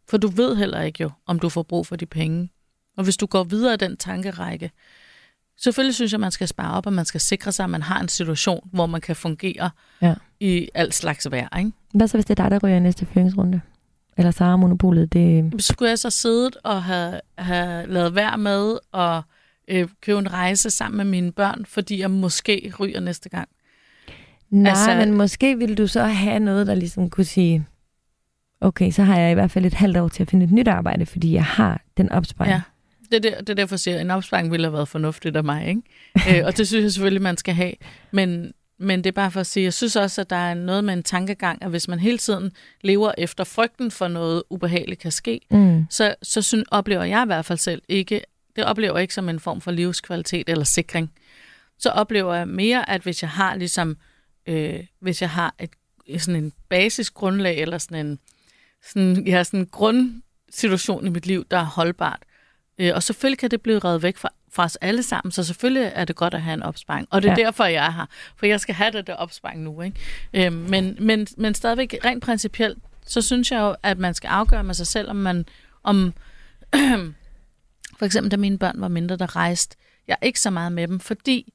For 0.09 0.17
du 0.17 0.29
ved 0.29 0.57
heller 0.57 0.81
ikke 0.83 1.03
jo, 1.03 1.11
om 1.27 1.39
du 1.39 1.49
får 1.49 1.63
brug 1.63 1.87
for 1.87 1.97
de 1.97 2.07
penge. 2.07 2.51
Og 2.97 3.05
hvis 3.05 3.17
du 3.17 3.27
går 3.27 3.45
videre 3.45 3.75
i 3.75 3.77
den 3.77 3.97
tankerække, 3.97 4.71
selvfølgelig 5.57 5.95
synes 5.95 6.13
jeg, 6.13 6.21
man 6.21 6.31
skal 6.31 6.49
spare 6.49 6.77
op, 6.77 6.87
og 6.87 6.93
man 6.93 7.05
skal 7.05 7.21
sikre 7.21 7.53
sig, 7.53 7.65
at 7.65 7.71
man 7.71 7.83
har 7.83 8.01
en 8.01 8.09
situation, 8.09 8.69
hvor 8.73 8.87
man 8.87 9.01
kan 9.01 9.17
fungere 9.17 9.71
Ja. 10.03 10.15
i 10.41 10.69
alt 10.75 10.95
slags 10.95 11.31
vejr. 11.31 11.59
Ikke? 11.59 11.73
Hvad 11.95 12.09
så, 12.09 12.17
hvis 12.17 12.25
det 12.25 12.39
er 12.41 12.43
dig, 12.49 12.51
der 12.51 12.67
ryger 12.67 12.77
i 12.77 12.81
næste 12.81 13.07
fyringsrunde? 13.07 13.61
Eller 14.17 14.31
Sara 14.31 14.57
Monopolet, 14.57 15.13
det... 15.13 15.53
Så 15.59 15.73
skulle 15.73 15.89
jeg 15.89 15.99
så 15.99 16.11
siddet 16.11 16.57
og 16.65 16.83
have, 16.83 17.21
have 17.39 17.87
lavet 17.87 18.15
være 18.15 18.39
med 18.39 18.79
at 18.95 19.23
øh, 19.69 19.89
købe 20.01 20.19
en 20.19 20.33
rejse 20.33 20.71
sammen 20.71 20.97
med 20.97 21.05
mine 21.05 21.33
børn, 21.33 21.65
fordi 21.69 22.01
jeg 22.01 22.11
måske 22.11 22.73
ryger 22.81 23.01
næste 23.01 23.29
gang. 23.29 23.49
Nej, 24.51 24.71
Altså- 24.71 24.95
men 24.95 25.13
måske 25.13 25.59
ville 25.59 25.75
du 25.75 25.87
så 25.87 26.03
have 26.05 26.39
noget, 26.41 26.67
der 26.67 26.75
ligesom 26.75 27.11
kunne 27.11 27.25
sige, 27.25 27.67
okay, 28.61 28.91
så 28.91 29.03
har 29.03 29.19
jeg 29.21 29.31
i 29.31 29.35
hvert 29.35 29.51
fald 29.51 29.65
et 29.67 29.75
halvt 29.75 29.97
år 29.97 30.09
til 30.09 30.23
at 30.23 30.31
finde 30.31 30.45
et 30.45 30.53
nyt 30.53 30.69
arbejde, 30.69 31.07
fordi 31.07 31.33
jeg 31.33 31.45
har 31.45 31.81
den 31.97 32.13
opsparing. 32.13 32.53
Ja. 32.53 32.61
Det 33.11 33.27
er, 33.27 33.31
der, 33.31 33.39
det 33.41 33.49
er 33.49 33.55
derfor, 33.55 33.75
jeg 33.75 33.81
siger, 33.81 33.95
at 33.95 34.01
en 34.01 34.11
opsparing 34.11 34.53
ville 34.53 34.67
have 34.67 34.73
været 34.73 34.89
fornuftigt 34.89 35.37
af 35.37 35.45
mig. 35.45 35.69
Ikke? 35.69 35.83
øh, 36.41 36.47
og 36.47 36.57
det 36.57 36.69
synes 36.69 36.83
jeg 36.83 36.93
selvfølgelig, 36.93 37.23
man 37.23 37.37
skal 37.37 37.55
have. 37.55 37.73
Men, 38.13 38.53
men 38.79 38.99
det 38.99 39.07
er 39.07 39.13
bare 39.13 39.31
for 39.31 39.41
at 39.41 39.47
sige, 39.47 39.65
jeg 39.65 39.73
synes 39.73 39.97
også, 39.97 40.21
at 40.21 40.31
der 40.31 40.37
er 40.37 40.55
noget 40.55 40.85
med 40.85 40.95
en 40.95 41.03
tankegang, 41.03 41.63
at 41.63 41.71
hvis 41.71 41.89
man 41.89 41.99
hele 41.99 42.19
tiden 42.19 42.53
lever 42.81 43.13
efter 43.19 43.45
frygten 43.45 43.91
for 43.91 44.09
noget 44.09 44.43
ubehageligt 44.51 45.01
kan 45.01 45.13
ske, 45.13 45.41
Mm. 45.51 45.87
så, 45.91 46.15
så 46.23 46.43
synes, 46.43 46.65
oplever 46.71 47.05
jeg 47.05 47.23
i 47.23 47.27
hvert 47.27 47.45
fald 47.45 47.59
selv 47.59 47.83
ikke, 47.89 48.21
det 48.59 48.67
oplever 48.67 48.95
jeg 48.95 49.03
ikke 49.03 49.15
som 49.15 49.29
en 49.29 49.41
form 49.41 49.61
for 49.61 49.71
livskvalitet 49.71 50.49
eller 50.49 50.65
sikring. 50.65 51.13
Så 51.79 51.91
oplever 51.91 52.35
jeg 52.35 52.49
mere, 52.49 52.91
at 52.91 53.03
hvis 53.03 53.23
jeg 53.23 53.31
har 53.31 53.55
ligesom, 53.55 53.97
øh, 54.47 54.81
hvis 55.01 55.23
jeg 55.23 55.31
har 55.31 55.55
et, 55.59 55.71
sådan 56.23 56.45
en 56.45 56.53
basis 56.69 57.11
grundlag, 57.11 57.59
eller 57.59 57.79
sådan 57.79 58.07
en, 58.07 58.19
sådan, 58.83 59.27
jeg 59.27 59.37
har 59.37 59.43
sådan 59.43 59.61
en 59.61 59.67
grundsituation 59.67 61.07
i 61.07 61.11
mit 61.11 61.27
liv, 61.27 61.47
der 61.51 61.59
er 61.59 61.65
holdbart, 61.65 62.23
øh, 62.79 62.93
og 62.95 63.03
selvfølgelig 63.03 63.39
kan 63.39 63.51
det 63.51 63.63
blive 63.63 63.79
reddet 63.79 64.03
væk 64.03 64.17
fra, 64.17 64.29
fra 64.53 64.65
os 64.65 64.77
alle 64.77 65.03
sammen, 65.03 65.33
så 65.33 65.45
selvfølgelig 65.45 65.93
er 65.95 66.05
det 66.05 66.17
godt 66.17 66.35
at 66.35 66.43
have 66.43 66.55
en 66.55 66.63
opsparing. 66.63 67.09
Og 67.11 67.23
det 67.23 67.29
er 67.29 67.35
ja. 67.39 67.45
derfor, 67.45 67.65
jeg 67.65 67.87
er 67.87 67.91
her. 67.91 68.07
For 68.37 68.47
jeg 68.47 68.61
skal 68.61 68.75
have 68.75 68.91
det 68.91 69.07
der 69.07 69.15
opsparing 69.15 69.63
nu. 69.63 69.83
Ikke? 69.83 69.97
Øh, 70.35 70.53
men, 70.53 70.97
men, 71.01 71.27
men 71.37 71.55
stadigvæk 71.55 71.95
rent 72.05 72.25
principielt, 72.25 72.79
så 73.07 73.23
synes 73.23 73.53
jeg 73.53 73.61
jo, 73.61 73.77
at 73.83 73.99
man 73.99 74.15
skal 74.15 74.29
afgøre 74.29 74.65
med 74.65 74.75
sig 74.75 74.87
selv, 74.87 75.11
om 75.11 75.17
man 75.17 75.47
om 75.83 76.15
for 77.99 78.07
eksempel 78.07 78.31
da 78.31 78.37
mine 78.37 78.59
børn 78.59 78.81
var 78.81 78.89
mindre, 78.89 79.17
der 79.17 79.37
rejste 79.37 79.77
jeg 80.09 80.17
ikke 80.23 80.41
så 80.41 80.51
meget 80.51 80.73
med 80.73 80.89
dem, 80.89 81.01
fordi 81.01 81.53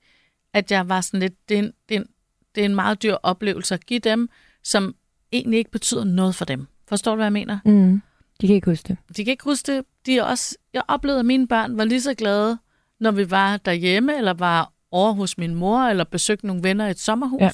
at 0.53 0.71
jeg 0.71 0.89
var 0.89 1.01
sådan 1.01 1.19
lidt, 1.19 1.49
det 1.49 1.56
er 1.56 1.60
en, 1.63 1.71
det 1.89 1.95
er 1.95 1.99
en, 1.99 2.08
det 2.56 2.62
er 2.62 2.65
en 2.65 2.75
meget 2.75 3.03
dyr 3.03 3.13
oplevelse 3.23 3.73
at 3.73 3.86
give 3.86 3.99
dem, 3.99 4.29
som 4.63 4.95
egentlig 5.32 5.58
ikke 5.58 5.71
betyder 5.71 6.03
noget 6.03 6.36
for 6.36 6.45
dem. 6.45 6.67
Forstår 6.88 7.12
du, 7.12 7.15
hvad 7.15 7.25
jeg 7.25 7.34
mener? 7.34 7.60
Mm. 7.65 8.01
De 8.41 8.47
kan 8.47 8.56
ikke 8.56 8.71
huske 8.71 8.88
det. 8.88 8.97
De 9.17 9.25
kan 9.25 9.32
ikke 9.32 9.43
huske 9.43 9.75
det. 9.75 9.86
De 10.06 10.17
er 10.17 10.23
også, 10.23 10.56
jeg 10.73 10.82
oplevede, 10.88 11.19
at 11.19 11.25
mine 11.25 11.47
børn 11.47 11.77
var 11.77 11.84
lige 11.86 12.01
så 12.01 12.13
glade, 12.13 12.58
når 12.99 13.12
vi 13.12 13.32
var 13.32 13.58
derhjemme, 13.58 14.17
eller 14.17 14.34
var 14.34 14.73
over 14.91 15.12
hos 15.13 15.38
min 15.38 15.56
mor, 15.56 15.79
eller 15.82 16.03
besøgte 16.03 16.47
nogle 16.47 16.63
venner 16.63 16.88
i 16.88 16.91
et 16.91 16.99
sommerhus, 16.99 17.39
Ja. 17.41 17.45
ja. 17.45 17.51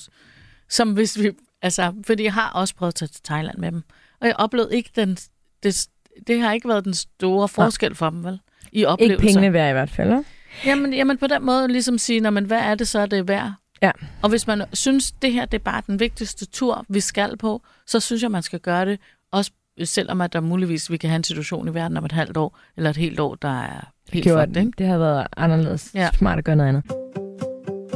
som 0.69 0.93
hvis 0.93 1.19
vi, 1.19 1.31
altså, 1.61 1.93
fordi 2.05 2.23
jeg 2.23 2.33
har 2.33 2.49
også 2.49 2.75
prøvet 2.75 2.91
at 2.91 2.95
tage 2.95 3.09
til 3.09 3.23
Thailand 3.23 3.57
med 3.57 3.71
dem. 3.71 3.83
Og 4.19 4.27
jeg 4.27 4.35
oplevede 4.35 4.75
ikke 4.75 4.89
den, 4.95 5.17
det, 5.63 5.87
det 6.27 6.41
har 6.41 6.51
ikke 6.53 6.67
været 6.67 6.85
den 6.85 6.93
store 6.93 7.47
forskel 7.47 7.95
for 7.95 8.09
dem, 8.09 8.23
vel? 8.23 8.39
I 8.71 8.85
oplevelser. 8.85 9.13
Ikke 9.13 9.33
pengene 9.33 9.53
værd 9.53 9.69
i 9.69 9.73
hvert 9.73 9.89
fald, 9.89 10.09
ikke? 10.09 10.23
Jamen, 10.65 10.93
jamen 10.93 11.17
på 11.17 11.27
den 11.27 11.45
måde 11.45 11.67
ligesom 11.67 11.97
sige, 11.97 12.19
når 12.19 12.29
man, 12.29 12.45
hvad 12.45 12.59
er 12.59 12.75
det 12.75 12.87
så, 12.87 13.05
det 13.05 13.19
er 13.19 13.23
værd? 13.23 13.51
Ja. 13.81 13.91
Og 14.21 14.29
hvis 14.29 14.47
man 14.47 14.63
synes, 14.73 15.11
det 15.11 15.33
her 15.33 15.45
det 15.45 15.59
er 15.59 15.63
bare 15.63 15.81
den 15.87 15.99
vigtigste 15.99 16.45
tur, 16.45 16.85
vi 16.89 16.99
skal 16.99 17.37
på, 17.37 17.61
så 17.87 17.99
synes 17.99 18.23
jeg, 18.23 18.31
man 18.31 18.43
skal 18.43 18.59
gøre 18.59 18.85
det, 18.85 18.99
også 19.31 19.51
selvom 19.83 20.21
at 20.21 20.33
der 20.33 20.39
muligvis 20.41 20.91
vi 20.91 20.97
kan 20.97 21.09
have 21.09 21.15
en 21.15 21.23
situation 21.23 21.67
i 21.67 21.73
verden 21.73 21.97
om 21.97 22.05
et 22.05 22.11
halvt 22.11 22.37
år, 22.37 22.57
eller 22.77 22.89
et 22.89 22.97
helt 22.97 23.19
år, 23.19 23.35
der 23.35 23.61
er 23.61 23.91
helt 24.13 24.23
Gjorde 24.23 24.47
fucked, 24.47 24.61
ikke? 24.61 24.71
det 24.77 24.87
har 24.87 24.97
været 24.97 25.27
anderledes 25.37 25.91
ja. 25.95 26.01
Ja. 26.01 26.09
smart 26.13 26.37
at 26.37 26.43
gøre 26.43 26.55
noget 26.55 26.69
andet. 26.69 26.91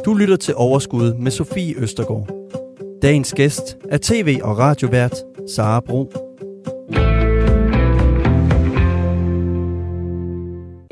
Du 0.06 0.14
lytter 0.14 0.36
til 0.36 0.56
Overskud 0.56 1.14
med 1.14 1.32
Sofie 1.32 1.76
Østergaard. 1.78 2.30
Dagens 3.02 3.34
gæst 3.34 3.78
er 3.90 3.98
tv- 4.02 4.40
og 4.44 4.58
radiovært 4.58 5.14
Sara 5.56 5.80
Bro. 5.80 6.12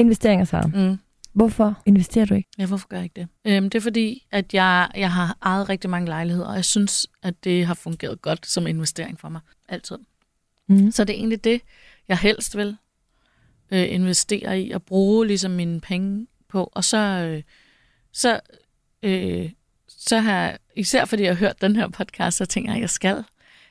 Investeringer, 0.02 0.46
Sara. 0.46 0.68
Mm. 0.68 0.98
Hvorfor 1.34 1.82
investerer 1.86 2.26
du 2.26 2.34
ikke? 2.34 2.50
Ja, 2.58 2.66
hvorfor 2.66 2.88
gør 2.88 2.98
jeg 2.98 3.04
ikke 3.04 3.22
det? 3.22 3.28
Øhm, 3.46 3.70
det 3.70 3.78
er 3.78 3.82
fordi, 3.82 4.28
at 4.32 4.54
jeg, 4.54 4.90
jeg 4.96 5.12
har 5.12 5.38
ejet 5.42 5.70
rigtig 5.70 5.90
mange 5.90 6.08
lejligheder, 6.08 6.48
og 6.48 6.56
jeg 6.56 6.66
synes, 6.66 7.08
at 7.24 7.44
det 7.44 7.66
har 7.66 7.74
fungeret 7.74 8.22
godt 8.22 8.48
som 8.48 8.68
investering 8.68 9.20
for 9.20 9.30
mig. 9.30 9.42
Altid. 9.70 9.98
Mm. 10.68 10.92
Så 10.92 11.04
det 11.04 11.14
er 11.14 11.18
egentlig 11.18 11.44
det, 11.44 11.62
jeg 12.08 12.18
helst 12.18 12.58
vil 12.58 12.78
øh, 13.72 13.94
investere 13.94 14.62
i 14.62 14.72
og 14.72 14.84
bruge 14.84 15.28
ligesom 15.28 15.52
mine 15.52 15.82
penge 15.82 16.28
på. 16.50 16.72
Og 16.74 16.84
så, 16.84 16.98
øh, 16.98 17.44
så 18.12 18.40
øh, 19.04 19.50
så 19.88 20.20
har 20.20 20.58
især 20.76 21.06
fordi 21.06 21.24
jeg 21.24 21.32
har 21.32 21.40
hørt 21.40 21.62
den 21.62 21.76
her 21.76 21.88
podcast, 21.88 22.38
så 22.38 22.46
tænker 22.46 22.72
jeg, 22.72 22.78
at 22.78 22.82
jeg 22.82 22.90
skal. 22.90 23.24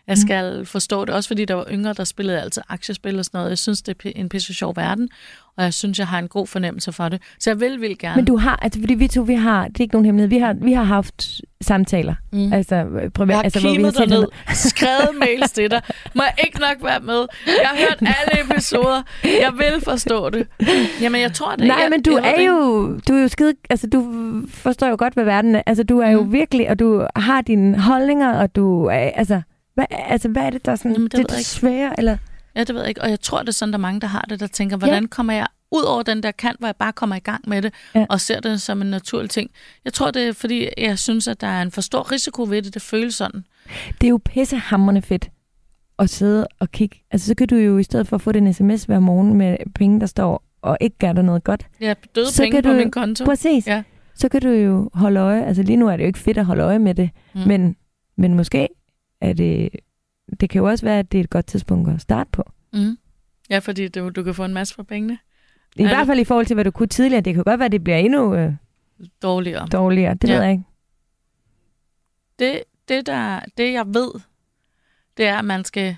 Jeg 0.06 0.18
skal 0.18 0.58
mm. 0.58 0.66
forstå 0.66 1.04
det, 1.04 1.14
også 1.14 1.28
fordi 1.28 1.44
der 1.44 1.54
var 1.54 1.66
yngre, 1.70 1.92
der 1.92 2.04
spillede 2.04 2.40
altid 2.40 2.62
aktiespil 2.68 3.18
og 3.18 3.24
sådan 3.24 3.38
noget. 3.38 3.50
Jeg 3.50 3.58
synes, 3.58 3.82
det 3.82 3.96
er 4.04 4.12
en 4.16 4.28
pisse 4.28 4.54
sjov 4.54 4.76
verden, 4.76 5.08
og 5.61 5.64
jeg 5.64 5.75
synes, 5.75 5.99
jeg 5.99 6.07
har 6.07 6.18
en 6.18 6.29
god 6.29 6.46
fornemmelse 6.46 6.92
for 6.92 7.09
det. 7.09 7.23
Så 7.38 7.51
jeg 7.51 7.61
vil, 7.61 7.81
vil 7.81 7.99
gerne. 7.99 8.16
Men 8.16 8.25
du 8.25 8.37
har, 8.37 8.59
altså 8.62 8.81
fordi 8.81 8.94
vi 8.94 9.09
to, 9.09 9.23
vi 9.23 9.35
har, 9.35 9.68
det 9.68 9.77
er 9.81 9.81
ikke 9.85 9.94
nogen 9.94 10.05
hemmelighed, 10.07 10.29
vi 10.29 10.38
har, 10.38 10.53
vi 10.53 10.73
har 10.73 10.83
haft 10.85 11.40
samtaler. 11.62 12.14
Mm. 12.33 12.53
Altså, 12.53 12.85
privat, 13.14 13.29
Jeg 13.29 13.37
har 13.37 13.42
altså, 13.42 13.59
altså, 13.59 13.73
kimet 13.73 13.94
talt 13.94 14.11
dig 14.11 14.18
ned, 14.18 14.27
skrevet 14.70 15.09
mails 15.18 15.53
til 15.53 15.70
dig. 15.70 15.83
Må 16.14 16.23
jeg 16.23 16.35
ikke 16.46 16.61
nok 16.61 16.77
være 16.85 17.01
med? 17.01 17.27
Jeg 17.46 17.68
har 17.68 17.77
hørt 17.77 17.99
alle 18.01 18.44
episoder. 18.55 19.03
Jeg 19.25 19.53
vil 19.57 19.81
forstå 19.85 20.31
det. 20.31 20.46
Jamen, 21.01 21.20
jeg 21.20 21.33
tror 21.33 21.51
det. 21.57 21.66
Nej, 21.66 21.77
jeg, 21.83 21.90
men 21.90 22.03
du 22.03 22.11
er 22.12 22.42
jo, 22.42 22.87
du 23.09 23.14
er 23.14 23.23
jo 23.23 23.29
skide, 23.29 23.53
altså 23.70 23.87
du 23.87 24.12
forstår 24.49 24.87
jo 24.88 24.96
godt, 24.99 25.14
hvad 25.14 25.25
verden 25.25 25.55
er. 25.55 25.62
Altså 25.66 25.83
du 25.85 25.99
er 25.99 26.11
jo 26.11 26.23
Mm. 26.25 26.33
virkelig, 26.33 26.70
og 26.70 26.79
du 26.79 27.07
har 27.16 27.40
dine 27.40 27.79
holdninger, 27.79 28.33
og 28.38 28.57
du 28.57 28.85
er, 28.85 28.94
altså, 29.14 29.40
hvad, 29.75 29.85
altså, 29.90 30.29
hvad 30.29 30.42
er 30.42 30.51
det, 30.51 30.66
der 30.66 30.73
er 30.73 30.77
sådan, 30.77 30.92
Jamen, 30.92 31.05
det 31.09 31.12
det, 31.12 31.20
ikke. 31.38 31.44
svære, 31.44 31.92
eller? 31.99 32.16
Ja, 32.56 32.64
det 32.64 32.74
ved 32.74 32.80
jeg 32.82 32.88
ikke. 32.88 33.02
Og 33.02 33.10
jeg 33.10 33.20
tror, 33.20 33.38
det 33.38 33.48
er 33.48 33.52
sådan, 33.52 33.72
der 33.72 33.78
er 33.78 33.80
mange, 33.80 34.00
der 34.00 34.06
har 34.06 34.26
det, 34.28 34.40
der 34.40 34.46
tænker, 34.46 34.76
hvordan 34.76 35.08
kommer 35.08 35.32
jeg 35.32 35.46
ud 35.72 35.82
over 35.82 36.02
den 36.02 36.22
der 36.22 36.30
kant, 36.30 36.58
hvor 36.58 36.68
jeg 36.68 36.76
bare 36.76 36.92
kommer 36.92 37.16
i 37.16 37.20
gang 37.20 37.48
med 37.48 37.62
det, 37.62 37.74
Ja. 37.94 38.00
ja. 38.00 38.06
og 38.10 38.20
ser 38.20 38.40
det 38.40 38.62
som 38.62 38.82
en 38.82 38.86
naturlig 38.90 39.30
ting. 39.30 39.50
Jeg 39.84 39.92
tror, 39.92 40.10
det 40.10 40.28
er, 40.28 40.32
fordi 40.32 40.68
jeg 40.78 40.98
synes, 40.98 41.28
at 41.28 41.40
der 41.40 41.46
er 41.46 41.62
en 41.62 41.70
for 41.70 41.80
stor 41.80 42.12
risiko 42.12 42.42
ved 42.48 42.62
det. 42.62 42.74
Det 42.74 42.82
føles 42.82 43.14
sådan. 43.14 43.44
Det 44.00 44.06
er 44.06 44.10
jo 44.10 44.20
pissehammerende 44.24 45.02
fedt 45.02 45.28
at 45.98 46.10
sidde 46.10 46.46
og 46.60 46.70
kigge. 46.70 46.96
Altså 47.10 47.26
så 47.26 47.34
kan 47.34 47.48
du 47.48 47.56
jo 47.56 47.78
i 47.78 47.82
stedet 47.82 48.08
for 48.08 48.16
at 48.16 48.22
få 48.22 48.32
den 48.32 48.54
sms 48.54 48.84
hver 48.84 48.98
morgen 48.98 49.34
med 49.34 49.56
penge, 49.74 50.00
der 50.00 50.06
står 50.06 50.44
og 50.62 50.76
ikke 50.80 50.98
gør 50.98 51.12
dig 51.12 51.24
noget 51.24 51.44
godt. 51.44 51.66
Har 51.82 51.96
døde 52.14 52.30
Så 52.32 52.42
penge 52.42 52.56
kan 52.56 52.62
på 52.62 52.70
du- 52.70 52.76
min 52.76 52.90
konto. 52.90 53.24
Præcis. 53.24 53.66
Ja. 53.66 53.82
Så 54.14 54.28
kan 54.28 54.40
du 54.40 54.48
jo 54.48 54.90
holde 54.94 55.20
øje. 55.20 55.44
Altså 55.44 55.62
lige 55.62 55.76
nu 55.76 55.88
er 55.88 55.96
det 55.96 56.04
jo 56.04 56.06
ikke 56.06 56.18
fedt 56.18 56.38
at 56.38 56.44
holde 56.46 56.62
øje 56.62 56.78
med 56.78 56.94
det. 56.94 57.10
Mm. 57.34 57.40
Men, 57.46 57.76
men 58.16 58.34
måske 58.34 58.68
er 59.20 59.32
det... 59.32 59.68
Det 60.40 60.50
kan 60.50 60.58
jo 60.58 60.68
også 60.68 60.84
være, 60.86 60.98
at 60.98 61.12
det 61.12 61.18
er 61.20 61.24
et 61.24 61.30
godt 61.30 61.46
tidspunkt 61.46 61.90
at 61.90 62.00
starte 62.00 62.30
på. 62.32 62.52
Mm. 62.72 62.98
Ja, 63.50 63.58
fordi 63.58 63.88
du, 63.88 64.08
du 64.08 64.22
kan 64.22 64.34
få 64.34 64.44
en 64.44 64.54
masse 64.54 64.74
for 64.74 64.82
pengene. 64.82 65.18
I 65.76 65.82
Er 65.82 65.88
hvert 65.88 66.06
fald 66.06 66.20
i 66.20 66.24
forhold 66.24 66.46
til, 66.46 66.54
hvad 66.54 66.64
du 66.64 66.70
kunne 66.70 66.86
tidligere. 66.86 67.20
Det 67.20 67.34
kan 67.34 67.44
godt 67.44 67.58
være, 67.58 67.66
at 67.66 67.72
det 67.72 67.84
bliver 67.84 67.96
endnu 67.96 68.34
øh, 68.34 68.52
Dårligere. 69.22 69.66
dårligere. 69.72 70.14
Det. 70.14 70.28
Ja. 70.28 70.34
ved 70.34 70.42
jeg 70.42 70.50
ikke. 70.52 70.64
Det, 72.38 72.62
det, 72.88 73.06
der, 73.06 73.40
det, 73.56 73.72
jeg 73.72 73.86
ved, 73.86 74.10
det 75.16 75.26
er, 75.26 75.38
at 75.38 75.44
man 75.44 75.64
skal, 75.64 75.96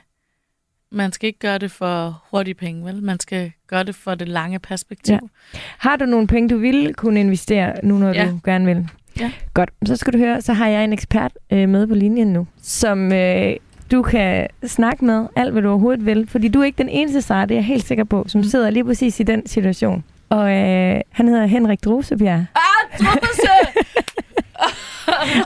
man 0.90 1.12
skal 1.12 1.26
ikke 1.26 1.38
gøre 1.38 1.58
det 1.58 1.70
for 1.70 2.22
hurtige 2.30 2.54
penge, 2.54 2.84
vel? 2.84 3.02
Man 3.02 3.20
skal 3.20 3.52
gøre 3.66 3.84
det 3.84 3.94
for 3.94 4.14
det 4.14 4.28
lange 4.28 4.58
perspektiv. 4.58 5.12
Ja. 5.54 5.58
Har 5.78 5.96
du 5.96 6.04
nogle 6.06 6.26
penge, 6.26 6.48
du 6.48 6.56
ville 6.58 6.94
kunne 6.94 7.20
investere, 7.20 7.74
nu 7.84 7.98
når 7.98 8.12
Ja. 8.12 8.30
du 8.30 8.40
gerne 8.44 8.64
vil? 8.66 8.88
Ja. 9.20 9.32
Godt. 9.54 9.70
Så 9.86 9.96
skal 9.96 10.12
du 10.12 10.18
høre, 10.18 10.40
så 10.42 10.52
har 10.52 10.68
jeg 10.68 10.84
en 10.84 10.92
ekspert 10.92 11.38
øh, 11.52 11.68
med 11.68 11.86
på 11.86 11.94
linjen 11.94 12.32
nu, 12.32 12.46
som 12.62 13.12
øh, 13.12 13.56
du 13.92 14.02
kan 14.02 14.46
snakke 14.66 15.04
med 15.04 15.26
alt, 15.36 15.52
hvad 15.52 15.62
du 15.62 15.68
overhovedet 15.68 16.06
vil. 16.06 16.28
Fordi 16.30 16.48
du 16.48 16.60
er 16.60 16.64
ikke 16.64 16.78
den 16.78 16.88
eneste, 16.88 17.22
Sara, 17.22 17.42
det 17.42 17.50
er 17.50 17.54
jeg 17.56 17.64
helt 17.64 17.86
sikker 17.86 18.04
på, 18.04 18.24
som 18.28 18.38
Mm. 18.38 18.44
sidder 18.44 18.70
lige 18.70 18.84
præcis 18.84 19.20
i 19.20 19.22
den 19.22 19.46
situation. 19.46 20.04
Og 20.30 20.52
øh, 20.52 21.00
han 21.10 21.28
hedder 21.28 21.46
Henrik 21.46 21.84
Drosebjerg. 21.84 22.46
Ah, 22.54 22.98
Druse! 22.98 23.48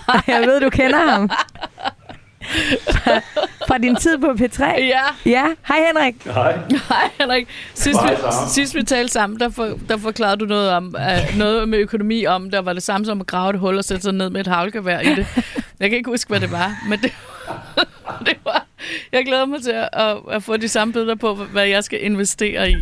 Og 0.08 0.20
jeg 0.32 0.40
ved, 0.46 0.60
du 0.60 0.70
kender 0.70 1.10
ham. 1.10 1.30
Fra, 2.90 3.20
fra 3.68 3.78
din 3.78 3.96
tid 3.96 4.18
på 4.18 4.26
P3. 4.26 4.64
ja, 4.64 5.00
Ja, 5.26 5.44
hej 5.68 5.78
Henrik. 5.86 6.14
Hej. 6.24 6.58
hej 6.88 7.10
Henrik. 7.20 7.48
Sidst 7.74 8.00
vi, 8.04 8.08
sidst 8.48 8.74
vi 8.74 8.82
talte 8.82 9.12
sammen, 9.12 9.40
der, 9.40 9.48
for, 9.50 9.68
der 9.88 9.96
forklarede 9.96 10.36
du 10.36 10.44
noget, 10.44 10.70
om, 10.70 10.94
uh, 10.98 11.38
noget 11.38 11.68
med 11.68 11.78
økonomi 11.78 12.26
om, 12.26 12.50
der 12.50 12.60
var 12.60 12.72
det 12.72 12.82
samme 12.82 13.04
som 13.06 13.20
at 13.20 13.26
grave 13.26 13.50
et 13.50 13.58
hul 13.58 13.78
og 13.78 13.84
sætte 13.84 14.02
sig 14.02 14.12
ned 14.12 14.30
med 14.30 14.40
et 14.40 14.46
havlgevær 14.46 15.00
i 15.00 15.14
det. 15.14 15.26
Jeg 15.80 15.90
kan 15.90 15.96
ikke 15.98 16.10
huske, 16.10 16.28
hvad 16.28 16.40
det 16.40 16.52
var, 16.52 16.76
men 16.88 16.98
det, 16.98 17.02
det 17.02 17.12
var... 17.76 17.86
Jeg 19.16 19.24
glæder 19.24 19.46
mig 19.46 19.62
til 19.62 19.70
at, 19.70 19.88
at, 19.92 20.16
at 20.30 20.42
få 20.42 20.56
de 20.56 20.68
samme 20.68 20.92
billeder 20.92 21.14
på, 21.14 21.34
hvad 21.34 21.66
jeg 21.66 21.84
skal 21.84 22.04
investere 22.04 22.70
i. 22.70 22.76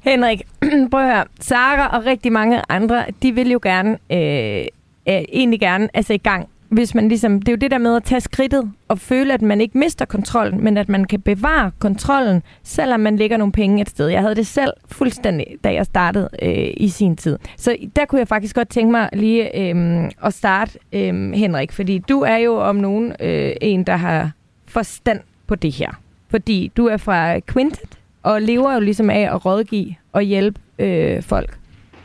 Henrik, 0.00 0.42
prøv 0.90 1.00
at 1.00 1.14
høre. 1.14 1.24
Sara 1.40 1.98
og 1.98 2.06
rigtig 2.06 2.32
mange 2.32 2.62
andre, 2.68 3.04
de 3.22 3.32
vil 3.32 3.50
jo 3.50 3.60
gerne, 3.62 3.98
øh, 4.10 4.66
øh, 5.08 5.24
egentlig 5.32 5.60
gerne, 5.60 5.88
altså 5.94 6.12
i 6.12 6.18
gang. 6.18 6.48
Hvis 6.68 6.94
man 6.94 7.08
ligesom, 7.08 7.42
det 7.42 7.48
er 7.48 7.52
jo 7.52 7.56
det 7.56 7.70
der 7.70 7.78
med 7.78 7.96
at 7.96 8.04
tage 8.04 8.20
skridtet 8.20 8.72
og 8.88 8.98
føle, 8.98 9.34
at 9.34 9.42
man 9.42 9.60
ikke 9.60 9.78
mister 9.78 10.04
kontrollen, 10.04 10.64
men 10.64 10.76
at 10.76 10.88
man 10.88 11.04
kan 11.04 11.20
bevare 11.20 11.70
kontrollen, 11.78 12.42
selvom 12.62 13.00
man 13.00 13.16
lægger 13.16 13.36
nogle 13.36 13.52
penge 13.52 13.82
et 13.82 13.90
sted. 13.90 14.08
Jeg 14.08 14.20
havde 14.20 14.34
det 14.34 14.46
selv 14.46 14.72
fuldstændig, 14.88 15.46
da 15.64 15.72
jeg 15.72 15.86
startede 15.86 16.28
øh, 16.42 16.70
i 16.76 16.88
sin 16.88 17.16
tid. 17.16 17.38
Så 17.56 17.76
der 17.96 18.04
kunne 18.04 18.18
jeg 18.18 18.28
faktisk 18.28 18.54
godt 18.54 18.68
tænke 18.68 18.90
mig 18.90 19.08
lige 19.12 19.58
øh, 19.60 20.10
at 20.24 20.34
starte, 20.34 20.78
øh, 20.92 21.32
Henrik, 21.32 21.72
fordi 21.72 21.98
du 21.98 22.20
er 22.20 22.36
jo 22.36 22.60
om 22.60 22.76
nogen 22.76 23.12
øh, 23.20 23.52
en, 23.60 23.84
der 23.84 23.96
har 23.96 24.30
forstand 24.66 25.20
på 25.46 25.54
det 25.54 25.72
her. 25.72 25.90
Fordi 26.28 26.72
du 26.76 26.86
er 26.86 26.96
fra 26.96 27.40
Quintet, 27.40 27.98
og 28.22 28.42
lever 28.42 28.74
jo 28.74 28.80
ligesom 28.80 29.10
af 29.10 29.28
at 29.34 29.46
rådgive 29.46 29.94
og 30.12 30.22
hjælpe 30.22 30.60
øh, 30.78 31.22
folk 31.22 31.58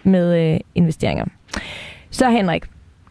med 0.03 0.53
øh, 0.53 0.59
investeringer. 0.75 1.25
Så 2.09 2.29
Henrik, 2.29 2.63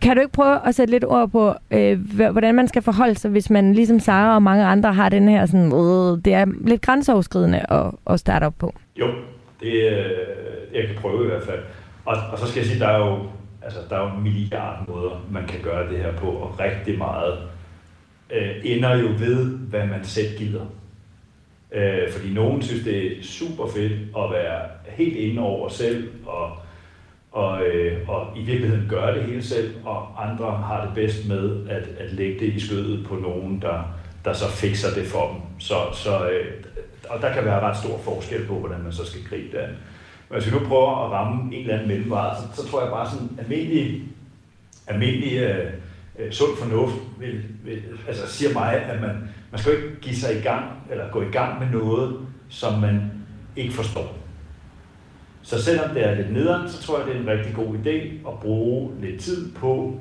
kan 0.03 0.17
du 0.17 0.21
ikke 0.21 0.33
prøve 0.33 0.67
at 0.67 0.75
sætte 0.75 0.91
lidt 0.91 1.05
ord 1.05 1.31
på, 1.31 1.55
øh, 1.71 2.01
hvordan 2.33 2.55
man 2.55 2.69
skal 2.69 2.83
forholde 2.83 3.15
sig, 3.15 3.31
hvis 3.31 3.51
man 3.51 3.75
ligesom 3.75 4.01
Sara 4.01 4.35
og 4.35 4.43
mange 4.43 4.65
andre 4.65 4.93
har 4.93 5.09
den 5.09 5.29
her 5.29 5.47
sådan, 5.47 5.73
øh, 5.73 6.25
det 6.25 6.35
er 6.35 6.47
lidt 6.67 6.83
grænseoverskridende 6.83 7.73
at, 7.73 7.91
at 8.07 8.21
starte 8.21 8.45
op 8.45 8.55
på? 8.59 8.75
Jo, 8.97 9.07
det, 9.61 9.73
øh, 9.73 10.75
jeg 10.75 10.87
kan 10.87 10.97
prøve 10.97 11.25
i 11.25 11.27
hvert 11.27 11.45
fald. 11.45 11.61
Og, 12.05 12.17
og 12.33 12.39
så 12.39 12.47
skal 12.47 12.61
jeg 12.61 12.67
sige, 12.67 12.81
der 12.81 12.89
er 12.89 12.99
jo, 12.99 13.19
altså, 13.63 13.79
der 13.91 13.97
er 13.97 14.15
jo 14.15 14.21
milliard 14.21 14.89
måder, 14.89 15.27
man 15.31 15.47
kan 15.47 15.61
gøre 15.63 15.93
det 15.93 15.99
her 15.99 16.13
på, 16.13 16.27
og 16.27 16.61
rigtig 16.61 16.99
meget 16.99 17.39
øh, 18.31 18.51
ender 18.65 18.97
jo 18.97 19.09
ved, 19.19 19.45
hvad 19.45 19.87
man 19.87 20.05
selv 20.05 20.39
gider. 20.39 20.67
Øh, 21.73 22.13
fordi 22.13 22.33
nogen 22.35 22.63
synes, 22.63 22.85
det 22.85 23.07
er 23.07 23.23
super 23.23 23.67
fedt 23.77 23.93
at 23.93 24.31
være 24.33 24.61
helt 24.89 25.17
inde 25.17 25.43
over 25.43 25.69
selv, 25.69 26.09
og, 26.27 26.51
og, 27.33 27.63
øh, 27.63 28.09
og 28.09 28.27
i 28.37 28.43
virkeligheden 28.43 28.87
gør 28.89 29.15
det 29.15 29.23
hele 29.23 29.43
selv, 29.43 29.75
og 29.85 30.27
andre 30.31 30.57
har 30.57 30.85
det 30.85 30.95
bedst 30.95 31.29
med 31.29 31.69
at, 31.69 31.83
at 31.99 32.13
lægge 32.13 32.41
det 32.41 32.53
i 32.55 32.61
skødet 32.61 33.07
på 33.07 33.15
nogen, 33.15 33.63
der, 33.63 33.95
der 34.25 34.33
så 34.33 34.51
fikser 34.51 34.95
det 34.95 35.07
for 35.07 35.33
dem. 35.33 35.41
Så, 35.59 35.75
så, 35.93 36.29
øh, 36.29 36.47
og 37.09 37.23
der 37.23 37.35
kan 37.35 37.45
være 37.45 37.61
ret 37.61 37.77
stor 37.77 37.99
forskel 37.99 38.47
på, 38.47 38.55
hvordan 38.55 38.83
man 38.83 38.93
så 38.93 39.07
skal 39.07 39.25
gribe 39.29 39.57
det 39.57 39.59
an. 39.59 39.77
Men 40.29 40.41
hvis 40.41 40.53
vi 40.53 40.59
nu 40.59 40.67
prøver 40.67 41.07
at 41.07 41.13
ramme 41.13 41.55
en 41.55 41.61
eller 41.61 41.75
anden 41.75 41.89
mellemvej, 41.89 42.35
så, 42.35 42.63
så 42.63 42.69
tror 42.69 42.83
jeg 42.83 42.91
bare 42.91 43.11
sådan 43.11 43.29
almindelig, 43.39 44.03
almindelig 44.87 45.39
øh, 45.39 45.73
øh, 46.19 46.33
sund 46.33 46.57
fornuft 46.59 46.95
vil, 47.19 47.43
vil, 47.65 47.83
altså 48.09 48.27
siger 48.27 48.53
mig, 48.53 48.75
at 48.75 49.01
man, 49.01 49.17
man 49.51 49.59
skal 49.61 49.73
jo 49.73 49.79
ikke 49.79 50.01
give 50.01 50.17
sig 50.17 50.39
i 50.39 50.43
gang, 50.43 50.65
eller 50.91 51.11
gå 51.11 51.23
i 51.23 51.31
gang 51.33 51.61
med 51.61 51.81
noget, 51.81 52.17
som 52.49 52.79
man 52.79 53.13
ikke 53.57 53.75
forstår. 53.75 54.20
Så 55.43 55.63
selvom 55.63 55.91
det 55.95 56.07
er 56.07 56.15
lidt 56.15 56.33
nederen, 56.33 56.69
så 56.69 56.83
tror 56.83 56.99
jeg, 56.99 57.07
det 57.07 57.17
er 57.17 57.21
en 57.21 57.39
rigtig 57.39 57.55
god 57.55 57.75
idé 57.75 58.29
at 58.29 58.41
bruge 58.43 58.91
lidt 59.01 59.21
tid 59.21 59.53
på 59.53 60.01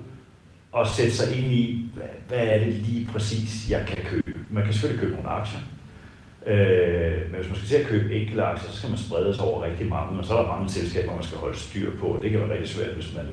at 0.77 0.87
sætte 0.87 1.11
sig 1.11 1.37
ind 1.37 1.51
i, 1.51 1.89
hvad, 1.95 2.05
hvad 2.27 2.47
er 2.47 2.59
det 2.59 2.73
lige 2.73 3.09
præcis, 3.11 3.71
jeg 3.71 3.85
kan 3.87 3.97
købe. 4.05 4.39
Man 4.49 4.63
kan 4.63 4.73
selvfølgelig 4.73 5.01
købe 5.01 5.15
nogle 5.15 5.29
aktier. 5.29 5.59
Øh, 6.47 7.31
men 7.31 7.35
hvis 7.35 7.47
man 7.47 7.57
skal 7.57 7.67
til 7.67 7.75
at 7.75 7.87
købe 7.87 8.15
enkelte 8.15 8.43
aktier, 8.43 8.71
så 8.71 8.77
skal 8.77 8.89
man 8.89 8.99
sprede 8.99 9.35
sig 9.35 9.43
over 9.45 9.63
rigtig 9.63 9.87
mange, 9.87 10.19
og 10.19 10.25
så 10.25 10.33
er 10.33 10.41
der 10.41 10.55
mange 10.55 10.69
selskaber, 10.69 11.15
man 11.15 11.23
skal 11.23 11.37
holde 11.37 11.57
styr 11.57 11.91
på, 11.99 12.07
og 12.07 12.21
det 12.21 12.31
kan 12.31 12.39
være 12.39 12.51
rigtig 12.51 12.69
svært, 12.69 12.95
hvis 12.95 13.15
man 13.15 13.25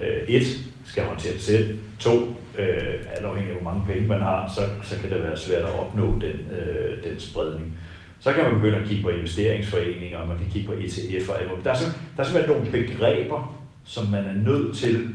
øh, 0.00 0.28
et, 0.28 0.46
skal 0.84 1.04
håndtere 1.04 1.32
det 1.32 1.42
selv, 1.42 1.78
to, 1.98 2.14
øh, 2.58 2.94
alt 3.16 3.24
afhængig 3.24 3.54
af 3.54 3.62
hvor 3.62 3.70
mange 3.70 3.86
penge 3.86 4.08
man 4.08 4.20
har, 4.20 4.52
så, 4.56 4.60
så 4.88 5.00
kan 5.00 5.10
det 5.10 5.22
være 5.22 5.36
svært 5.36 5.62
at 5.62 5.78
opnå 5.78 6.06
den, 6.06 6.58
øh, 6.58 7.04
den 7.04 7.20
spredning. 7.20 7.78
Så 8.22 8.32
kan 8.32 8.44
man 8.44 8.54
begynde 8.54 8.76
at 8.76 8.88
kigge 8.88 9.02
på 9.02 9.08
investeringsforeninger, 9.08 10.18
og 10.18 10.28
man 10.28 10.38
kan 10.38 10.46
kigge 10.50 10.68
på 10.68 10.74
ETF'er. 10.74 11.32
og. 11.32 11.64
Der 11.64 11.70
er, 11.70 11.76
der 12.16 12.22
er 12.22 12.26
simpelthen 12.26 12.56
nogle 12.56 12.70
begreber, 12.70 13.62
som 13.84 14.06
man 14.06 14.24
er 14.24 14.34
nødt 14.34 14.76
til 14.76 15.08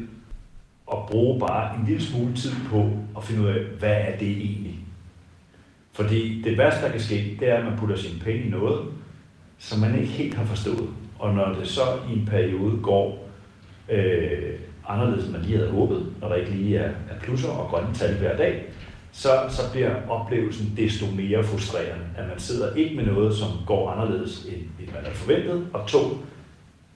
at 0.92 0.98
bruge 1.10 1.40
bare 1.40 1.76
en 1.76 1.86
lille 1.86 2.02
smule 2.02 2.34
tid 2.34 2.52
på 2.70 2.90
at 3.16 3.24
finde 3.24 3.42
ud 3.42 3.48
af, 3.48 3.64
hvad 3.78 3.96
er 3.96 4.16
det 4.18 4.30
egentlig? 4.30 4.78
Fordi 5.92 6.42
det 6.42 6.58
værste, 6.58 6.84
der 6.84 6.90
kan 6.90 7.00
ske, 7.00 7.36
det 7.40 7.48
er, 7.48 7.54
at 7.54 7.64
man 7.64 7.78
putter 7.78 7.96
sine 7.96 8.20
penge 8.20 8.44
i 8.44 8.48
noget, 8.48 8.80
som 9.58 9.80
man 9.80 9.98
ikke 10.00 10.12
helt 10.12 10.34
har 10.34 10.44
forstået. 10.44 10.88
Og 11.18 11.34
når 11.34 11.52
det 11.52 11.68
så 11.68 11.82
i 12.10 12.18
en 12.18 12.26
periode 12.26 12.78
går 12.82 13.28
øh, 13.88 14.54
anderledes, 14.88 15.24
end 15.24 15.32
man 15.32 15.42
lige 15.42 15.56
havde 15.56 15.70
håbet, 15.70 16.06
når 16.20 16.28
der 16.28 16.34
ikke 16.34 16.50
lige 16.50 16.76
er, 16.76 16.88
er 16.88 17.18
plusser 17.22 17.48
og 17.48 17.68
grønne 17.68 17.94
tal 17.94 18.14
hver 18.14 18.36
dag, 18.36 18.64
så, 19.12 19.30
så 19.48 19.62
bliver 19.72 20.08
oplevelsen 20.08 20.72
desto 20.76 21.06
mere 21.06 21.44
frustrerende, 21.44 22.04
at 22.16 22.28
man 22.28 22.38
sidder 22.38 22.74
ikke 22.74 22.96
med 22.96 23.04
noget, 23.06 23.36
som 23.36 23.48
går 23.66 23.90
anderledes, 23.90 24.44
end, 24.44 24.54
end 24.56 24.88
man 24.94 25.02
havde 25.04 25.14
forventet, 25.14 25.66
og 25.72 25.86
to, 25.86 25.98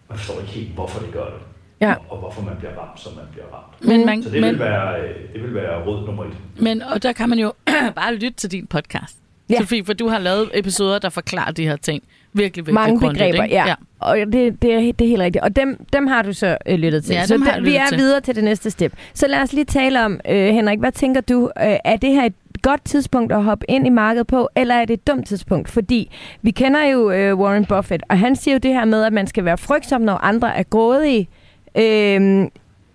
man 0.09 0.19
forstår 0.19 0.41
ikke 0.41 0.53
helt, 0.53 0.69
hvorfor 0.75 1.01
det 1.01 1.13
gør 1.13 1.25
det, 1.25 1.41
Ja. 1.81 1.93
og, 1.95 2.05
og 2.09 2.19
hvorfor 2.19 2.43
man 2.43 2.57
bliver 2.59 2.73
ramt, 2.79 3.01
som 3.01 3.13
man 3.17 3.25
bliver 3.33 3.47
ramt. 3.55 3.85
Men, 3.89 4.07
man, 4.07 4.23
Så 4.23 4.31
det 4.31 4.41
men, 4.41 4.51
vil 4.51 4.59
være, 4.59 5.01
øh, 5.01 5.33
det 5.35 5.43
vil 5.43 5.55
være 5.55 5.85
råd 5.85 6.07
nummer 6.07 6.25
et. 6.25 6.31
men 6.61 6.83
og 6.83 7.03
der 7.03 7.13
kan 7.13 7.29
man 7.29 7.39
jo 7.39 7.53
bare 7.97 8.15
lytte 8.15 8.33
til 8.33 8.51
din 8.51 8.67
podcast. 8.67 9.17
Ja. 9.51 9.55
Ja. 9.55 9.61
Sofie, 9.61 9.85
for 9.85 9.93
du 9.93 10.09
har 10.09 10.19
lavet 10.19 10.51
episoder, 10.55 10.99
der 10.99 11.09
forklarer 11.09 11.51
de 11.53 11.67
her 11.67 11.77
ting 11.77 12.03
virkelig, 12.33 12.67
virkelig 12.67 12.75
Mange 12.75 13.01
grundigt, 13.01 13.25
begreber, 13.25 13.45
ikke? 13.45 13.57
ja. 13.57 13.67
ja. 13.69 13.75
Og 13.99 14.17
det, 14.17 14.33
det, 14.63 14.75
er, 14.75 14.79
det 14.79 15.01
er 15.01 15.09
helt 15.09 15.21
rigtigt. 15.21 15.45
Og 15.45 15.57
dem, 15.57 15.87
dem 15.93 16.07
har 16.07 16.23
du 16.23 16.33
så 16.33 16.57
øh, 16.67 16.79
lyttet 16.79 17.05
til. 17.05 17.15
Ja, 17.15 17.27
så 17.27 17.35
dem 17.35 17.43
har 17.43 17.61
vi 17.61 17.77
er 17.77 17.87
til. 17.89 17.99
videre 17.99 18.21
til 18.21 18.35
det 18.37 18.45
næste 18.45 18.71
step. 18.71 18.93
Så 19.15 19.27
lad 19.27 19.43
os 19.43 19.53
lige 19.53 19.65
tale 19.65 20.05
om, 20.05 20.21
øh, 20.29 20.47
Henrik, 20.49 20.79
hvad 20.79 20.93
tænker 20.93 21.21
du? 21.21 21.51
Øh, 21.61 21.77
er 21.85 21.97
det 21.97 22.11
her 22.11 22.25
et 22.25 22.35
godt 22.63 22.85
tidspunkt 22.85 23.33
at 23.33 23.43
hoppe 23.45 23.67
ind 23.71 23.87
i 23.87 23.91
markedet 23.91 24.27
på, 24.27 24.49
eller 24.57 24.75
er 24.75 24.85
det 24.85 24.95
et 24.95 25.07
dumt 25.07 25.27
tidspunkt? 25.27 25.69
Fordi 25.71 26.11
vi 26.43 26.51
kender 26.51 26.85
jo 26.85 27.11
øh, 27.11 27.39
Warren 27.39 27.65
Buffett, 27.65 28.03
og 28.09 28.19
han 28.19 28.37
siger 28.37 28.55
jo 28.55 28.59
det 28.59 28.71
her 28.75 28.85
med, 28.85 29.05
at 29.05 29.13
man 29.13 29.27
skal 29.27 29.45
være 29.45 29.59
frygtsom, 29.59 30.01
når 30.01 30.15
andre 30.15 30.57
er 30.57 30.63
grådige, 30.63 31.29
øh, 31.75 32.47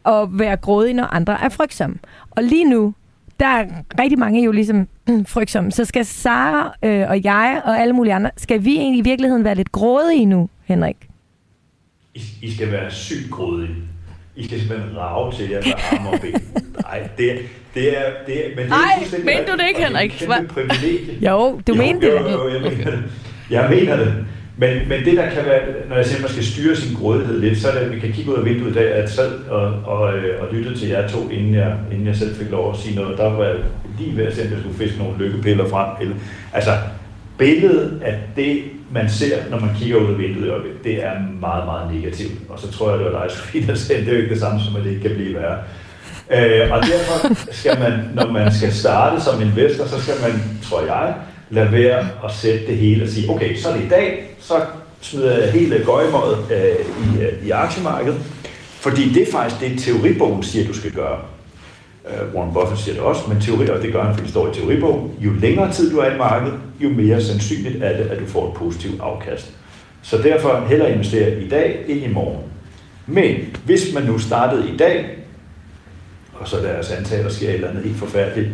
og 0.03 0.39
være 0.39 0.57
grådig, 0.57 0.93
når 0.93 1.03
andre 1.13 1.37
er 1.43 1.49
frygtsomme. 1.49 1.95
Og 2.31 2.43
lige 2.43 2.69
nu, 2.69 2.93
der 3.39 3.45
er 3.47 3.65
rigtig 3.99 4.19
mange 4.19 4.43
jo 4.43 4.51
ligesom 4.51 4.87
mm, 5.07 5.25
frygtsomme. 5.25 5.71
Så 5.71 5.85
skal 5.85 6.05
Sara 6.05 6.73
øh, 6.83 7.09
og 7.09 7.23
jeg 7.23 7.61
og 7.65 7.79
alle 7.81 7.93
mulige 7.93 8.13
andre, 8.13 8.29
skal 8.37 8.65
vi 8.65 8.75
egentlig 8.77 8.99
i 8.99 9.03
virkeligheden 9.09 9.43
være 9.43 9.55
lidt 9.55 9.71
grådige 9.71 10.25
nu, 10.25 10.49
Henrik? 10.65 10.95
I, 12.15 12.21
I 12.41 12.51
skal 12.55 12.71
være 12.71 12.91
sygt 12.91 13.31
grådige. 13.31 13.75
I 14.35 14.45
skal 14.45 14.59
simpelthen 14.59 14.97
rave 14.97 15.31
til 15.31 15.49
jer 15.49 15.61
med 15.65 15.73
arme 15.99 16.09
og 16.09 16.19
ben. 16.21 16.33
Nej, 16.81 17.07
det, 17.17 17.31
er- 17.31 17.37
det 17.73 17.97
er... 17.97 18.03
Det 18.27 18.45
er 18.45 18.49
men 18.55 18.65
det 18.65 18.71
er 18.71 18.75
Ej, 18.75 18.97
fuldstændig 18.97 19.25
mente 19.25 19.51
du 19.51 19.57
det 19.57 19.67
ikke, 19.67 19.79
og 19.79 19.91
det 19.91 19.95
er 19.95 19.99
Henrik? 19.99 20.21
et 20.41 20.47
privilegie. 20.47 21.29
Jo, 21.31 21.61
du 21.67 21.73
jo, 21.73 21.81
mente 21.81 22.07
jo, 22.07 22.13
det. 22.17 22.31
Jo, 22.31 22.47
jo, 22.47 22.49
jeg 22.53 22.61
mener 22.61 22.91
det. 22.91 23.03
Jeg 23.49 23.69
mener 23.69 23.95
det. 23.95 24.25
Men, 24.59 24.89
men 24.89 25.05
det, 25.05 25.17
der 25.17 25.29
kan 25.29 25.45
være, 25.45 25.61
når 25.89 25.95
jeg 25.95 26.05
siger, 26.05 26.17
at 26.17 26.21
man 26.21 26.31
skal 26.31 26.45
styre 26.45 26.75
sin 26.75 26.95
grådighed 26.95 27.39
lidt, 27.39 27.57
så 27.57 27.67
er 27.69 27.73
det, 27.73 27.79
at 27.79 27.91
vi 27.91 27.99
kan 27.99 28.11
kigge 28.11 28.31
ud 28.31 28.37
af 28.37 28.45
vinduet 28.45 28.71
i 28.71 28.73
dag, 28.73 28.91
at 28.91 29.01
jeg 29.01 29.09
sad 29.09 29.31
og, 29.49 29.73
og, 29.85 30.17
øh, 30.17 30.41
og 30.41 30.53
lyttede 30.53 30.79
til 30.79 30.87
jer 30.87 31.07
to, 31.07 31.29
inden 31.29 31.53
jeg, 31.53 31.75
inden 31.91 32.07
jeg 32.07 32.15
selv 32.15 32.35
fik 32.35 32.51
lov 32.51 32.73
at 32.73 32.79
sige 32.79 32.95
noget. 32.95 33.17
Der 33.17 33.29
var 33.29 33.45
jeg 33.45 33.55
lige 33.99 34.17
ved 34.17 34.25
at 34.25 34.35
se, 34.35 34.41
om 34.41 34.51
jeg 34.51 34.59
skulle 34.59 34.77
fiske 34.77 34.97
nogle 34.97 35.17
lykkepiller 35.17 35.69
frem. 35.69 35.89
Eller, 36.01 36.15
altså, 36.53 36.71
billedet 37.37 38.01
af 38.05 38.19
det, 38.35 38.63
man 38.91 39.09
ser, 39.09 39.37
når 39.49 39.59
man 39.59 39.69
kigger 39.79 39.97
ud 39.97 40.13
af 40.13 40.19
vinduet 40.19 40.63
det 40.83 41.05
er 41.05 41.13
meget, 41.39 41.65
meget 41.65 41.93
negativt. 41.93 42.39
Og 42.49 42.59
så 42.59 42.71
tror 42.71 42.89
jeg, 42.89 42.99
det 42.99 43.13
var 43.13 43.23
dig, 43.23 43.31
Sofie, 43.37 43.67
der 43.67 43.75
sagde, 43.75 44.01
det 44.01 44.09
er 44.09 44.13
jo 44.13 44.21
ikke 44.21 44.33
det 44.33 44.41
samme, 44.41 44.59
som 44.61 44.75
at 44.75 44.83
det 44.83 44.89
ikke 44.89 45.01
kan 45.01 45.15
blive 45.15 45.33
værre. 45.33 45.57
Øh, 46.31 46.71
og 46.71 46.81
derfor 46.81 47.33
skal 47.51 47.79
man, 47.79 47.93
når 48.13 48.31
man 48.31 48.53
skal 48.53 48.73
starte 48.73 49.21
som 49.21 49.41
investor, 49.41 49.85
så 49.85 50.01
skal 50.01 50.15
man, 50.21 50.43
tror 50.69 50.81
jeg, 50.81 51.13
lade 51.49 51.71
være 51.71 51.99
at 51.99 52.31
sætte 52.31 52.67
det 52.67 52.77
hele 52.77 53.03
og 53.03 53.09
sige, 53.09 53.29
okay, 53.29 53.55
så 53.55 53.69
er 53.69 53.75
det 53.75 53.85
i 53.85 53.89
dag, 53.89 54.35
så 54.39 54.53
smider 55.01 55.39
jeg 55.39 55.51
hele 55.51 55.81
gøjmåret 55.85 56.37
øh, 56.51 56.75
i, 57.05 57.21
øh, 57.21 57.47
i 57.47 57.49
aktiemarkedet. 57.49 58.19
Fordi 58.79 59.13
det 59.13 59.27
er 59.27 59.31
faktisk 59.31 59.61
det, 59.61 59.79
teoribogen 59.79 60.43
siger, 60.43 60.67
du 60.67 60.73
skal 60.73 60.91
gøre. 60.91 61.19
Uh, 62.03 62.35
Warren 62.35 62.53
Buffett 62.53 62.81
siger 62.81 62.95
det 62.95 63.03
også, 63.03 63.21
men 63.27 63.41
teorier, 63.41 63.73
og 63.73 63.81
det 63.81 63.93
gør 63.93 64.03
han, 64.03 64.13
fordi 64.13 64.23
det 64.23 64.31
står 64.31 64.51
i 64.51 64.53
teoribogen. 64.53 65.11
Jo 65.19 65.31
længere 65.41 65.73
tid 65.73 65.91
du 65.91 65.97
er 65.97 66.15
i 66.15 66.17
markedet, 66.17 66.59
jo 66.79 66.89
mere 66.89 67.21
sandsynligt 67.21 67.83
er 67.83 67.97
det, 67.97 68.09
at 68.09 68.19
du 68.19 68.25
får 68.25 68.47
et 68.47 68.53
positivt 68.53 69.01
afkast. 69.01 69.53
Så 70.01 70.17
derfor 70.17 70.65
hellere 70.69 70.91
investere 70.91 71.41
i 71.41 71.49
dag 71.49 71.83
end 71.87 72.03
i 72.03 72.07
morgen. 72.07 72.43
Men 73.07 73.35
hvis 73.65 73.93
man 73.93 74.03
nu 74.03 74.19
startede 74.19 74.69
i 74.73 74.77
dag, 74.77 75.17
og 76.33 76.47
så 76.47 76.57
deres 76.57 76.91
at 76.91 77.09
der 77.09 77.29
sker 77.29 77.49
et 77.49 77.53
eller 77.53 77.69
andet 77.69 77.83
helt 77.83 77.97
forfærdeligt 77.97 78.49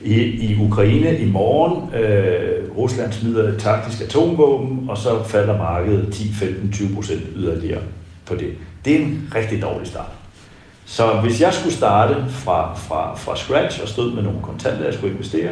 i, 0.00 0.14
i 0.20 0.56
Ukraine 0.60 1.18
i 1.18 1.30
morgen, 1.30 1.94
øh, 1.94 2.76
Rusland 2.76 3.12
smider 3.12 3.48
et 3.48 3.58
taktisk 3.58 4.02
atomvåben, 4.02 4.86
og 4.88 4.98
så 4.98 5.24
falder 5.24 5.58
markedet 5.58 6.12
10, 6.12 6.32
15, 6.32 6.72
20 6.72 6.94
procent 6.94 7.22
yderligere 7.36 7.80
på 8.26 8.34
det. 8.34 8.52
Det 8.84 8.94
er 8.94 8.98
en 8.98 9.32
rigtig 9.34 9.62
dårlig 9.62 9.86
start. 9.86 10.12
Så 10.84 11.20
hvis 11.24 11.40
jeg 11.40 11.54
skulle 11.54 11.74
starte 11.74 12.14
fra, 12.28 12.74
fra, 12.74 13.16
fra 13.16 13.36
scratch 13.36 13.82
og 13.82 13.88
stod 13.88 14.12
med 14.12 14.22
nogle 14.22 14.38
kontanter, 14.42 14.84
jeg 14.84 14.94
skulle 14.94 15.12
investere, 15.12 15.50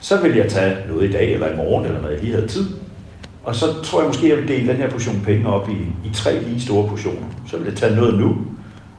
så 0.00 0.20
ville 0.20 0.38
jeg 0.38 0.48
tage 0.48 0.76
noget 0.88 1.08
i 1.08 1.12
dag 1.12 1.32
eller 1.32 1.52
i 1.52 1.56
morgen, 1.56 1.86
eller 1.86 2.02
når 2.02 2.08
jeg 2.08 2.20
lige 2.20 2.34
havde 2.34 2.48
tid. 2.48 2.66
Og 3.44 3.54
så 3.54 3.66
tror 3.82 4.00
jeg 4.00 4.08
måske, 4.08 4.28
jeg 4.28 4.36
vil 4.38 4.48
dele 4.48 4.68
den 4.68 4.76
her 4.76 4.90
portion 4.90 5.20
penge 5.24 5.46
op 5.46 5.68
i, 5.68 6.08
i 6.08 6.12
tre 6.14 6.42
lige 6.42 6.60
store 6.60 6.88
portioner. 6.88 7.26
Så 7.50 7.56
vil 7.56 7.66
jeg 7.66 7.76
tage 7.76 7.96
noget 7.96 8.18
nu, 8.18 8.36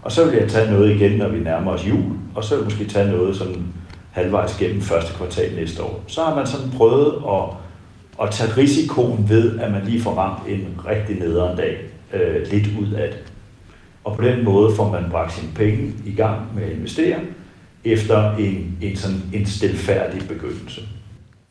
og 0.01 0.11
så 0.11 0.25
vil 0.25 0.39
jeg 0.39 0.49
tage 0.49 0.71
noget 0.71 0.95
igen, 0.95 1.17
når 1.17 1.27
vi 1.27 1.39
nærmer 1.39 1.71
os 1.71 1.87
jul, 1.87 2.03
og 2.35 2.43
så 2.43 2.55
vil 2.55 2.61
jeg 2.61 2.65
måske 2.65 2.85
tage 2.85 3.11
noget 3.11 3.35
sådan 3.35 3.65
halvvejs 4.11 4.57
gennem 4.57 4.81
første 4.81 5.13
kvartal 5.13 5.55
næste 5.55 5.83
år. 5.83 6.03
Så 6.07 6.23
har 6.23 6.35
man 6.35 6.47
sådan 6.47 6.69
prøvet 6.69 7.23
at, 7.29 7.43
at 8.25 8.31
tage 8.31 8.57
risikoen 8.57 9.29
ved, 9.29 9.59
at 9.59 9.71
man 9.71 9.85
lige 9.85 10.01
får 10.01 10.13
ramt 10.13 10.47
en 10.47 10.79
rigtig 10.87 11.19
nederen 11.19 11.57
dag 11.57 11.77
øh, 12.13 12.47
lidt 12.51 12.67
ud 12.81 12.93
af 12.93 13.09
det. 13.09 13.19
Og 14.03 14.15
på 14.15 14.23
den 14.23 14.43
måde 14.45 14.75
får 14.75 14.91
man 14.91 15.11
bragt 15.11 15.33
sine 15.33 15.51
penge 15.55 15.93
i 16.05 16.13
gang 16.15 16.55
med 16.55 16.63
at 16.63 16.71
investere, 16.71 17.19
efter 17.83 18.35
en, 18.35 18.77
en, 18.81 18.95
sådan 18.95 19.21
en 19.33 19.45
stilfærdig 19.45 20.27
begyndelse. 20.27 20.81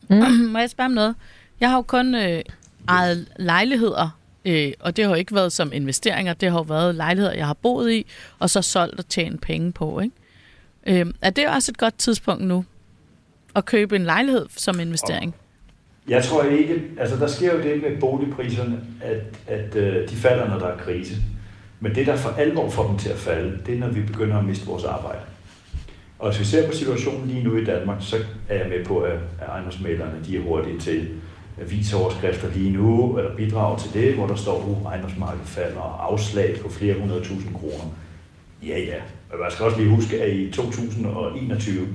Mm. 0.07 0.17
Må 0.53 0.59
jeg 0.59 0.69
spørge 0.69 0.85
om 0.85 0.91
noget? 0.91 1.15
Jeg 1.59 1.69
har 1.69 1.75
jo 1.75 1.81
kun 1.81 2.15
øh, 2.15 2.41
ejet 2.87 3.27
lejligheder, 3.39 4.17
øh, 4.45 4.71
og 4.79 4.97
det 4.97 5.05
har 5.05 5.11
jo 5.11 5.17
ikke 5.17 5.35
været 5.35 5.51
som 5.51 5.71
investeringer, 5.73 6.33
det 6.33 6.51
har 6.51 6.57
jo 6.57 6.63
været 6.63 6.95
lejligheder, 6.95 7.33
jeg 7.33 7.47
har 7.47 7.53
boet 7.53 7.91
i, 7.91 8.05
og 8.39 8.49
så 8.49 8.61
solgt 8.61 8.99
og 8.99 9.09
tjent 9.09 9.41
penge 9.41 9.71
på. 9.71 9.99
Ikke? 9.99 10.15
Øh, 10.87 11.05
er 11.21 11.29
det 11.29 11.47
også 11.47 11.71
et 11.71 11.77
godt 11.77 11.97
tidspunkt 11.97 12.43
nu, 12.43 12.65
at 13.55 13.65
købe 13.65 13.95
en 13.95 14.03
lejlighed 14.03 14.45
som 14.57 14.79
investering? 14.79 15.35
Jeg 16.07 16.23
tror 16.23 16.43
ikke, 16.43 16.83
altså 16.99 17.15
der 17.15 17.27
sker 17.27 17.53
jo 17.53 17.63
det 17.63 17.81
med 17.81 17.99
boligpriserne, 17.99 18.79
at, 19.01 19.37
at 19.47 19.75
øh, 19.75 20.09
de 20.09 20.15
falder, 20.15 20.49
når 20.49 20.59
der 20.59 20.67
er 20.67 20.77
krise. 20.77 21.15
Men 21.79 21.95
det, 21.95 22.07
der 22.07 22.15
for 22.15 22.29
alvor 22.29 22.69
får 22.69 22.87
dem 22.87 22.97
til 22.97 23.09
at 23.09 23.17
falde, 23.17 23.59
det 23.65 23.75
er, 23.75 23.79
når 23.79 23.87
vi 23.87 24.01
begynder 24.01 24.37
at 24.37 24.45
miste 24.45 24.65
vores 24.65 24.83
arbejde. 24.83 25.21
Og 26.19 26.29
hvis 26.29 26.39
vi 26.39 26.45
ser 26.45 26.67
på 26.67 26.73
situationen 26.73 27.27
lige 27.27 27.43
nu 27.43 27.57
i 27.57 27.65
Danmark, 27.65 27.97
så 27.99 28.17
er 28.49 28.57
jeg 28.57 28.69
med 28.69 28.85
på, 28.85 28.99
at 28.99 29.19
ejendomsmalerne 29.47 30.19
de 30.25 30.37
er 30.37 30.41
hurtige 30.41 30.79
til 30.79 31.09
avisoverskrifter 31.61 32.49
lige 32.53 32.71
nu, 32.71 33.17
eller 33.17 33.35
bidrage 33.35 33.79
til 33.79 33.93
det, 33.93 34.13
hvor 34.13 34.27
der 34.27 34.35
står, 34.35 34.81
at 34.85 34.93
ejendomsmarkedet 34.93 35.47
falder 35.47 35.79
og 35.79 36.11
afslag 36.11 36.59
på 36.61 36.69
flere 36.69 36.99
hundrede 36.99 37.23
tusind 37.23 37.55
kroner. 37.55 37.95
Ja, 38.67 38.79
ja. 38.79 39.01
Men 39.31 39.39
man 39.39 39.51
skal 39.51 39.65
også 39.65 39.77
lige 39.77 39.95
huske, 39.95 40.21
at 40.21 40.33
i 40.33 40.51
2021, 40.51 41.87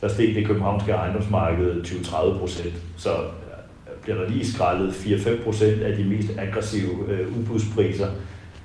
der 0.00 0.08
steg 0.08 0.34
det 0.34 0.46
københavnske 0.46 0.92
ejendomsmarked 0.92 1.84
20-30 1.84 2.38
procent. 2.38 2.74
Så 2.96 3.10
øh, 3.10 4.02
bliver 4.02 4.18
der 4.18 4.28
lige 4.28 4.46
skrællet 4.46 4.90
4-5 4.92 5.44
procent 5.44 5.82
af 5.82 5.96
de 5.96 6.04
mest 6.04 6.28
aggressive 6.38 7.08
øh, 7.08 7.38
udbudspriser, 7.38 8.08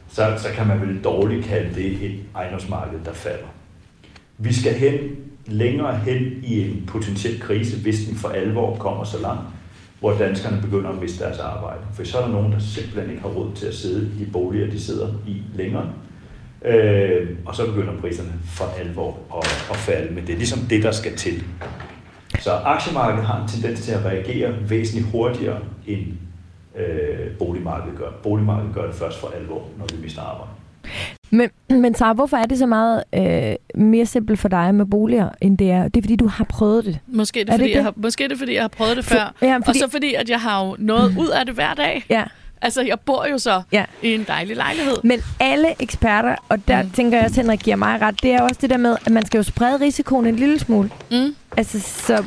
så, 0.09 0.33
så 0.37 0.47
kan 0.53 0.67
man 0.67 0.81
vel 0.81 1.03
dårligt 1.03 1.45
kalde 1.45 1.75
det 1.75 2.05
et 2.05 2.19
ejendomsmarked, 2.35 2.99
der 3.05 3.13
falder. 3.13 3.47
Vi 4.37 4.53
skal 4.53 4.73
hen 4.73 4.97
længere 5.47 5.97
hen 5.97 6.43
i 6.43 6.69
en 6.69 6.83
potentiel 6.87 7.41
krise, 7.41 7.81
hvis 7.81 8.05
den 8.07 8.15
for 8.15 8.29
alvor 8.29 8.75
kommer 8.75 9.03
så 9.03 9.21
langt, 9.21 9.43
hvor 9.99 10.13
danskerne 10.13 10.61
begynder 10.61 10.89
at 10.89 11.01
miste 11.01 11.23
deres 11.23 11.39
arbejde. 11.39 11.81
For 11.93 12.03
så 12.03 12.17
er 12.17 12.21
der 12.21 12.31
nogen, 12.31 12.51
der 12.51 12.59
simpelthen 12.59 13.09
ikke 13.09 13.21
har 13.21 13.29
råd 13.29 13.51
til 13.55 13.65
at 13.65 13.73
sidde 13.73 14.11
i 14.15 14.25
de 14.25 14.31
boliger, 14.31 14.69
de 14.69 14.79
sidder 14.79 15.13
i 15.27 15.41
længere. 15.55 15.93
Øh, 16.67 17.29
og 17.45 17.55
så 17.55 17.65
begynder 17.65 17.93
priserne 18.01 18.29
for 18.45 18.65
alvor 18.79 19.17
at, 19.37 19.67
at 19.71 19.75
falde, 19.77 20.13
men 20.13 20.27
det 20.27 20.33
er 20.33 20.37
ligesom 20.37 20.59
det, 20.59 20.83
der 20.83 20.91
skal 20.91 21.15
til. 21.15 21.43
Så 22.39 22.51
aktiemarkedet 22.51 23.25
har 23.25 23.41
en 23.41 23.47
tendens 23.47 23.81
til 23.81 23.91
at 23.91 24.05
reagere 24.05 24.53
væsentligt 24.69 25.11
hurtigere, 25.11 25.59
end 25.87 26.01
øh, 26.77 27.31
boligmarkedet 27.39 27.97
gør. 27.97 28.09
Boligmarkedet 28.23 28.75
gør 28.75 28.85
det 28.85 28.95
først 28.95 29.19
for 29.19 29.31
alvor, 29.39 29.63
når 29.77 29.85
vi 29.95 30.01
mister 30.03 30.21
arbejde. 30.21 30.51
Men, 31.29 31.49
men 31.69 31.95
Sara, 31.95 32.13
hvorfor 32.13 32.37
er 32.37 32.43
det 32.45 32.57
så 32.57 32.65
meget 32.65 33.03
øh, 33.15 33.83
mere 33.83 34.05
simpelt 34.05 34.39
for 34.39 34.47
dig 34.47 34.75
med 34.75 34.85
boliger, 34.85 35.29
end 35.41 35.57
det 35.57 35.71
er? 35.71 35.87
Det 35.87 35.97
er, 35.97 36.01
fordi 36.01 36.15
du 36.15 36.27
har 36.27 36.43
prøvet 36.43 36.85
det. 36.85 36.99
Måske 37.07 37.41
er 37.41 37.43
det, 37.45 37.53
Er 37.53 37.57
det 37.57 37.61
fordi, 37.61 37.69
det? 37.69 37.75
jeg 37.75 37.83
har, 37.83 37.93
måske 37.95 38.23
er 38.23 38.27
det, 38.27 38.37
fordi 38.37 38.53
jeg 38.55 38.63
har 38.63 38.67
prøvet 38.67 38.97
det 38.97 39.05
før. 39.05 39.33
ja, 39.41 39.55
Og 39.55 39.61
fordi, 39.65 39.79
så 39.79 39.89
fordi, 39.89 40.13
at 40.13 40.29
jeg 40.29 40.39
har 40.41 40.65
jo 40.65 40.75
noget 40.79 41.13
ud 41.23 41.27
af 41.27 41.45
det 41.45 41.55
hver 41.55 41.73
dag. 41.73 42.05
ja, 42.09 42.23
Altså, 42.61 42.81
jeg 42.81 42.99
bor 42.99 43.25
jo 43.25 43.37
så 43.37 43.61
Ja. 43.71 43.85
i 44.01 44.15
en 44.15 44.23
dejlig 44.27 44.55
lejlighed. 44.55 44.95
men 45.03 45.21
alle 45.39 45.81
eksperter, 45.81 46.35
og 46.49 46.67
der 46.67 46.83
mm. 46.83 46.89
Tænker 46.89 47.17
jeg 47.17 47.25
også, 47.25 47.41
Henrik 47.41 47.59
giver 47.59 47.75
mig 47.75 48.01
ret, 48.01 48.23
det 48.23 48.31
er 48.33 48.41
også 48.41 48.55
det 48.61 48.69
der 48.69 48.77
med, 48.77 48.97
at 49.05 49.11
man 49.11 49.25
skal 49.25 49.37
jo 49.37 49.43
sprede 49.43 49.79
risikoen 49.81 50.25
en 50.25 50.35
lille 50.35 50.59
smule. 50.59 50.89
Mm. 51.11 51.35
Altså, 51.57 51.79
så, 51.79 52.23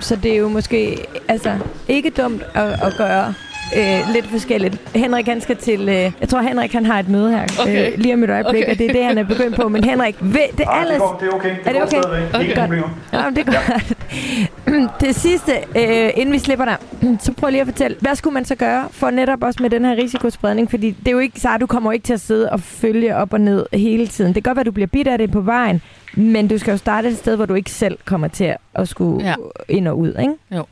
så 0.00 0.16
det 0.16 0.32
er 0.32 0.36
jo 0.36 0.48
måske 0.48 1.04
altså, 1.28 1.58
ikke 1.88 2.10
dumt 2.10 2.42
at, 2.54 2.82
at 2.82 2.94
gøre 2.96 3.34
øh, 3.76 4.12
lidt 4.14 4.26
forskelligt. 4.26 4.76
Henrik, 4.94 5.26
han 5.28 5.40
skal 5.40 5.56
til... 5.56 5.80
Øh, 5.80 6.12
jeg 6.20 6.28
tror, 6.28 6.40
Henrik, 6.40 6.72
han 6.72 6.86
har 6.86 6.98
et 6.98 7.08
møde 7.08 7.30
her 7.30 7.46
Okay. 7.62 7.92
øh, 7.92 7.98
lige 7.98 8.14
om 8.14 8.24
et 8.24 8.30
øjeblik, 8.30 8.62
Okay. 8.62 8.72
og 8.72 8.78
det 8.78 8.88
er 8.90 8.92
det, 8.92 9.04
han 9.04 9.18
er 9.18 9.24
begyndt 9.24 9.56
på. 9.56 9.68
Men 9.68 9.84
Henrik, 9.84 10.16
ved, 10.20 10.40
det 10.58 10.64
Ah, 10.68 10.80
alles... 10.80 10.92
det, 10.92 11.00
går, 11.00 11.18
det 11.20 11.28
er 11.28 11.32
okay. 11.32 11.48
Det 11.50 11.58
Er 11.66 11.72
det 11.72 11.82
okay? 11.82 12.00
stadigvæk. 12.02 12.34
Okay. 12.34 12.46
Godt. 12.54 12.58
problemer. 12.60 12.88
Ja, 13.12 13.24
men 13.24 13.36
det 13.36 13.48
er 13.48 13.52
godt. 13.52 14.90
det 15.06 15.14
sidste, 15.14 15.52
øh, 15.76 16.10
inden 16.16 16.32
vi 16.32 16.38
slipper 16.38 16.64
dig, 16.64 16.76
så 17.24 17.32
prøv 17.32 17.50
lige 17.50 17.60
at 17.60 17.66
fortælle, 17.66 17.96
hvad 18.00 18.14
skulle 18.14 18.34
man 18.34 18.44
så 18.44 18.54
gøre 18.54 18.88
for 18.90 19.10
netop 19.10 19.42
også 19.42 19.62
med 19.62 19.70
den 19.70 19.84
her 19.84 19.96
risikospredning? 19.96 20.70
Fordi 20.70 20.90
det 20.90 21.08
er 21.08 21.12
jo 21.12 21.18
ikke, 21.18 21.40
så 21.40 21.48
du 21.60 21.66
kommer 21.66 21.92
ikke 21.92 22.04
til 22.04 22.12
at 22.14 22.20
sidde 22.20 22.50
og 22.52 22.60
følge 22.60 23.16
op 23.16 23.32
og 23.32 23.40
ned 23.40 23.66
hele 23.72 24.06
tiden. 24.06 24.34
Det 24.34 24.44
kan 24.44 24.50
godt 24.50 24.56
være, 24.56 24.60
at 24.62 24.66
du 24.66 24.72
bliver 24.72 24.86
bidt 24.86 25.08
af 25.08 25.18
det 25.18 25.30
på 25.30 25.40
vejen, 25.40 25.82
men 26.14 26.48
du 26.48 26.58
skal 26.58 26.70
jo 26.70 26.76
starte 26.76 27.08
et 27.08 27.16
sted, 27.16 27.36
hvor 27.36 27.46
du 27.46 27.54
ikke 27.54 27.70
selv 27.70 27.98
kommer 28.04 28.28
til 28.28 28.54
at 28.74 28.88
skulle 28.88 29.26
ja. 29.28 29.34
ind 29.68 29.88
og 29.88 29.98
ud, 29.98 30.14
ikke? 30.20 30.32
Jo. 30.56 30.64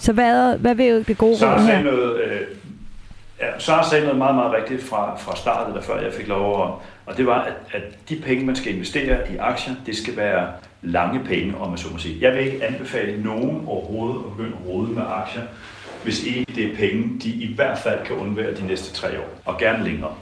Så 0.00 0.12
hvad, 0.12 0.58
hvad 0.58 0.74
vil 0.74 1.06
det 1.08 1.18
gode 1.18 1.32
råd 1.32 1.66
her? 1.66 1.82
noget, 1.82 2.20
øh, 2.20 2.40
ja, 3.40 3.58
så 3.58 3.72
har 3.72 3.82
sagde 3.90 4.04
noget 4.04 4.18
meget, 4.18 4.34
meget 4.34 4.52
rigtigt 4.52 4.82
fra, 4.82 5.16
fra 5.16 5.36
starten, 5.36 5.74
der 5.74 5.82
før 5.82 6.00
jeg 6.00 6.12
fik 6.12 6.28
lov 6.28 6.64
at, 6.64 6.70
og 7.06 7.16
det 7.16 7.26
var, 7.26 7.40
at, 7.40 7.54
at 7.72 7.82
de 8.08 8.16
penge, 8.16 8.44
man 8.44 8.56
skal 8.56 8.74
investere 8.74 9.32
i 9.32 9.36
aktier, 9.36 9.74
det 9.86 9.96
skal 9.96 10.16
være 10.16 10.48
lange 10.82 11.24
penge, 11.24 11.56
om 11.58 11.68
man 11.68 11.78
så 11.78 11.88
må 11.92 11.98
sige. 11.98 12.18
Jeg 12.20 12.32
vil 12.32 12.44
ikke 12.44 12.64
anbefale 12.64 13.22
nogen 13.22 13.64
overhovedet 13.66 14.24
at 14.26 14.36
begynde 14.36 14.56
at 14.56 14.68
rode 14.68 14.90
med 14.90 15.02
aktier 15.08 15.42
hvis 16.02 16.24
ikke 16.24 16.52
det 16.54 16.72
er 16.72 16.76
penge, 16.76 17.18
de 17.22 17.30
i 17.30 17.54
hvert 17.54 17.78
fald 17.78 18.06
kan 18.06 18.16
undvære 18.16 18.54
de 18.54 18.66
næste 18.66 18.94
tre 18.94 19.18
år, 19.18 19.28
og 19.44 19.58
gerne 19.58 19.84
længere. 19.84 20.14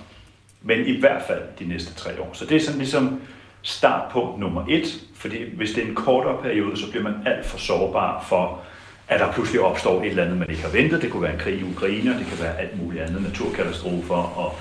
Men 0.62 0.86
i 0.86 1.00
hvert 1.00 1.22
fald 1.22 1.42
de 1.58 1.64
næste 1.64 1.94
tre 1.94 2.10
år. 2.20 2.30
Så 2.32 2.44
det 2.44 2.56
er 2.56 2.60
sådan 2.60 2.78
ligesom 2.78 3.20
startpunkt 3.62 4.40
nummer 4.40 4.64
et, 4.68 5.00
fordi 5.14 5.56
hvis 5.56 5.70
det 5.72 5.84
er 5.84 5.88
en 5.88 5.94
kortere 5.94 6.42
periode, 6.42 6.76
så 6.76 6.90
bliver 6.90 7.02
man 7.02 7.14
alt 7.26 7.46
for 7.46 7.58
sårbar 7.58 8.24
for, 8.28 8.60
at 9.08 9.20
der 9.20 9.32
pludselig 9.32 9.60
opstår 9.60 10.02
et 10.02 10.08
eller 10.08 10.22
andet, 10.22 10.38
man 10.38 10.50
ikke 10.50 10.62
har 10.62 10.70
ventet. 10.70 11.02
Det 11.02 11.10
kunne 11.10 11.22
være 11.22 11.32
en 11.32 11.38
krig 11.38 11.60
i 11.60 11.62
Ukraine, 11.62 12.18
det 12.18 12.26
kan 12.26 12.38
være 12.40 12.58
alt 12.58 12.82
muligt 12.82 13.02
andet, 13.02 13.22
naturkatastrofer 13.22 14.38
og 14.38 14.54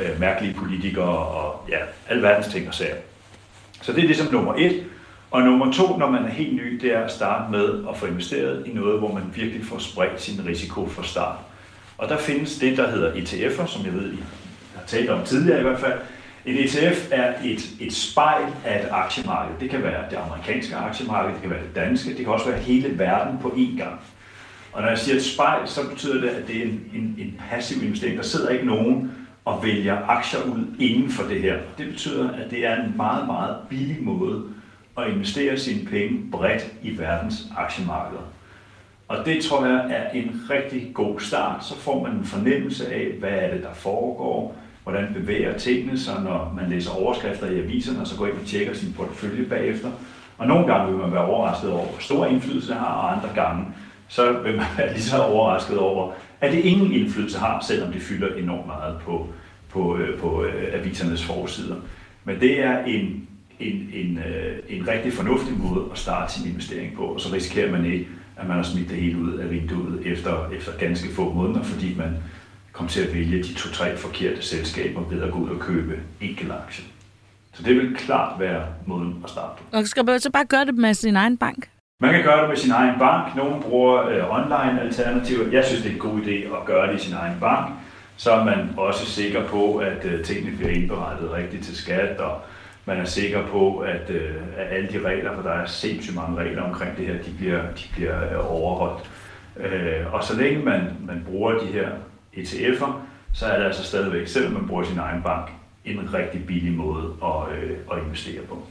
øh, 0.00 0.20
mærkelige 0.20 0.54
politikere 0.54 1.18
og 1.18 1.66
ja, 1.68 1.78
alverdens 2.08 2.46
ting 2.46 2.68
og 2.68 2.74
sager. 2.74 2.96
Så 3.82 3.92
det 3.92 3.98
er 3.98 4.06
ligesom 4.06 4.32
nummer 4.32 4.54
et. 4.54 4.84
Og 5.30 5.42
nummer 5.42 5.72
to, 5.72 5.96
når 5.96 6.10
man 6.10 6.24
er 6.24 6.28
helt 6.28 6.54
ny, 6.54 6.78
det 6.80 6.94
er 6.94 7.00
at 7.00 7.12
starte 7.12 7.50
med 7.50 7.84
at 7.90 7.96
få 7.96 8.06
investeret 8.06 8.66
i 8.66 8.72
noget, 8.72 8.98
hvor 8.98 9.14
man 9.14 9.22
virkelig 9.34 9.64
får 9.64 9.78
spredt 9.78 10.22
sin 10.22 10.46
risiko 10.46 10.88
fra 10.88 11.02
start. 11.02 11.36
Og 11.98 12.08
der 12.08 12.18
findes 12.18 12.58
det, 12.58 12.76
der 12.76 12.90
hedder 12.90 13.12
ETF'er, 13.12 13.66
som 13.66 13.84
jeg 13.84 13.94
ved, 13.94 14.12
I 14.12 14.22
har 14.74 14.82
talt 14.86 15.10
om 15.10 15.24
tidligere 15.24 15.58
i 15.58 15.62
hvert 15.62 15.80
fald. 15.80 15.98
En 16.46 16.56
ETF 16.58 17.08
er 17.10 17.34
et, 17.44 17.70
et 17.80 17.92
spejl 17.92 18.44
af 18.64 18.84
et 18.84 18.88
aktiemarked. 18.90 19.54
Det 19.60 19.70
kan 19.70 19.82
være 19.82 20.04
det 20.10 20.16
amerikanske 20.16 20.76
aktiemarked, 20.76 21.32
det 21.32 21.40
kan 21.40 21.50
være 21.50 21.62
det 21.62 21.76
danske, 21.76 22.10
det 22.10 22.24
kan 22.24 22.28
også 22.28 22.50
være 22.50 22.58
hele 22.58 22.98
verden 22.98 23.38
på 23.38 23.48
én 23.48 23.76
gang. 23.76 24.00
Og 24.72 24.82
når 24.82 24.88
jeg 24.88 24.98
siger 24.98 25.16
et 25.16 25.24
spejl, 25.24 25.68
så 25.68 25.88
betyder 25.88 26.20
det, 26.20 26.28
at 26.28 26.46
det 26.46 26.56
er 26.56 26.62
en, 26.62 26.90
en, 26.94 27.16
en 27.18 27.40
passiv 27.50 27.82
investering. 27.82 28.16
Der 28.16 28.22
sidder 28.22 28.48
ikke 28.48 28.66
nogen 28.66 29.12
og 29.44 29.64
vælger 29.64 30.06
aktier 30.08 30.40
ud 30.42 30.76
inden 30.80 31.10
for 31.10 31.22
det 31.22 31.40
her. 31.40 31.58
Det 31.78 31.86
betyder, 31.86 32.30
at 32.30 32.50
det 32.50 32.66
er 32.66 32.84
en 32.84 32.92
meget, 32.96 33.26
meget 33.26 33.56
billig 33.70 33.96
måde 34.00 34.42
at 34.98 35.08
investere 35.08 35.58
sine 35.58 35.86
penge 35.86 36.30
bredt 36.30 36.72
i 36.82 36.98
verdens 36.98 37.46
aktiemarkeder. 37.56 38.22
Og 39.08 39.26
det 39.26 39.44
tror 39.44 39.66
jeg 39.66 39.86
er 39.90 40.10
en 40.10 40.40
rigtig 40.50 40.90
god 40.94 41.20
start. 41.20 41.64
Så 41.64 41.78
får 41.78 42.02
man 42.02 42.12
en 42.12 42.24
fornemmelse 42.24 42.94
af, 42.94 43.06
hvad 43.18 43.30
er 43.30 43.54
det, 43.54 43.62
der 43.62 43.74
foregår, 43.74 44.56
hvordan 44.84 45.14
bevæger 45.14 45.58
tingene 45.58 45.98
sig, 45.98 46.22
når 46.24 46.52
man 46.56 46.70
læser 46.70 46.90
overskrifter 46.90 47.50
i 47.50 47.58
aviserne, 47.58 48.00
og 48.00 48.06
så 48.06 48.16
går 48.16 48.26
ind 48.26 48.36
og 48.40 48.46
tjekker 48.46 48.74
sin 48.74 48.92
portefølje 48.92 49.44
bagefter. 49.44 49.90
Og 50.38 50.46
nogle 50.46 50.66
gange 50.66 50.92
vil 50.92 51.00
man 51.00 51.12
være 51.12 51.24
overrasket 51.24 51.70
over, 51.70 51.84
hvor 51.84 52.00
stor 52.00 52.26
indflydelse 52.26 52.68
det 52.68 52.76
har, 52.76 52.94
og 52.94 53.16
andre 53.16 53.28
gange 53.34 53.66
så 54.08 54.32
vil 54.32 54.56
man 54.56 54.66
være 54.78 54.92
lige 54.94 55.02
så 55.02 55.18
overrasket 55.18 55.78
over, 55.78 56.12
at 56.40 56.52
det 56.52 56.58
ingen 56.58 56.92
indflydelse 56.92 57.38
har, 57.38 57.60
selvom 57.60 57.92
det 57.92 58.02
fylder 58.02 58.34
enormt 58.34 58.66
meget 58.66 58.96
på, 59.00 59.26
på, 59.68 59.96
øh, 59.96 60.18
på 60.18 60.44
øh, 60.44 60.80
avisernes 60.80 61.24
forsider. 61.24 61.76
Men 62.24 62.40
det 62.40 62.60
er 62.60 62.84
en, 62.84 63.28
en, 63.60 63.90
en, 63.92 64.18
øh, 64.18 64.58
en 64.68 64.88
rigtig 64.88 65.12
fornuftig 65.12 65.58
måde 65.58 65.84
at 65.92 65.98
starte 65.98 66.32
sin 66.32 66.50
investering 66.50 66.96
på, 66.96 67.02
og 67.02 67.20
så 67.20 67.34
risikerer 67.34 67.72
man 67.72 67.84
ikke, 67.84 68.08
at 68.36 68.46
man 68.48 68.56
har 68.56 68.62
smidt 68.62 68.88
det 68.88 68.96
hele 68.96 69.18
ud 69.18 69.32
af 69.32 69.50
vinduet 69.50 70.06
efter, 70.06 70.50
efter 70.50 70.72
ganske 70.78 71.08
få 71.14 71.32
måneder, 71.32 71.62
fordi 71.62 71.94
man 71.98 72.16
kom 72.74 72.88
til 72.88 73.00
at 73.06 73.14
vælge 73.14 73.42
de 73.42 73.54
to-tre 73.54 73.96
forkerte 73.96 74.42
selskaber 74.42 75.00
ved 75.10 75.22
at 75.22 75.32
gå 75.32 75.38
ud 75.38 75.50
og 75.50 75.60
købe 75.60 76.00
aktier. 76.50 76.84
Så 77.52 77.62
det 77.62 77.76
vil 77.76 77.96
klart 77.96 78.40
være 78.40 78.66
måden 78.86 79.20
at 79.24 79.30
starte 79.30 79.52
på. 79.58 79.76
Og 79.76 79.86
skal 79.86 80.04
man 80.04 80.20
så 80.20 80.30
bare 80.30 80.44
gøre 80.44 80.64
det 80.64 80.74
med 80.74 80.94
sin 80.94 81.16
egen 81.16 81.36
bank? 81.36 81.68
Man 82.00 82.12
kan 82.14 82.22
gøre 82.24 82.40
det 82.40 82.48
med 82.48 82.56
sin 82.56 82.70
egen 82.70 82.98
bank. 82.98 83.36
Nogle 83.36 83.62
bruger 83.62 84.06
øh, 84.06 84.38
online 84.40 84.80
alternativer. 84.80 85.50
Jeg 85.50 85.64
synes, 85.64 85.82
det 85.82 85.90
er 85.90 85.94
en 85.94 86.00
god 86.00 86.20
idé 86.20 86.56
at 86.56 86.64
gøre 86.66 86.92
det 86.92 87.00
i 87.00 87.04
sin 87.04 87.14
egen 87.14 87.40
bank. 87.40 87.72
Så 88.16 88.32
er 88.32 88.44
man 88.44 88.68
også 88.76 89.06
sikker 89.06 89.46
på, 89.46 89.76
at 89.76 90.04
øh, 90.04 90.24
tingene 90.24 90.56
bliver 90.56 90.72
indberettet 90.72 91.32
rigtigt 91.32 91.64
til 91.64 91.76
skat, 91.76 92.20
og 92.20 92.40
man 92.84 92.96
er 92.96 93.04
sikker 93.04 93.46
på, 93.46 93.78
at, 93.78 94.10
øh, 94.10 94.34
at 94.56 94.76
alle 94.76 94.88
de 94.88 95.08
regler, 95.08 95.34
for 95.34 95.42
der 95.42 95.50
er 95.50 95.66
sindssygt 95.66 96.16
mange 96.16 96.36
regler 96.36 96.62
omkring 96.62 96.96
det 96.96 97.06
her, 97.06 97.14
de 97.22 97.30
bliver, 97.38 97.60
de 97.62 97.84
bliver 97.92 98.32
øh, 98.32 98.52
overholdt. 98.52 99.10
Øh, 99.56 100.14
og 100.14 100.24
så 100.24 100.36
længe 100.36 100.64
man, 100.64 100.80
man 101.06 101.24
bruger 101.26 101.58
de 101.58 101.66
her 101.66 101.88
ETF'er, 102.36 102.92
så 103.32 103.46
er 103.46 103.58
det 103.58 103.66
altså 103.66 103.84
stadigvæk, 103.84 104.28
selvom 104.28 104.52
man 104.52 104.66
bruger 104.66 104.84
sin 104.84 104.98
egen 104.98 105.22
bank, 105.22 105.50
en 105.84 106.14
rigtig 106.14 106.46
billig 106.46 106.72
måde 106.72 107.12
at, 107.24 107.58
øh, 107.58 107.76
at 107.92 107.98
investere 108.04 108.42
på. 108.42 108.66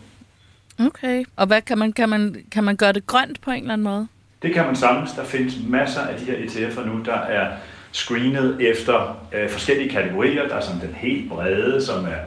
Okay. 0.79 1.25
Og 1.35 1.47
hvad 1.47 1.61
kan 1.61 1.77
man, 1.77 1.93
kan, 1.93 2.09
man, 2.09 2.35
kan 2.51 2.63
man 2.63 2.75
gøre 2.75 2.93
det 2.93 3.07
grønt 3.07 3.41
på 3.41 3.51
en 3.51 3.61
eller 3.61 3.73
anden 3.73 3.83
måde? 3.83 4.07
Det 4.41 4.53
kan 4.53 4.65
man 4.65 4.75
sagtens. 4.75 5.11
Der 5.11 5.23
findes 5.23 5.55
masser 5.67 6.01
af 6.01 6.19
de 6.19 6.25
her 6.25 6.33
ETF'er 6.33 6.85
nu, 6.85 7.03
der 7.05 7.13
er 7.13 7.51
screenet 7.91 8.57
efter 8.61 9.25
øh, 9.33 9.49
forskellige 9.49 9.89
kategorier. 9.89 10.47
Der 10.47 10.55
er 10.55 10.61
sådan 10.61 10.81
den 10.81 10.93
helt 10.95 11.29
brede, 11.29 11.85
som 11.85 12.05
er 12.05 12.19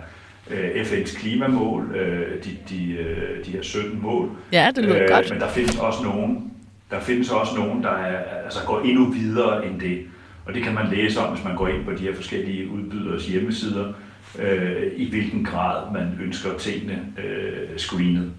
øh, 0.50 0.70
FN's 0.70 1.18
klimamål, 1.18 1.96
øh, 1.96 2.44
de, 2.44 2.56
de, 2.68 2.92
øh, 2.92 3.44
de 3.46 3.50
her 3.50 3.62
17 3.62 4.02
mål. 4.02 4.30
Ja, 4.52 4.70
det 4.76 4.84
lyder 4.84 5.02
øh, 5.02 5.08
godt. 5.08 5.30
Men 5.30 5.40
der 5.40 5.48
findes 5.48 5.76
også 5.76 6.02
nogen, 6.02 6.52
der 6.90 7.00
findes 7.00 7.30
også 7.30 7.56
nogen, 7.56 7.82
der 7.82 7.90
er, 7.90 8.44
altså 8.44 8.58
går 8.66 8.80
endnu 8.80 9.04
videre 9.04 9.66
end 9.66 9.80
det. 9.80 10.06
Og 10.46 10.54
det 10.54 10.62
kan 10.62 10.74
man 10.74 10.88
læse 10.90 11.20
om, 11.20 11.34
hvis 11.34 11.44
man 11.44 11.56
går 11.56 11.68
ind 11.68 11.84
på 11.84 11.90
de 11.90 12.02
her 12.02 12.14
forskellige 12.14 12.70
udbyders 12.70 13.26
hjemmesider, 13.26 13.92
øh, 14.38 14.82
i 14.96 15.10
hvilken 15.10 15.44
grad 15.44 15.92
man 15.92 16.18
ønsker 16.22 16.58
tingene 16.58 17.02
øh, 17.24 17.78
screenet. 17.78 18.32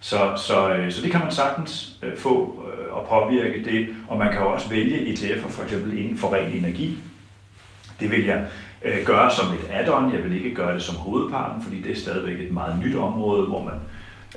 Så, 0.00 0.32
så, 0.46 0.74
øh, 0.74 0.92
så 0.92 1.02
det 1.02 1.10
kan 1.10 1.20
man 1.20 1.32
sagtens 1.32 1.98
øh, 2.02 2.16
få 2.16 2.64
øh, 2.68 2.96
og 2.96 3.06
påvirke 3.08 3.64
det, 3.64 3.88
og 4.08 4.18
man 4.18 4.32
kan 4.32 4.40
også 4.40 4.68
vælge 4.68 5.12
ETF'er 5.12 5.48
for 5.48 5.62
eksempel 5.62 5.98
inden 5.98 6.18
for 6.18 6.34
ren 6.34 6.52
energi. 6.52 6.98
Det 8.00 8.10
vil 8.10 8.24
jeg 8.24 8.46
øh, 8.84 9.04
gøre 9.04 9.30
som 9.30 9.46
et 9.46 9.70
add-on, 9.70 10.14
jeg 10.14 10.24
vil 10.24 10.36
ikke 10.36 10.54
gøre 10.54 10.74
det 10.74 10.82
som 10.82 10.96
hovedparten, 10.96 11.62
fordi 11.62 11.80
det 11.82 11.92
er 11.92 11.96
stadigvæk 11.96 12.40
et 12.40 12.52
meget 12.52 12.82
nyt 12.84 12.96
område, 12.96 13.46
hvor 13.46 13.64
man 13.64 13.74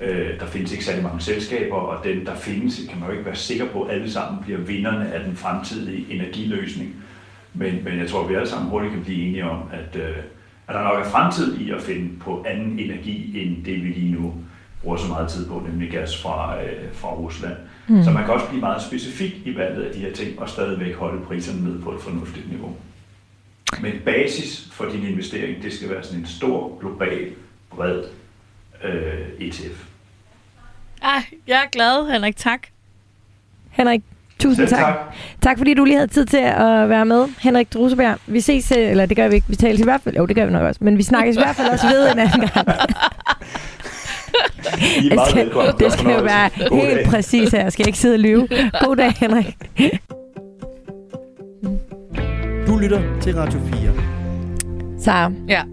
Øh, 0.02 0.40
der 0.40 0.46
findes 0.46 0.72
ikke 0.72 0.86
særlig 0.86 1.04
mange 1.04 1.22
selskaber, 1.22 1.76
og 1.76 2.04
den, 2.04 2.26
der 2.26 2.36
findes, 2.36 2.82
kan 2.90 3.00
man 3.00 3.10
jo 3.10 3.14
ikke 3.14 3.26
være 3.26 3.36
sikker 3.36 3.66
på, 3.66 3.84
at 3.84 3.96
alle 3.96 4.12
sammen 4.12 4.44
bliver 4.44 4.60
vinderne 4.60 5.14
af 5.14 5.24
den 5.24 5.36
fremtidige 5.36 6.14
energiløsning. 6.14 6.96
Men, 7.56 7.84
men 7.84 8.00
jeg 8.00 8.10
tror, 8.10 8.24
at 8.24 8.30
vi 8.30 8.36
alle 8.36 8.50
sammen 8.50 8.70
hurtigt 8.70 8.94
kan 8.94 9.04
blive 9.04 9.28
enige 9.28 9.50
om, 9.50 9.70
at, 9.74 10.02
øh, 10.02 10.18
at 10.68 10.76
der 10.76 10.84
nok 10.84 11.06
er 11.06 11.10
fremtid 11.10 11.58
i 11.58 11.72
at 11.72 11.82
finde 11.82 12.20
på 12.20 12.46
anden 12.48 12.80
energi, 12.80 13.42
end 13.42 13.66
det 13.66 13.84
vi 13.84 13.90
lige 13.90 14.12
nu 14.12 14.34
bruger 14.84 14.98
så 14.98 15.08
meget 15.08 15.30
tid 15.30 15.48
på, 15.48 15.64
nemlig 15.70 15.92
gas 15.92 16.22
fra, 16.22 16.64
øh, 16.64 16.94
fra 16.94 17.14
Rusland. 17.14 17.56
Mm. 17.88 18.04
Så 18.04 18.12
man 18.12 18.26
kan 18.26 18.34
også 18.34 18.48
blive 18.48 18.62
meget 18.62 18.82
specifik 18.82 19.42
i 19.46 19.58
valget 19.58 19.84
af 19.84 19.94
de 19.94 20.00
her 20.00 20.14
ting, 20.14 20.40
og 20.40 20.50
stadigvæk 20.50 20.96
holde 20.96 21.26
priserne 21.26 21.64
ned 21.64 21.82
på 21.82 21.92
et 21.92 22.02
fornuftigt 22.02 22.50
niveau. 22.52 22.76
Men 23.82 23.94
basis 24.06 24.70
for 24.72 24.86
din 24.86 25.04
investering, 25.04 25.64
det 25.64 25.74
skal 25.74 25.90
være 25.90 26.04
sådan 26.04 26.20
en 26.20 26.26
stor, 26.26 26.80
global, 26.80 27.32
bred 27.70 28.04
øh, 28.84 29.48
ETF. 29.48 29.86
Ah, 31.02 31.22
jeg 31.48 31.64
er 31.64 31.70
glad, 31.72 32.12
Henrik. 32.12 32.36
Tak. 32.36 32.68
Henrik, 33.70 34.02
tusind 34.40 34.68
tak. 34.68 34.80
tak. 34.80 34.96
Tak 35.42 35.58
fordi 35.58 35.74
du 35.74 35.84
lige 35.86 35.96
havde 35.96 36.08
tid 36.08 36.26
til 36.26 36.38
at 36.38 36.90
være 36.90 37.06
med, 37.06 37.26
Henrik 37.40 37.74
Druseberg. 37.74 38.18
Vi 38.28 38.42
ses, 38.42 38.72
øh, 38.72 38.90
eller 38.92 39.06
det 39.06 39.18
gør 39.18 39.28
vi 39.28 39.36
ikke, 39.36 39.50
vi 39.50 39.56
taler 39.56 39.80
i 39.80 39.84
hvert 39.84 40.02
fald, 40.02 40.16
jo 40.16 40.26
det 40.26 40.36
gør 40.36 40.46
vi 40.46 40.52
nok 40.52 40.64
også, 40.64 40.84
men 40.84 40.98
vi 40.98 41.04
snakkes 41.04 41.36
i 41.36 41.40
hvert 41.40 41.56
fald 41.56 41.68
også 41.70 41.88
ved 41.88 42.12
en 42.12 42.20
anden 42.20 42.40
gang. 42.40 42.68
I 45.04 45.10
er 45.12 45.16
meget 45.16 45.36
velkommen. 45.36 45.74
Det 45.80 45.92
skal 45.94 46.06
jo 46.12 46.22
være 46.22 46.50
helt 46.72 47.08
præcis 47.10 47.50
her. 47.52 47.62
Jeg 47.62 47.72
skal 47.74 47.88
ikke 47.88 48.00
sidde 48.00 48.16
og 48.16 48.20
lyve. 48.20 48.48
God 48.82 48.96
dag, 48.96 49.12
Henrik. 49.20 49.56
Du 52.68 52.78
lytter 52.78 53.20
til 53.22 53.36
Radio 53.36 53.60
4. 53.60 55.00
Så 55.00 55.32
Ja. 55.48 55.64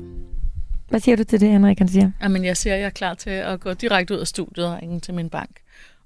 hvad 0.89 1.01
siger 1.01 1.17
du 1.17 1.25
til 1.25 1.41
det, 1.41 1.49
Henrik, 1.49 1.79
han 1.79 1.89
siger? 1.89 2.11
Jamen, 2.23 2.45
jeg 2.45 2.57
siger, 2.57 2.75
at 2.75 2.81
jeg 2.81 2.87
er 2.87 2.91
klar 2.91 3.15
til 3.15 3.31
at 3.31 3.61
gå 3.61 3.73
direkte 3.73 4.15
ud 4.15 4.19
af 4.21 4.27
studiet 4.27 4.67
og 4.67 4.79
ringe 4.83 5.01
til 5.01 5.15
min 5.15 5.31
bank 5.31 5.51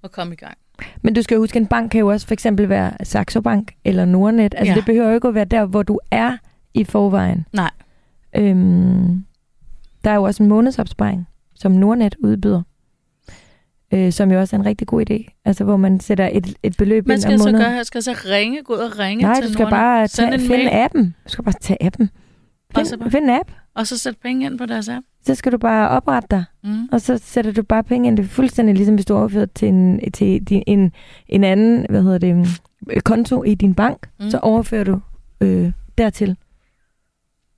og 0.03 0.13
komme 0.13 0.33
i 0.33 0.37
gang. 0.37 0.59
Men 1.03 1.15
du 1.15 1.23
skal 1.23 1.35
jo 1.35 1.41
huske, 1.41 1.57
en 1.59 1.67
bank 1.67 1.91
kan 1.91 2.01
jo 2.01 2.09
også 2.09 2.27
for 2.27 2.33
eksempel 2.35 2.69
være 2.69 2.93
Saxo 3.05 3.41
Bank 3.41 3.73
eller 3.85 4.05
Nordnet. 4.05 4.55
Altså, 4.57 4.71
Ja. 4.73 4.77
det 4.77 4.85
behøver 4.87 5.09
jo 5.09 5.15
ikke 5.15 5.29
at 5.29 5.35
være 5.35 5.45
der, 5.45 5.65
hvor 5.65 5.83
du 5.83 5.99
er 6.11 6.37
i 6.75 6.85
forvejen. 6.85 7.47
Nej. 7.53 7.71
Øhm, 8.37 9.25
der 10.05 10.11
er 10.11 10.15
jo 10.15 10.23
også 10.23 10.43
en 10.43 10.49
månedsopsparing, 10.49 11.27
som 11.55 11.73
Nordnet 11.73 12.15
udbyder. 12.19 12.63
Øh, 13.95 14.13
som 14.13 14.33
jo 14.33 14.41
også 14.41 14.57
er 14.57 14.61
en 14.61 14.67
rigtig 14.67 14.87
god 14.87 15.11
idé. 15.11 15.41
Altså, 15.45 15.65
hvor 15.65 15.77
man 15.77 16.01
sætter 16.01 16.29
et, 16.33 16.55
et 16.63 16.77
beløb 16.77 17.07
Man 17.07 17.15
ind 17.15 17.21
skal 17.23 17.33
om 17.33 17.39
så 17.39 17.45
måneden. 17.45 17.65
gøre, 17.67 17.75
jeg 17.77 17.87
skal 17.87 18.03
så 18.03 18.13
ringe, 18.27 18.63
gå 18.63 18.73
ud 18.73 18.79
og 18.79 18.99
ringe 18.99 19.23
Nej, 19.23 19.35
til 19.35 19.45
du 19.49 19.53
skal 19.53 19.63
nogen. 19.63 19.71
bare 19.73 20.09
tage, 20.09 20.39
finde 20.39 20.49
mail. 20.49 20.69
appen. 20.73 21.15
Du 21.25 21.31
skal 21.31 21.45
bare 21.45 21.55
tage 21.61 21.83
appen. 21.87 22.11
Og 22.75 22.87
så 22.87 22.91
Find, 22.91 23.01
bare- 23.01 23.11
find 23.11 23.25
en 23.25 23.31
app. 23.31 23.51
Og 23.75 23.87
så 23.87 23.99
sætte 23.99 24.19
penge 24.23 24.47
ind 24.47 24.59
på 24.59 24.67
deres 24.67 24.89
app. 24.89 25.07
Så 25.27 25.35
skal 25.35 25.53
du 25.53 25.59
bare 25.59 25.89
oprette 25.89 26.29
dig. 26.31 26.45
Mm. 26.65 26.89
Og 26.93 27.01
så 27.01 27.19
sætter 27.19 27.53
du 27.53 27.63
bare 27.63 27.85
penge 27.85 28.09
ind. 28.09 28.17
Det 28.17 28.25
er 28.25 28.29
fuldstændig 28.29 28.75
ligesom, 28.75 28.95
hvis 28.95 29.07
du 29.07 29.15
overfører 29.15 29.47
til 29.47 29.69
en, 29.69 30.13
til 30.13 30.43
din, 30.45 30.63
en, 30.67 30.93
en 31.29 31.45
anden 31.45 31.87
hvad 31.91 32.03
hedder 32.03 32.19
det, 32.19 32.61
øh, 32.91 33.01
konto 33.01 33.43
i 33.45 33.55
din 33.55 33.75
bank. 33.75 34.09
Mm. 34.21 34.31
Så 34.31 34.39
overfører 34.39 34.85
du 34.85 35.01
øh, 35.41 35.73
dertil. 35.99 36.37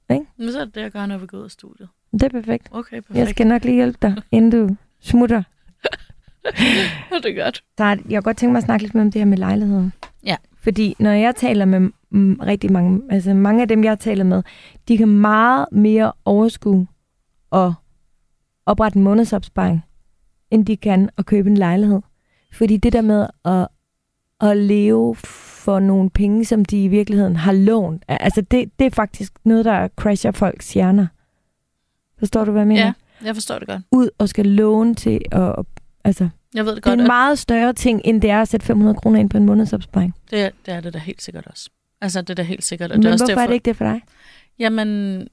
Men 0.09 0.53
så 0.53 0.61
er 0.61 0.65
det 0.65 0.75
det, 0.75 0.81
jeg 0.81 0.91
gør, 0.91 1.07
når 1.07 1.19
vi 1.19 1.27
går 1.27 1.39
ud 1.39 1.45
af 1.45 1.51
studiet. 1.51 1.89
Det 2.13 2.23
er 2.23 2.29
perfekt. 2.29 2.69
Okay, 2.71 2.97
Jeg 2.97 3.05
perfekt. 3.05 3.31
skal 3.31 3.47
nok 3.47 3.65
lige 3.65 3.75
hjælpe 3.75 3.99
dig, 4.03 4.17
inden 4.33 4.51
du 4.51 4.77
smutter. 5.01 5.43
det 7.23 7.39
er 7.39 7.45
godt. 7.45 7.65
Så 7.79 7.85
jeg 7.85 7.99
kunne 8.09 8.23
godt 8.23 8.37
tænke 8.37 8.53
mig 8.53 8.59
at 8.59 8.65
snakke 8.65 8.83
lidt 8.85 8.95
mere 8.95 9.03
om 9.05 9.11
det 9.11 9.21
her 9.21 9.27
med 9.27 9.39
lejligheden. 9.39 9.93
Ja. 10.25 10.37
Fordi 10.63 10.97
når 10.99 11.11
jeg 11.11 11.37
taler 11.37 11.65
med 11.65 11.91
rigtig 12.47 12.73
mange, 12.73 13.01
altså 13.11 13.35
mange 13.35 13.63
af 13.63 13.69
dem, 13.69 13.85
jeg 13.85 13.99
taler 13.99 14.25
med, 14.25 14.43
de 14.89 14.99
kan 14.99 15.09
meget 15.09 15.67
mere 15.73 16.13
overskue 16.25 16.87
og 17.51 17.75
oprette 18.67 18.97
en 18.97 19.03
månedsopsparing, 19.05 19.85
end 20.51 20.67
de 20.67 20.77
kan 20.77 21.11
at 21.17 21.27
købe 21.27 21.51
en 21.51 21.57
lejlighed. 21.57 22.01
Fordi 22.53 22.77
det 22.77 22.93
der 22.93 23.01
med 23.01 23.27
at, 23.45 23.69
at 24.51 24.57
leve 24.57 25.15
for 25.17 25.81
nogle 25.81 26.11
penge, 26.11 26.45
som 26.45 26.65
de 26.65 26.85
i 26.85 26.89
virkeligheden 26.89 27.37
har 27.37 27.53
lånt. 27.53 28.05
Altså 28.09 28.41
det, 28.41 28.71
det 28.79 28.87
er 28.87 28.91
faktisk 28.91 29.33
noget, 29.45 29.65
der 29.65 29.89
crasher 29.97 30.31
folks 30.31 30.73
hjerner. 30.75 31.07
Forstår 32.19 32.45
du, 32.45 32.51
hvad 32.53 32.61
jeg 32.61 32.69
mener? 32.69 32.81
Ja, 32.87 32.93
jeg 33.25 33.35
forstår 33.37 33.59
det 33.59 33.69
godt. 33.69 33.83
Ud 33.93 34.09
og 34.19 34.29
skal 34.29 34.47
låne 34.47 34.95
til 34.95 35.21
at... 35.33 35.55
Altså, 36.05 36.29
Jeg 36.55 36.65
ved 36.65 36.71
det 36.71 36.77
det 36.77 36.85
godt. 36.85 36.99
er 37.01 37.03
en 37.03 37.07
meget 37.07 37.39
større 37.39 37.73
ting, 37.73 38.01
end 38.05 38.23
det 38.23 38.31
er 38.31 38.43
at 38.43 38.49
sætte 38.49 38.67
500 38.67 38.95
kroner 38.97 39.21
ind 39.21 39.31
på 39.31 39.37
en 39.37 39.47
månedsopsparing. 39.47 40.15
Det, 40.31 40.41
er- 40.43 40.51
det 40.67 40.75
er 40.75 40.81
det 40.81 40.95
da 40.95 40.99
helt 40.99 41.23
sikkert 41.23 41.47
også. 41.47 41.71
Altså, 42.01 42.21
det 42.21 42.31
er 42.31 42.35
da 42.35 42.43
helt 42.43 42.65
sikkert. 42.65 42.91
Og 42.93 42.97
Men 42.97 43.03
det 43.03 43.09
er 43.09 43.13
også 43.13 43.25
hvorfor 43.25 43.31
derfor, 43.35 43.43
er 43.43 43.47
det 43.47 43.55
ikke 43.55 43.65
det 43.65 43.77
for 43.77 43.85
dig? 43.85 44.03
Jamen, 44.59 45.29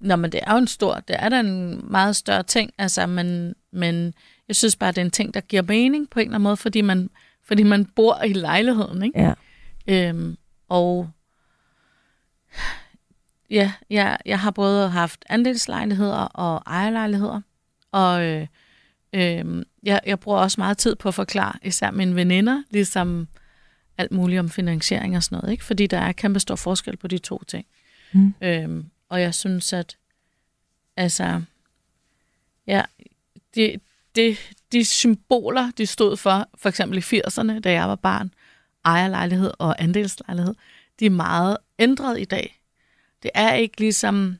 nå, 0.00 0.16
men 0.16 0.32
det 0.32 0.40
er 0.46 0.52
jo 0.52 0.58
en 0.58 0.66
stor, 0.66 0.94
det 0.94 1.16
er 1.18 1.28
da 1.28 1.40
en 1.40 1.84
meget 1.90 2.16
større 2.16 2.42
ting, 2.42 2.72
altså, 2.78 3.06
men, 3.06 3.54
men 3.72 4.14
jeg 4.48 4.56
synes 4.56 4.76
bare, 4.76 4.92
det 4.92 4.98
er 4.98 5.04
en 5.04 5.10
ting, 5.10 5.34
der 5.34 5.40
giver 5.40 5.62
mening 5.62 6.10
på 6.10 6.20
en 6.20 6.26
eller 6.26 6.34
anden 6.34 6.42
måde, 6.42 6.56
fordi 6.56 6.80
man, 6.80 7.10
fordi 7.44 7.62
man 7.62 7.84
bor 7.84 8.22
i 8.22 8.32
lejligheden, 8.32 9.02
ikke? 9.02 9.20
Ja. 9.20 9.34
Øhm, 9.86 10.36
og 10.68 11.10
ja, 13.50 13.72
jeg, 13.90 14.18
jeg 14.26 14.40
har 14.40 14.50
både 14.50 14.88
haft 14.88 15.24
andelslejligheder 15.28 16.16
og 16.16 16.62
ejerlejligheder, 16.66 17.40
og 17.92 18.24
øh, 18.24 18.46
øh, 19.12 19.64
jeg, 19.82 20.00
jeg 20.06 20.20
bruger 20.20 20.38
også 20.38 20.60
meget 20.60 20.78
tid 20.78 20.96
på 20.96 21.08
at 21.08 21.14
forklare 21.14 21.52
især 21.62 21.90
mine 21.90 22.14
veninder, 22.14 22.62
ligesom 22.70 23.28
alt 23.98 24.12
muligt 24.12 24.40
om 24.40 24.48
finansiering 24.48 25.16
og 25.16 25.22
sådan 25.22 25.36
noget, 25.36 25.52
ikke? 25.52 25.64
fordi 25.64 25.86
der 25.86 25.98
er 25.98 26.12
kæmpe 26.12 26.40
stor 26.40 26.56
forskel 26.56 26.96
på 26.96 27.08
de 27.08 27.18
to 27.18 27.42
ting. 27.48 27.66
Mm. 28.12 28.34
Øhm, 28.42 28.90
og 29.10 29.20
jeg 29.20 29.34
synes, 29.34 29.72
at 29.72 29.96
altså, 30.96 31.42
ja, 32.66 32.82
det, 33.54 33.80
det, 34.14 34.38
de 34.72 34.84
symboler, 34.84 35.70
de 35.78 35.86
stod 35.86 36.16
for, 36.16 36.48
for 36.54 36.68
eksempel 36.68 36.98
i 36.98 37.20
80'erne, 37.20 37.60
da 37.60 37.72
jeg 37.72 37.88
var 37.88 37.96
barn, 37.96 38.34
ejerlejlighed 38.84 39.52
og 39.58 39.82
andelslejlighed, 39.82 40.54
de 41.00 41.06
er 41.06 41.10
meget 41.10 41.56
ændret 41.78 42.20
i 42.20 42.24
dag. 42.24 42.60
Det 43.22 43.30
er 43.34 43.54
ikke 43.54 43.80
ligesom, 43.80 44.38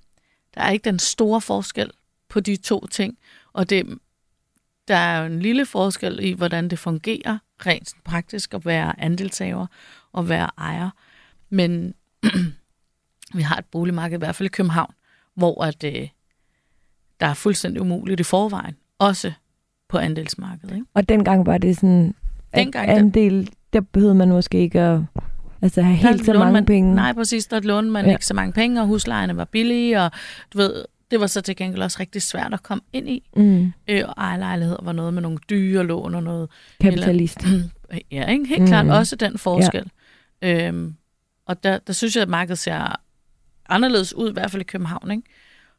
der 0.55 0.61
er 0.61 0.71
ikke 0.71 0.85
den 0.85 0.99
store 0.99 1.41
forskel 1.41 1.91
på 2.29 2.41
de 2.41 2.57
to 2.57 2.87
ting, 2.87 3.19
og 3.53 3.71
det, 3.71 3.99
der 4.89 4.97
er 4.97 5.21
jo 5.21 5.27
en 5.27 5.43
lille 5.43 5.67
forskel 5.67 6.19
i, 6.23 6.33
hvordan 6.33 6.69
det 6.69 6.79
fungerer 6.79 7.39
rent 7.67 7.95
praktisk 8.05 8.55
at 8.55 8.67
være 8.67 9.01
andelshaver 9.01 9.67
og 10.13 10.29
være 10.29 10.51
ejer. 10.59 10.91
Men 11.49 11.95
vi 13.35 13.43
har 13.43 13.57
et 13.57 13.65
boligmarked, 13.65 14.17
i 14.17 14.19
hvert 14.19 14.35
fald 14.35 14.47
i 14.47 14.51
København, 14.51 14.93
hvor 15.35 15.65
at, 15.65 15.85
øh, 15.85 16.09
der 17.21 17.27
er 17.27 17.35
fuldstændig 17.35 17.83
umuligt 17.83 18.21
i 18.21 18.23
forvejen, 18.23 18.77
også 18.99 19.33
på 19.89 19.99
andelsmarkedet. 19.99 20.75
Ikke? 20.75 20.87
Og 20.95 21.09
dengang 21.09 21.47
var 21.47 21.59
det 21.59 21.77
sådan, 21.77 22.15
at 22.53 22.59
Dengang, 22.59 22.89
der- 22.89 22.95
andel, 22.97 23.51
der 23.73 23.81
behøvede 23.81 24.15
man 24.15 24.29
måske 24.29 24.59
ikke 24.59 24.81
at 24.81 25.01
altså, 25.63 25.83
have 25.83 25.97
helt 25.97 26.25
så 26.27 26.33
mange 26.33 26.53
man, 26.53 26.67
penge. 26.67 26.95
Nej, 26.95 27.13
præcis. 27.13 27.47
Der 27.47 27.61
lånte 27.61 27.91
man 27.91 28.05
Ja. 28.07 28.11
ikke 28.13 28.27
så 28.27 28.35
mange 28.35 28.53
penge, 28.53 28.81
og 28.81 28.87
huslejerne 28.87 29.37
var 29.37 29.45
billige, 29.45 30.01
og 30.03 30.11
du 30.53 30.59
ved, 30.59 30.85
det 31.11 31.21
var 31.21 31.27
så 31.27 31.41
til 31.41 31.57
gengæld 31.57 31.83
også 31.83 31.97
rigtig 32.01 32.23
svært 32.23 32.55
at 32.55 32.63
komme 32.63 32.83
ind 32.93 33.09
i. 33.09 33.29
Mm, 33.37 33.73
Øh, 33.89 34.03
og 34.09 34.15
ejerlejligheder 34.17 34.81
var 34.85 34.93
noget 34.93 35.15
med 35.15 35.23
nogle 35.23 35.39
dyre 35.51 35.85
lån 35.85 36.15
og 36.15 36.23
noget. 36.23 36.49
kapitalist. 36.81 37.39
Ja, 38.11 38.27
ikke? 38.27 38.47
helt 38.49 38.61
mm. 38.61 38.67
klart 38.67 38.87
også 38.87 39.17
den 39.17 39.39
forskel. 39.39 39.91
Ja. 40.43 40.67
Øhm, 40.69 40.95
og 41.47 41.65
der, 41.65 41.79
der 41.79 41.93
synes 41.93 42.17
jeg, 42.17 42.23
at 42.23 42.29
markedet 42.29 42.59
ser 42.59 43.01
anderledes 43.71 44.15
ud, 44.15 44.31
i 44.31 44.33
hvert 44.33 44.51
fald 44.51 44.63
i 44.63 44.65
København. 44.65 45.11
Ikke? 45.11 45.23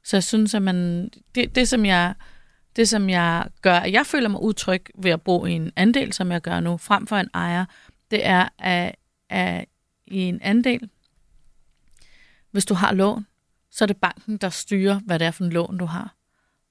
Så 0.04 0.18
jeg 0.18 0.24
synes, 0.24 0.54
at 0.54 0.62
man, 0.62 1.10
det, 1.36 1.56
det, 1.56 1.68
som 1.68 1.86
jeg, 1.86 2.14
det, 2.76 2.90
som 2.90 3.10
jeg 3.10 3.48
gør, 3.62 3.76
at 3.76 3.92
jeg 3.92 4.06
føler 4.06 4.30
mig 4.30 4.42
utryg 4.42 4.86
ved 4.96 5.12
at 5.12 5.22
bo 5.22 5.46
i 5.46 5.52
en 5.52 5.72
andel, 5.76 6.14
som 6.14 6.32
jeg 6.32 6.42
gør 6.42 6.60
nu, 6.60 6.78
frem 6.78 7.08
for 7.08 7.18
en 7.18 7.30
ejer, 7.34 7.66
det 8.12 8.26
er, 8.26 8.50
at, 8.60 8.96
at 9.30 9.66
i 10.08 10.18
en 10.18 10.40
andel, 10.42 10.90
hvis 12.52 12.66
du 12.66 12.74
har 12.74 12.94
lån, 12.94 13.26
så 13.72 13.86
er 13.86 13.88
det 13.88 13.98
banken, 13.98 14.38
der 14.38 14.50
styrer, 14.50 15.00
hvad 15.00 15.20
det 15.20 15.28
er 15.28 15.32
for 15.32 15.44
en 15.44 15.52
lån, 15.52 15.78
du 15.78 15.86
har. 15.86 16.16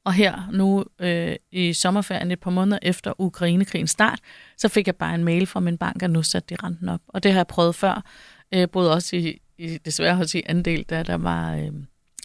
Og 0.05 0.13
her 0.13 0.51
nu 0.53 0.85
øh, 0.99 1.37
i 1.53 1.73
sommerferien, 1.73 2.31
et 2.31 2.41
par 2.41 2.51
måneder 2.51 2.79
efter 2.83 3.21
Ukrainekrigens 3.21 3.91
start, 3.91 4.21
så 4.57 4.69
fik 4.69 4.87
jeg 4.87 4.97
bare 4.97 5.15
en 5.15 5.25
mail 5.25 5.47
fra 5.47 5.61
min 5.61 5.79
bank, 5.79 6.03
at 6.03 6.11
nu 6.11 6.23
satte 6.23 6.55
de 6.55 6.67
renten 6.67 6.89
op. 6.89 7.01
Og 7.09 7.23
det 7.23 7.33
har 7.33 7.39
jeg 7.39 7.47
prøvet 7.47 7.75
før. 7.75 8.05
øh, 8.53 8.69
både 8.69 8.93
også 8.93 9.17
i, 9.17 9.41
i 9.61 9.79
desværre 9.85 10.19
også 10.19 10.39
i 10.39 10.43
andel, 10.47 10.83
da 10.83 11.03
der 11.03 11.17
var 11.17 11.55
øh, 11.55 11.69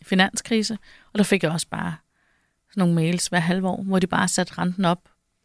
finanskrise. 0.04 0.78
Og 1.14 1.18
der 1.18 1.24
fik 1.24 1.44
jeg 1.44 1.52
også 1.52 1.68
bare 1.72 1.96
sådan 2.72 2.82
nogle 2.82 2.96
mails 2.96 3.28
hver 3.28 3.40
halve 3.40 3.68
år, 3.68 3.84
hvor 3.84 4.00
de 4.00 4.08
bare 4.08 4.28
satte 4.28 4.54
renten 4.58 4.86
op. 4.86 5.00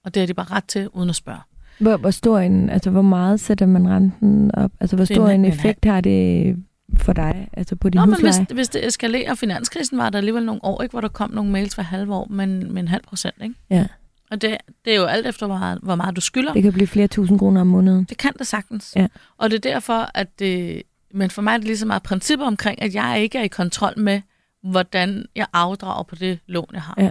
Og 0.05 0.15
det 0.15 0.21
har 0.21 0.27
de 0.27 0.35
bare 0.35 0.47
ret 0.51 0.65
til, 0.65 0.89
uden 0.89 1.09
at 1.11 1.17
spørge. 1.17 1.39
Hvor, 1.81 1.97
hvor 1.97 2.11
stor 2.11 2.39
en, 2.39 2.71
altså 2.71 2.91
hvor 2.91 3.03
meget 3.03 3.41
sætter 3.41 3.67
man 3.67 3.89
renten 3.89 4.51
op? 4.55 4.71
Altså 4.81 4.97
hvor 4.97 5.05
stor 5.05 5.29
en- 5.29 5.45
en 5.45 5.53
effekt 5.53 5.85
har 5.85 6.01
det 6.01 6.57
for 6.97 7.13
dig, 7.13 7.49
altså 7.53 7.77
på 7.77 7.89
din 7.89 7.99
Nå, 7.99 8.05
men 8.07 8.15
husleje? 8.15 8.45
hvis, 8.45 8.55
hvis 8.55 8.69
det 8.69 8.87
eskalerer 8.87 9.35
finanskrisen, 9.35 9.99
var 9.99 10.11
der 10.11 10.19
alligevel 10.19 10.45
nogle 10.45 10.65
år, 10.65 10.83
ikke, 10.83 10.93
hvor 10.93 11.01
der 11.01 11.09
kom 11.09 11.31
nogle 11.31 11.51
mails 11.51 11.75
hver 11.75 11.85
halve 11.85 12.15
år, 12.15 12.27
men 12.31 12.73
med 12.73 12.83
en 12.83 12.89
halv 12.89 13.03
procent. 13.03 13.35
Ikke? 13.43 13.55
Ja. 13.71 13.87
Og 14.31 14.43
det, 14.43 14.57
det 14.85 14.93
er 14.93 14.97
jo 14.97 15.05
alt 15.05 15.27
efter, 15.27 15.47
hvor 15.47 15.59
meget, 15.59 15.79
hvor 15.83 15.95
meget 15.95 16.17
du 16.17 16.21
skylder. 16.21 16.53
Det 16.53 16.63
kan 16.63 16.73
blive 16.73 16.87
flere 16.87 17.07
tusind 17.09 17.39
kroner 17.39 17.61
om 17.61 17.67
måneden. 17.67 18.05
Det 18.05 18.19
kan 18.19 18.33
det 18.39 18.47
sagtens. 18.47 18.93
Ja. 18.97 19.07
Og 19.39 19.51
det 19.51 19.57
er 19.67 19.71
derfor, 19.73 20.11
at 20.15 20.39
det... 20.39 20.83
Men 21.15 21.31
for 21.31 21.43
mig 21.43 21.53
er 21.53 21.57
det 21.57 21.67
lige 21.67 21.77
så 21.79 21.87
meget 21.87 22.03
principper 22.03 22.47
omkring, 22.47 22.83
at 22.83 22.95
jeg 22.95 23.21
ikke 23.23 23.39
er 23.39 23.43
i 23.43 23.49
kontrol 23.49 23.99
med, 23.99 24.21
hvordan 24.63 25.27
jeg 25.37 25.47
afdrager 25.53 26.03
på 26.03 26.15
det 26.15 26.39
lån, 26.47 26.67
jeg 26.73 26.83
har. 26.83 26.95
Ja. 26.99 27.11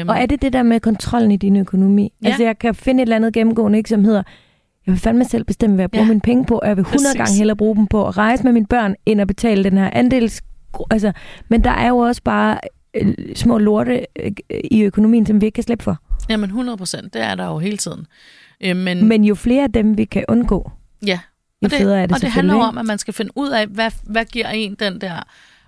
Øhm, 0.00 0.08
Og 0.08 0.16
er 0.18 0.26
det 0.26 0.42
det 0.42 0.52
der 0.52 0.62
med 0.62 0.80
kontrollen 0.80 1.30
i 1.30 1.36
din 1.36 1.56
økonomi? 1.56 2.12
Ja. 2.22 2.26
Altså 2.28 2.42
jeg 2.42 2.58
kan 2.58 2.74
finde 2.74 3.02
et 3.02 3.06
eller 3.06 3.16
andet 3.16 3.32
gennemgående, 3.34 3.78
ikke, 3.78 3.88
som 3.90 4.04
hedder, 4.04 4.22
jeg 4.86 4.92
vil 4.92 5.00
fandme 5.00 5.24
selv 5.24 5.44
bestemme, 5.44 5.74
hvad 5.76 5.82
jeg 5.82 5.90
bruger 5.90 6.04
Ja. 6.04 6.08
mine 6.08 6.20
penge 6.20 6.44
på, 6.44 6.58
og 6.58 6.68
jeg 6.68 6.76
vil 6.76 6.82
100 6.82 7.04
Præcis. 7.04 7.18
gange 7.18 7.38
hellere 7.38 7.56
bruge 7.56 7.76
dem 7.76 7.86
på 7.86 8.08
at 8.08 8.16
rejse 8.18 8.44
med 8.44 8.52
mine 8.52 8.66
børn, 8.66 8.94
end 9.06 9.20
at 9.20 9.26
betale 9.26 9.64
den 9.64 9.78
her 9.78 9.90
andels... 9.92 10.42
Altså, 10.90 11.12
men 11.48 11.64
der 11.64 11.70
er 11.70 11.88
jo 11.88 11.98
også 11.98 12.22
bare 12.22 12.58
øh, 12.94 13.14
små 13.34 13.58
lorte 13.58 14.06
øh, 14.20 14.32
i 14.70 14.82
økonomien, 14.82 15.26
som 15.26 15.40
vi 15.40 15.46
ikke 15.46 15.54
kan 15.56 15.64
slippe 15.64 15.84
for. 15.84 15.96
Jamen 16.28 16.44
100 16.50 16.78
procent, 16.78 17.14
det 17.14 17.22
er 17.22 17.34
der 17.34 17.46
jo 17.46 17.58
hele 17.58 17.76
tiden. 17.76 18.06
Øh, 18.60 18.76
men, 18.76 19.08
Men 19.08 19.24
jo 19.24 19.34
flere 19.34 19.62
af 19.62 19.72
dem, 19.72 19.98
vi 19.98 20.04
kan 20.04 20.24
undgå, 20.28 20.70
ja, 21.06 21.18
jo 21.62 21.66
og 21.66 21.70
det, 21.70 21.78
federe 21.78 22.02
er 22.02 22.06
det 22.06 22.14
og 22.14 22.20
det 22.20 22.30
handler 22.30 22.54
om, 22.54 22.78
at 22.78 22.86
man 22.86 22.98
skal 22.98 23.14
finde 23.14 23.30
ud 23.34 23.50
af, 23.50 23.66
hvad, 23.66 23.90
hvad 24.02 24.24
giver 24.24 24.48
en 24.48 24.74
den 24.74 25.00
der 25.00 25.22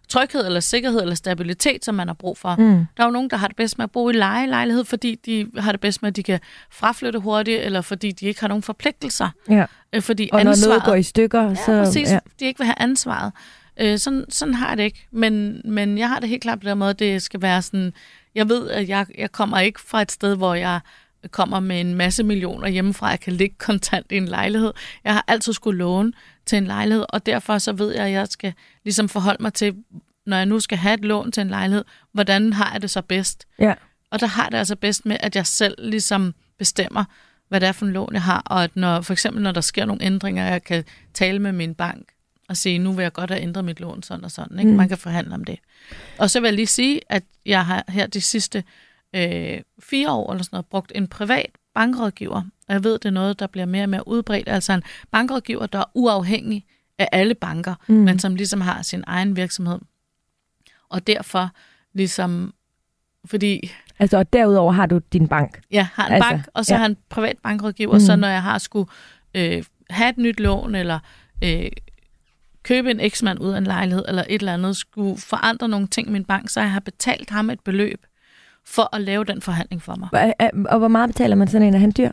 tryghed 0.08 0.46
eller 0.46 0.60
sikkerhed 0.60 1.00
eller 1.00 1.14
stabilitet, 1.14 1.84
som 1.84 1.94
man 1.94 2.06
har 2.06 2.14
brug 2.14 2.38
for. 2.38 2.56
Mm. 2.58 2.86
Der 2.96 3.02
er 3.02 3.04
jo 3.04 3.10
nogen, 3.10 3.30
der 3.30 3.36
har 3.36 3.46
det 3.46 3.56
bedst 3.56 3.78
med 3.78 3.84
at 3.84 3.90
bo 3.90 4.10
i 4.10 4.12
lejelejlighed, 4.12 4.84
fordi 4.84 5.14
de 5.26 5.46
har 5.56 5.72
det 5.72 5.80
bedst 5.80 6.02
med, 6.02 6.08
at 6.08 6.16
de 6.16 6.22
kan 6.22 6.40
fraflytte 6.70 7.18
hurtigt, 7.18 7.62
eller 7.62 7.80
fordi 7.80 8.12
de 8.12 8.26
ikke 8.26 8.40
har 8.40 8.48
nogen 8.48 8.62
forpligtelser. 8.62 9.28
Ja. 9.48 9.64
Øh, 9.92 10.02
Fordi 10.02 10.28
Og 10.32 10.44
når 10.44 10.50
ansvaret, 10.50 10.70
noget 10.70 10.84
går 10.84 10.94
i 10.94 11.02
stykker, 11.02 11.42
ja, 11.42 11.54
så... 11.54 11.82
præcis, 11.84 12.10
ja. 12.10 12.18
de 12.40 12.44
ikke 12.44 12.58
vil 12.58 12.66
have 12.66 12.80
ansvaret. 12.82 13.32
Øh, 13.80 13.98
sådan, 13.98 14.24
sådan 14.28 14.54
har 14.54 14.68
jeg 14.68 14.76
det 14.76 14.84
ikke. 14.84 15.06
Men, 15.10 15.60
men 15.64 15.98
jeg 15.98 16.08
har 16.08 16.20
det 16.20 16.28
helt 16.28 16.42
klart 16.42 16.60
på 16.60 16.68
den 16.68 16.78
måde, 16.78 16.90
at 16.90 16.98
det 16.98 17.22
skal 17.22 17.42
være 17.42 17.62
sådan... 17.62 17.92
Jeg 18.34 18.48
ved, 18.48 18.70
at 18.70 18.88
jeg, 18.88 19.06
jeg 19.18 19.32
kommer 19.32 19.58
ikke 19.58 19.80
fra 19.80 20.02
et 20.02 20.12
sted, 20.12 20.36
hvor 20.36 20.54
jeg 20.54 20.80
kommer 21.30 21.60
med 21.60 21.80
en 21.80 21.94
masse 21.94 22.22
millioner 22.22 22.68
hjemmefra, 22.68 23.08
jeg 23.08 23.20
kan 23.20 23.32
ligge 23.32 23.56
kontant 23.58 24.12
i 24.12 24.16
en 24.16 24.28
lejlighed. 24.28 24.72
Jeg 25.04 25.12
har 25.12 25.24
altid 25.28 25.52
skulle 25.52 25.78
låne 25.78 26.12
til 26.46 26.58
en 26.58 26.66
lejlighed, 26.66 27.04
og 27.08 27.26
derfor 27.26 27.58
så 27.58 27.72
ved 27.72 27.94
jeg, 27.94 28.04
at 28.06 28.12
jeg 28.12 28.28
skal 28.28 28.52
ligesom 28.84 29.08
forholde 29.08 29.42
mig 29.42 29.52
til, 29.54 29.76
når 30.26 30.36
jeg 30.36 30.46
nu 30.46 30.60
skal 30.60 30.78
have 30.78 30.94
et 30.94 31.04
lån 31.04 31.32
til 31.32 31.40
en 31.40 31.48
lejlighed, 31.48 31.84
hvordan 32.12 32.52
har 32.52 32.72
jeg 32.72 32.82
det 32.82 32.90
så 32.90 33.02
bedst? 33.02 33.46
Ja. 33.58 33.74
Og 34.10 34.20
der 34.20 34.26
har 34.26 34.48
det 34.48 34.58
altså 34.58 34.76
bedst 34.76 35.06
med, 35.06 35.16
at 35.20 35.36
jeg 35.36 35.46
selv 35.46 35.74
ligesom 35.78 36.34
bestemmer, 36.58 37.04
hvad 37.48 37.60
det 37.60 37.68
er 37.68 37.72
for 37.72 37.86
en 37.86 37.92
lån, 37.92 38.12
jeg 38.12 38.22
har, 38.22 38.42
og 38.46 38.64
at 38.64 38.76
når, 38.76 39.00
for 39.00 39.12
eksempel 39.12 39.42
når 39.42 39.52
der 39.52 39.60
sker 39.60 39.84
nogle 39.84 40.02
ændringer, 40.02 40.44
jeg 40.44 40.64
kan 40.64 40.84
tale 41.14 41.38
med 41.38 41.52
min 41.52 41.74
bank 41.74 42.08
og 42.48 42.56
sige, 42.56 42.78
nu 42.78 42.92
vil 42.92 43.02
jeg 43.02 43.12
godt 43.12 43.30
have 43.30 43.42
ændret 43.42 43.64
mit 43.64 43.80
lån 43.80 44.02
sådan 44.02 44.24
og 44.24 44.30
sådan. 44.30 44.58
Ikke? 44.58 44.70
Mm. 44.70 44.76
Man 44.76 44.88
kan 44.88 44.98
forhandle 44.98 45.34
om 45.34 45.44
det. 45.44 45.58
Og 46.18 46.30
så 46.30 46.40
vil 46.40 46.48
jeg 46.48 46.54
lige 46.54 46.66
sige, 46.66 47.00
at 47.08 47.22
jeg 47.46 47.66
har 47.66 47.84
her 47.88 48.06
de 48.06 48.20
sidste 48.20 48.64
øh, 49.14 49.60
fire 49.80 50.10
år 50.12 50.32
eller 50.32 50.44
sådan 50.44 50.54
noget, 50.56 50.66
brugt 50.66 50.92
en 50.94 51.08
privat 51.08 51.50
bankrådgiver. 51.74 52.42
Og 52.68 52.74
jeg 52.74 52.84
ved, 52.84 52.92
det 52.92 53.04
er 53.04 53.10
noget, 53.10 53.38
der 53.38 53.46
bliver 53.46 53.66
mere 53.66 53.82
og 53.84 53.88
mere 53.88 54.08
udbredt. 54.08 54.48
Altså 54.48 54.72
en 54.72 54.82
bankrådgiver, 55.10 55.66
der 55.66 55.78
er 55.78 55.84
uafhængig 55.94 56.64
af 56.98 57.08
alle 57.12 57.34
banker, 57.34 57.74
Mm. 57.86 57.94
men 57.94 58.18
som 58.18 58.34
ligesom 58.34 58.60
har 58.60 58.82
sin 58.82 59.04
egen 59.06 59.36
virksomhed. 59.36 59.78
Og 60.88 61.06
derfor 61.06 61.50
ligesom, 61.92 62.54
fordi 63.24 63.70
Altså, 63.98 64.16
og 64.16 64.32
derudover 64.32 64.72
har 64.72 64.86
du 64.86 65.00
din 65.12 65.28
bank. 65.28 65.60
jeg 65.70 65.86
har 65.86 66.06
en 66.06 66.12
Altså, 66.12 66.30
bank, 66.30 66.46
og 66.54 66.64
så 66.64 66.74
ja. 66.74 66.76
ja. 66.76 66.80
har 66.80 66.86
en 66.86 66.96
privat 67.08 67.38
bankrådgiver, 67.42 67.92
mm. 67.94 68.00
så 68.00 68.16
når 68.16 68.28
jeg 68.28 68.42
har 68.42 68.58
skulle 68.58 68.90
øh, 69.34 69.64
have 69.90 70.10
et 70.10 70.18
nyt 70.18 70.40
lån, 70.40 70.74
eller 70.74 70.98
øh, 71.44 71.70
købe 72.62 72.90
en 72.90 73.00
eksmand 73.00 73.40
ud 73.40 73.52
af 73.52 73.58
en 73.58 73.64
lejlighed, 73.64 74.04
eller 74.08 74.24
et 74.28 74.40
eller 74.40 74.54
andet, 74.54 74.76
skulle 74.76 75.18
forandre 75.20 75.68
nogle 75.68 75.86
ting 75.86 76.08
i 76.08 76.10
min 76.10 76.24
bank, 76.24 76.48
så 76.48 76.60
jeg 76.60 76.72
har 76.72 76.80
betalt 76.80 77.30
ham 77.30 77.50
et 77.50 77.60
beløb 77.60 78.06
for 78.66 78.96
at 78.96 79.00
lave 79.00 79.24
den 79.24 79.42
forhandling 79.42 79.82
for 79.82 79.96
mig. 79.96 80.08
Og, 80.40 80.50
og 80.72 80.78
hvor 80.78 80.88
meget 80.88 81.08
betaler 81.10 81.36
man 81.36 81.48
sådan 81.48 81.68
en? 81.68 81.74
Er 81.74 81.78
han 81.78 81.92
dyr? 81.96 82.10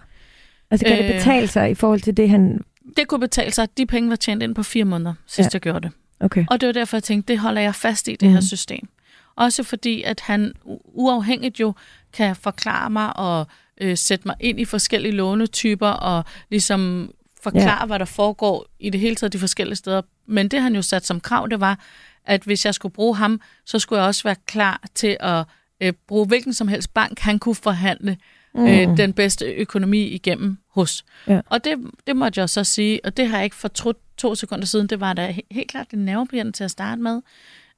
Altså, 0.71 0.85
kan 0.85 0.97
øh... 0.99 1.03
det 1.07 1.15
betale 1.15 1.47
sig 1.47 1.71
i 1.71 1.75
forhold 1.75 2.01
til 2.01 2.17
det, 2.17 2.29
han... 2.29 2.61
Det 2.97 3.07
kunne 3.07 3.19
betale 3.19 3.51
sig, 3.51 3.77
de 3.77 3.85
penge 3.85 4.09
var 4.09 4.15
tjent 4.15 4.43
ind 4.43 4.55
på 4.55 4.63
fire 4.63 4.85
måneder, 4.85 5.13
sidst 5.27 5.47
Ja. 5.47 5.49
jeg 5.53 5.61
gjorde 5.61 5.79
det. 5.81 5.91
Okay. 6.19 6.45
Og 6.49 6.61
det 6.61 6.67
var 6.67 6.73
derfor, 6.73 6.97
jeg 6.97 7.03
tænkte, 7.03 7.33
det 7.33 7.39
holder 7.39 7.61
jeg 7.61 7.75
fast 7.75 8.07
i, 8.07 8.11
det 8.11 8.21
Mhm. 8.21 8.33
her 8.33 8.41
system. 8.41 8.87
Også 9.35 9.63
fordi, 9.63 10.01
at 10.03 10.19
han 10.19 10.53
uafhængigt 10.85 11.59
jo 11.59 11.73
kan 12.13 12.35
forklare 12.35 12.89
mig 12.89 13.17
og 13.17 13.47
øh, 13.81 13.97
sætte 13.97 14.27
mig 14.27 14.35
ind 14.39 14.59
i 14.59 14.65
forskellige 14.65 15.11
lånetyper 15.11 15.87
og 15.87 16.25
ligesom 16.49 17.11
forklare, 17.43 17.79
ja. 17.81 17.85
hvad 17.85 17.99
der 17.99 18.05
foregår 18.05 18.65
i 18.79 18.89
det 18.89 18.99
hele 18.99 19.15
taget 19.15 19.33
de 19.33 19.39
forskellige 19.39 19.75
steder. 19.75 20.01
Men 20.27 20.47
det 20.47 20.61
han 20.61 20.75
jo 20.75 20.81
sat 20.81 21.05
som 21.05 21.19
krav, 21.19 21.47
det 21.51 21.59
var, 21.59 21.79
at 22.25 22.43
hvis 22.43 22.65
jeg 22.65 22.73
skulle 22.75 22.93
bruge 22.93 23.15
ham, 23.15 23.41
så 23.65 23.79
skulle 23.79 23.99
jeg 24.01 24.07
også 24.07 24.23
være 24.23 24.35
klar 24.45 24.81
til 24.95 25.17
at 25.19 25.43
øh, 25.81 25.93
bruge 26.07 26.27
hvilken 26.27 26.53
som 26.53 26.67
helst 26.67 26.93
bank, 26.93 27.19
han 27.19 27.39
kunne 27.39 27.55
forhandle 27.55 28.17
mm. 28.55 28.65
øh, 28.65 28.97
den 28.97 29.13
bedste 29.13 29.45
økonomi 29.45 30.01
igennem 30.07 30.57
hos. 30.69 31.05
Ja. 31.27 31.41
Og 31.49 31.63
det, 31.63 31.73
det 32.07 32.15
måtte 32.15 32.39
jeg 32.39 32.49
så 32.49 32.63
sige, 32.63 32.99
og 33.05 33.17
det 33.17 33.27
har 33.27 33.37
jeg 33.37 33.43
ikke 33.43 33.55
fortrudt 33.55 33.97
to 34.17 34.35
sekunder 34.35 34.65
siden. 34.65 34.87
Det 34.87 34.99
var 34.99 35.13
da 35.13 35.27
he- 35.29 35.47
helt 35.51 35.71
klart 35.71 35.87
en 35.93 35.99
nervepirrende 36.05 36.51
til 36.51 36.63
at 36.63 36.71
starte 36.71 37.01
med. 37.01 37.21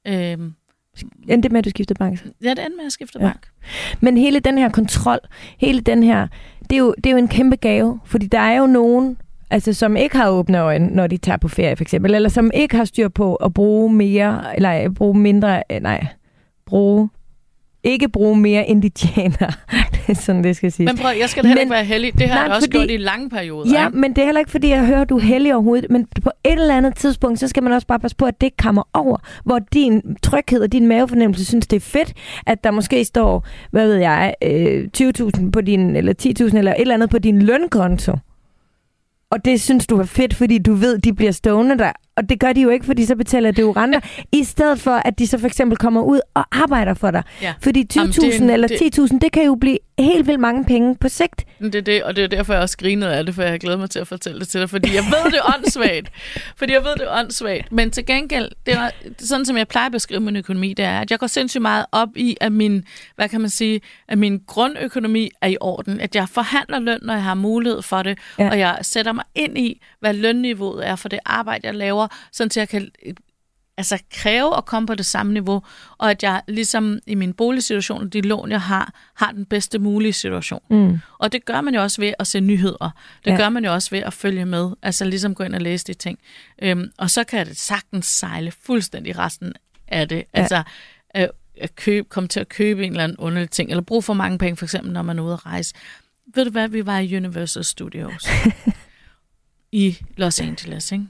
Øhm, 0.08 0.54
Endte 1.30 1.44
det 1.44 1.52
med, 1.52 1.60
at 1.60 1.66
du 1.66 1.70
skiftede 1.70 1.98
bank? 1.98 2.26
ja, 2.44 2.50
det 2.50 2.60
endte 2.66 2.78
med 2.78 2.86
at 2.86 2.92
skifte 2.92 3.20
Ja. 3.20 3.26
bank. 3.26 3.48
Men 4.02 4.18
hele 4.18 4.40
den 4.40 4.58
her 4.58 4.70
kontrol, 4.70 5.20
hele 5.58 5.80
den 5.80 6.04
her, 6.04 6.28
det 6.70 6.72
er 6.72 6.78
jo, 6.78 6.94
det 6.98 7.06
er 7.06 7.12
jo 7.12 7.18
en 7.18 7.28
kæmpe 7.28 7.56
gave, 7.56 8.00
fordi 8.06 8.26
der 8.28 8.40
er 8.40 8.58
jo 8.58 8.68
nogen, 8.68 9.18
altså, 9.50 9.74
som 9.74 9.96
ikke 9.98 10.18
har 10.18 10.30
åbne 10.30 10.60
øjne, 10.60 10.88
når 10.88 11.08
de 11.08 11.18
tager 11.18 11.38
på 11.38 11.48
ferie 11.48 11.76
for 11.76 11.82
eksempel, 11.84 12.16
eller 12.16 12.30
som 12.30 12.52
ikke 12.54 12.76
har 12.76 12.86
styr 12.86 13.08
på 13.10 13.36
at 13.36 13.54
bruge 13.54 13.94
mere, 13.94 14.56
eller 14.56 14.90
bruge 14.90 15.18
mindre, 15.20 15.64
øh, 15.72 15.80
nej, 15.82 16.08
bruge, 16.66 17.10
ikke 17.84 18.10
bruge 18.10 18.38
mere, 18.38 18.68
end 18.70 18.82
de 18.82 18.90
tjener. 18.90 19.48
det 19.94 20.02
er 20.08 20.14
sådan, 20.14 20.44
det 20.44 20.56
skal 20.56 20.72
siges. 20.72 20.90
Men 20.92 20.98
prøv, 20.98 21.12
jeg 21.20 21.30
skal 21.30 21.44
heller 21.46 21.56
Men- 21.56 21.62
ikke 21.62 21.74
være 21.74 21.84
heldig. 21.86 22.14
Det 22.20 22.30
har 22.30 22.36
Nej, 22.36 22.44
jeg 22.44 22.52
også 22.56 22.68
fordi- 22.68 22.78
gjort 22.78 22.92
i 22.92 22.98
lange 22.98 23.30
perioder. 23.30 23.72
Ja, 23.80 23.86
ikke? 23.88 23.98
men 23.98 24.10
det 24.14 24.22
er 24.22 24.26
heller 24.26 24.40
ikke, 24.40 24.52
fordi 24.52 24.70
jeg 24.70 24.86
hører, 24.86 25.04
du 25.04 25.18
er 25.18 25.22
heldig 25.22 25.54
overhovedet. 25.54 25.92
Men 25.92 26.08
på 26.24 26.32
et 26.44 26.52
eller 26.52 26.78
andet 26.78 26.96
tidspunkt, 26.96 27.40
så 27.40 27.48
skal 27.48 27.64
man 27.64 27.74
også 27.74 27.88
bare 27.88 28.00
passe 28.00 28.18
på, 28.18 28.26
at 28.26 28.42
det 28.42 28.58
kommer 28.58 28.84
over. 28.94 29.18
Hvor 29.46 29.60
din 29.74 30.02
tryghed 30.24 30.62
og 30.62 30.72
din 30.72 30.88
mavefornemmelse 30.88 31.46
synes, 31.46 31.68
det 31.68 31.76
er 31.76 31.82
fedt, 31.82 32.14
at 32.48 32.64
der 32.64 32.72
måske 32.72 33.06
står, 33.06 33.48
hvad 33.72 33.88
ved 33.88 33.96
jeg, 33.96 34.34
øh, 34.44 34.88
20.000 34.94 35.52
på 35.52 35.62
din, 35.62 35.96
eller 35.96 36.14
10.000 36.14 36.58
eller 36.58 36.72
et 36.74 36.82
eller 36.82 36.94
andet 36.94 37.10
på 37.10 37.20
din 37.20 37.42
lønkonto. 37.42 38.14
Og 39.32 39.46
det 39.46 39.62
synes 39.62 39.88
du 39.88 40.00
er 40.00 40.04
fedt, 40.06 40.34
fordi 40.34 40.58
du 40.58 40.74
ved, 40.74 40.98
de 40.98 41.14
bliver 41.14 41.32
stående 41.32 41.78
der. 41.78 41.92
Og 42.18 42.30
det 42.30 42.40
gør 42.40 42.54
de 42.54 42.62
jo 42.62 42.70
ikke, 42.70 42.86
fordi 42.86 43.06
så 43.06 43.16
betaler 43.16 43.52
det 43.52 43.62
jo 43.62 43.72
renter. 43.72 44.00
I 44.40 44.44
stedet 44.44 44.80
for, 44.80 44.92
at 44.92 45.20
de 45.20 45.28
så 45.28 45.38
for 45.38 45.48
eksempel 45.48 45.78
kommer 45.78 46.02
ud 46.02 46.20
og 46.34 46.46
arbejder 46.52 46.94
for 46.94 47.12
dig. 47.12 47.24
Ja. 47.42 47.54
Fordi 47.62 47.88
Jamen, 47.96 48.10
20.000 48.12 48.22
det 48.22 48.36
er 48.36 48.42
en- 48.44 48.50
eller 48.50 48.68
det- 48.68 48.82
10.000, 49.00 49.20
det 49.20 49.32
kan 49.32 49.46
jo 49.46 49.56
blive 49.56 49.78
helt 50.00 50.28
vildt 50.28 50.40
mange 50.40 50.66
penge 50.66 50.96
på 50.96 51.10
sigt. 51.10 51.46
Det 51.60 51.76
er 51.76 51.82
det, 51.82 52.04
og 52.04 52.16
det 52.16 52.24
er 52.24 52.28
derfor, 52.28 52.54
jeg 52.54 52.62
også 52.62 52.78
grinede 52.78 53.14
af 53.16 53.26
det, 53.26 53.36
for 53.36 53.42
jeg 53.44 53.60
glæder 53.60 53.78
mig 53.78 53.90
til 53.90 54.00
at 54.00 54.08
fortælle 54.08 54.40
det 54.40 54.48
til 54.48 54.62
dig, 54.62 54.70
fordi 54.70 54.96
jeg 54.96 55.04
ved, 55.04 55.32
det 55.32 55.40
åndssvagt. 55.58 56.10
fordi 56.60 56.74
jeg 56.74 56.82
ved, 56.84 56.96
det 56.96 57.08
åndssvagt. 57.20 57.72
Men 57.72 57.92
til 57.92 58.06
gengæld, 58.06 58.50
det 58.66 58.74
er, 58.74 58.90
sådan 59.20 59.46
som 59.46 59.58
jeg 59.58 59.68
plejer 59.68 59.86
at 59.86 59.92
beskrive 59.92 60.20
min 60.20 60.36
økonomi, 60.36 60.74
det 60.74 60.86
er, 60.86 61.00
at 61.00 61.12
jeg 61.12 61.20
går 61.20 61.28
sindssygt 61.28 61.62
meget 61.62 61.86
op 61.92 62.10
i, 62.16 62.38
at 62.42 62.52
min, 62.52 62.84
hvad 63.16 63.30
kan 63.30 63.42
man 63.42 63.50
sige, 63.50 63.82
at 64.08 64.18
min 64.18 64.40
grundøkonomi 64.48 65.30
er 65.42 65.48
i 65.48 65.58
orden. 65.62 66.00
At 66.00 66.16
jeg 66.16 66.30
forhandler 66.30 66.80
løn, 66.80 67.00
når 67.02 67.14
jeg 67.14 67.24
har 67.24 67.34
mulighed 67.34 67.82
for 67.82 68.04
det, 68.04 68.18
ja. 68.40 68.50
og 68.50 68.60
jeg 68.60 68.78
sætter 68.82 69.12
mig 69.12 69.24
ind 69.36 69.58
i, 69.58 69.82
hvad 70.00 70.14
lønniveauet 70.14 70.88
er 70.88 70.96
for 70.96 71.10
det 71.10 71.20
arbejde, 71.26 71.68
jeg 71.68 71.76
laver, 71.76 72.03
sådan 72.32 72.50
til 72.50 72.60
jeg 72.60 72.70
kan 72.70 72.92
altså 73.78 74.00
kræve 74.12 74.58
at 74.58 74.66
komme 74.66 74.88
på 74.88 74.96
det 74.96 75.06
samme 75.06 75.34
niveau, 75.34 75.62
og 75.98 76.12
at 76.12 76.24
jeg 76.24 76.42
ligesom 76.48 77.00
i 77.08 77.16
min 77.16 77.34
boligsituation 77.34 78.02
og 78.02 78.14
de 78.14 78.22
lån, 78.22 78.52
jeg 78.52 78.62
har, 78.62 78.94
har 79.14 79.32
den 79.32 79.46
bedste 79.46 79.80
mulige 79.80 80.14
situation. 80.14 80.62
Mm. 80.70 81.00
Og 81.20 81.32
det 81.32 81.46
gør 81.46 81.62
man 81.62 81.76
jo 81.76 81.82
også 81.82 82.02
ved 82.02 82.14
at 82.20 82.28
se 82.28 82.40
nyheder. 82.40 82.92
Det 83.26 83.32
ja. 83.32 83.38
gør 83.38 83.50
man 83.50 83.66
jo 83.66 83.74
også 83.74 83.90
ved 83.90 84.00
at 84.00 84.14
følge 84.14 84.46
med. 84.46 84.72
Altså 84.82 85.06
ligesom 85.06 85.36
gå 85.36 85.44
ind 85.44 85.56
og 85.56 85.62
læse 85.62 85.86
de 85.88 85.94
ting. 85.94 86.20
Øhm, 86.62 86.92
og 86.98 87.10
så 87.10 87.24
kan 87.24 87.46
det 87.46 87.58
sagtens 87.58 88.06
sejle 88.06 88.52
fuldstændig 88.52 89.18
resten 89.18 89.54
af 89.88 90.10
det. 90.10 90.18
Ja. 90.18 90.24
Altså 90.34 90.64
øh, 91.18 91.28
at 91.58 91.76
købe, 91.76 92.10
komme 92.10 92.28
til 92.28 92.40
at 92.40 92.50
købe 92.50 92.86
en 92.86 92.92
eller 92.92 93.04
anden 93.04 93.18
underlig 93.18 93.50
ting, 93.50 93.70
eller 93.70 93.82
bruge 93.82 94.02
for 94.02 94.14
mange 94.14 94.38
penge, 94.38 94.58
for 94.58 94.66
eksempel 94.66 94.92
når 94.92 95.02
man 95.02 95.20
er 95.20 95.24
ude 95.24 95.34
at 95.34 95.46
rejse. 95.46 95.74
Ved 96.36 96.46
du 96.46 96.52
hvad, 96.52 96.68
vi 96.68 96.86
var 96.86 97.00
i 97.00 97.18
Universal 97.18 97.64
Studios 97.64 98.28
i 99.72 99.98
Los 100.18 100.42
Angeles, 100.42 100.92
ikke? 100.92 101.06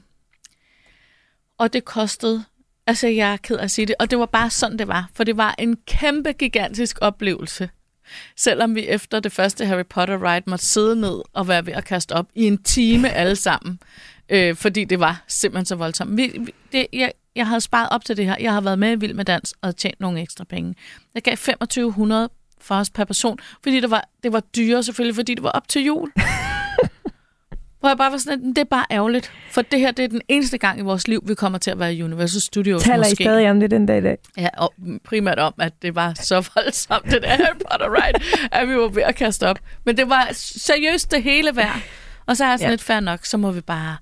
Og 1.58 1.72
det 1.72 1.84
kostede, 1.84 2.44
altså 2.86 3.08
jeg 3.08 3.32
er 3.32 3.36
ked 3.36 3.56
af 3.56 3.64
at 3.64 3.70
sige 3.70 3.86
det, 3.86 3.94
og 3.98 4.10
det 4.10 4.18
var 4.18 4.26
bare 4.26 4.50
sådan, 4.50 4.78
det 4.78 4.88
var. 4.88 5.08
For 5.14 5.24
det 5.24 5.36
var 5.36 5.54
en 5.58 5.76
kæmpe, 5.86 6.32
gigantisk 6.32 6.98
oplevelse. 7.00 7.70
Selvom 8.36 8.74
vi 8.74 8.88
efter 8.88 9.20
det 9.20 9.32
første 9.32 9.66
Harry 9.66 9.86
Potter 9.90 10.32
ride 10.32 10.50
måtte 10.50 10.66
sidde 10.66 10.96
ned 11.00 11.22
og 11.32 11.48
være 11.48 11.66
ved 11.66 11.72
at 11.72 11.84
kaste 11.84 12.12
op 12.12 12.26
i 12.34 12.44
en 12.46 12.62
time 12.62 13.10
alle 13.10 13.36
sammen. 13.36 13.78
Øh, 14.28 14.56
fordi 14.56 14.84
det 14.84 15.00
var 15.00 15.24
simpelthen 15.28 15.66
så 15.66 15.74
voldsomt. 15.74 16.16
Vi, 16.16 16.32
vi, 16.38 16.54
det, 16.72 16.86
jeg, 16.92 17.12
jeg 17.36 17.46
havde 17.46 17.60
sparet 17.60 17.88
op 17.90 18.04
til 18.04 18.16
det 18.16 18.24
her. 18.24 18.36
Jeg 18.40 18.52
har 18.52 18.60
været 18.60 18.78
med 18.78 18.92
i 18.92 18.94
Vild 18.94 19.14
med 19.14 19.24
Dans 19.24 19.54
og 19.62 19.76
tjent 19.76 20.00
nogle 20.00 20.20
ekstra 20.20 20.44
penge. 20.44 20.74
Jeg 21.14 21.22
gav 21.22 21.36
2500 21.36 22.28
for 22.60 22.74
os 22.74 22.90
per 22.90 23.04
person, 23.04 23.38
fordi 23.62 23.80
det 23.80 23.90
var, 23.90 24.08
det 24.22 24.32
var 24.32 24.40
dyre 24.40 24.82
selvfølgelig, 24.82 25.14
fordi 25.14 25.34
det 25.34 25.42
var 25.42 25.50
op 25.50 25.68
til 25.68 25.84
jul. 25.84 26.12
Hvor 27.84 27.88
jeg 27.90 27.98
bare 27.98 28.12
var 28.12 28.18
sådan, 28.18 28.50
at 28.50 28.56
det 28.56 28.58
er 28.58 28.64
bare 28.70 28.84
ærgerligt. 28.90 29.32
For 29.50 29.62
det 29.62 29.80
her, 29.80 29.90
det 29.90 30.04
er 30.04 30.08
den 30.08 30.20
eneste 30.28 30.58
gang 30.58 30.78
i 30.78 30.82
vores 30.82 31.08
liv, 31.08 31.22
vi 31.26 31.34
kommer 31.34 31.58
til 31.58 31.70
at 31.70 31.78
være 31.78 31.94
i 31.94 32.02
Universal 32.02 32.40
Studios 32.40 32.82
Taler 32.82 32.96
I 32.96 32.98
måske. 33.10 33.24
stadig 33.24 33.50
om 33.50 33.60
det 33.60 33.70
den 33.70 33.86
dag 33.86 33.98
i 33.98 34.00
dag? 34.00 34.18
Ja, 34.38 34.48
og 34.56 34.74
primært 35.04 35.38
om, 35.38 35.54
at 35.58 35.72
det 35.82 35.94
var 35.94 36.12
så 36.14 36.50
voldsomt, 36.54 37.04
det 37.04 37.22
der 37.22 37.28
Harry 37.28 37.54
Potter 37.70 37.94
ride, 37.94 38.24
at 38.52 38.68
vi 38.68 38.76
var 38.76 38.88
ved 38.88 39.02
at 39.02 39.14
kaste 39.14 39.48
op. 39.48 39.58
Men 39.84 39.96
det 39.96 40.08
var 40.10 40.28
seriøst 40.32 41.10
det 41.10 41.22
hele 41.22 41.56
værd. 41.56 41.80
Og 42.26 42.36
så 42.36 42.44
er 42.44 42.48
jeg 42.48 42.58
sådan 42.58 42.66
Ja. 42.68 42.72
lidt 42.72 42.82
fair 42.82 43.00
nok, 43.00 43.24
så 43.24 43.36
må 43.36 43.50
vi 43.50 43.60
bare 43.60 43.96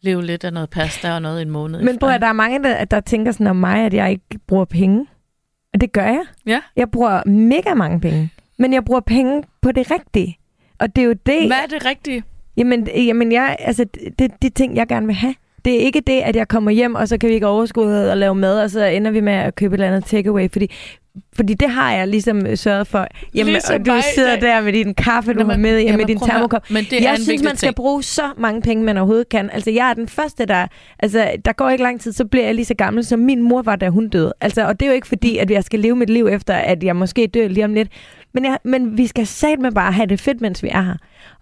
leve 0.00 0.24
lidt 0.24 0.44
af 0.44 0.52
noget 0.52 0.70
pasta 0.70 1.12
og 1.12 1.22
noget 1.22 1.38
i 1.38 1.42
en 1.42 1.50
måned. 1.50 1.82
Men 1.82 1.98
bror, 1.98 2.08
der 2.18 2.26
er 2.26 2.32
mange, 2.32 2.62
der, 2.62 2.84
der 2.84 3.00
tænker 3.00 3.32
sådan 3.32 3.46
om 3.46 3.56
mig, 3.56 3.78
at 3.84 3.94
jeg 3.94 4.10
ikke 4.10 4.38
bruger 4.46 4.64
penge. 4.64 5.06
Og 5.74 5.80
det 5.80 5.92
gør 5.92 6.04
jeg. 6.06 6.22
Ja. 6.46 6.60
Jeg 6.76 6.90
bruger 6.90 7.28
mega 7.28 7.74
mange 7.74 8.00
penge. 8.00 8.30
Men 8.58 8.72
jeg 8.72 8.84
bruger 8.84 9.00
penge 9.00 9.42
på 9.62 9.72
det 9.72 9.90
rigtige. 9.90 10.38
Og 10.78 10.96
det 10.96 11.02
er 11.02 11.06
jo 11.06 11.12
det... 11.26 11.46
Hvad 11.46 11.56
er 11.62 11.66
det 11.66 11.84
rigtige? 11.84 12.24
Jamen, 12.58 12.88
jamen 12.96 13.32
jeg, 13.32 13.56
altså, 13.58 13.84
det 13.84 14.18
det 14.18 14.30
de 14.42 14.48
ting, 14.48 14.76
jeg 14.76 14.86
gerne 14.86 15.06
vil 15.06 15.14
have. 15.14 15.34
Det 15.64 15.74
er 15.74 15.80
ikke 15.80 16.00
det, 16.00 16.20
at 16.20 16.36
jeg 16.36 16.48
kommer 16.48 16.70
hjem, 16.70 16.94
og 16.94 17.08
så 17.08 17.18
kan 17.18 17.28
vi 17.28 17.34
ikke 17.34 17.46
overskue 17.46 18.10
og 18.10 18.16
lave 18.16 18.34
mad, 18.34 18.62
og 18.62 18.70
så 18.70 18.84
ender 18.84 19.10
vi 19.10 19.20
med 19.20 19.32
at 19.32 19.54
købe 19.54 19.74
et 19.74 19.80
eller 19.80 19.96
andet 19.96 20.04
takeaway. 20.10 20.50
Fordi, 20.52 20.70
fordi 21.36 21.54
det 21.54 21.70
har 21.70 21.92
jeg 21.92 22.08
ligesom 22.08 22.56
sørget 22.56 22.86
for. 22.86 23.06
Jamen, 23.34 23.52
Ligesom 23.52 23.74
og 23.74 23.86
du 23.86 23.92
sidder 24.14 24.36
dag. 24.36 24.48
der 24.48 24.60
med 24.60 24.72
din 24.72 24.94
kaffe, 24.94 25.32
du 25.34 25.44
har 25.44 25.56
med, 25.56 25.80
ja, 25.82 25.96
med 25.96 26.06
din 26.06 26.18
termokop. 26.18 26.70
Men 26.70 26.84
det 26.84 26.92
er 26.92 27.10
jeg 27.10 27.18
synes, 27.20 27.42
man 27.42 27.56
skal 27.56 27.66
ting. 27.66 27.74
bruge 27.74 28.02
så 28.02 28.22
mange 28.38 28.62
penge, 28.62 28.84
man 28.84 28.96
overhovedet 28.96 29.28
kan. 29.28 29.50
Altså, 29.52 29.70
jeg 29.70 29.90
er 29.90 29.94
den 29.94 30.08
første, 30.08 30.46
der... 30.46 30.66
Altså, 30.98 31.30
der 31.44 31.52
går 31.52 31.70
ikke 31.70 31.82
lang 31.82 32.00
tid, 32.00 32.12
så 32.12 32.24
bliver 32.24 32.44
jeg 32.44 32.54
lige 32.54 32.64
så 32.66 32.74
gammel, 32.74 33.04
som 33.04 33.18
min 33.18 33.42
mor 33.42 33.62
var, 33.62 33.76
da 33.76 33.88
hun 33.88 34.08
døde. 34.08 34.32
Altså, 34.40 34.66
og 34.66 34.80
det 34.80 34.86
er 34.86 34.90
jo 34.90 34.94
ikke 34.94 35.08
fordi, 35.08 35.36
at 35.38 35.50
jeg 35.50 35.64
skal 35.64 35.80
leve 35.80 35.96
mit 35.96 36.10
liv 36.10 36.26
efter, 36.26 36.54
at 36.54 36.84
jeg 36.84 36.96
måske 36.96 37.26
dør 37.26 37.48
lige 37.48 37.64
om 37.64 37.74
lidt. 37.74 37.88
Men, 38.34 38.44
jeg, 38.44 38.58
men 38.64 38.98
vi 38.98 39.06
skal 39.06 39.26
satme 39.26 39.62
med 39.62 39.72
bare 39.72 39.92
have 39.92 40.06
det 40.06 40.20
fedt, 40.20 40.40
mens 40.40 40.62
vi 40.62 40.68
er 40.68 40.82
her. 40.82 40.96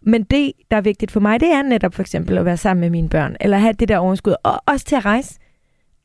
Men 0.06 0.22
det, 0.22 0.52
der 0.70 0.76
er 0.76 0.80
vigtigt 0.80 1.10
for 1.10 1.20
mig, 1.20 1.40
det 1.40 1.52
er 1.52 1.62
netop 1.62 1.94
for 1.94 2.02
eksempel 2.02 2.38
at 2.38 2.44
være 2.44 2.56
sammen 2.56 2.80
med 2.80 2.90
mine 2.90 3.08
børn, 3.08 3.36
eller 3.40 3.58
have 3.58 3.72
det 3.72 3.88
der 3.88 3.98
overskud, 3.98 4.34
og 4.42 4.62
også 4.66 4.84
til 4.84 4.96
at 4.96 5.04
rejse. 5.04 5.38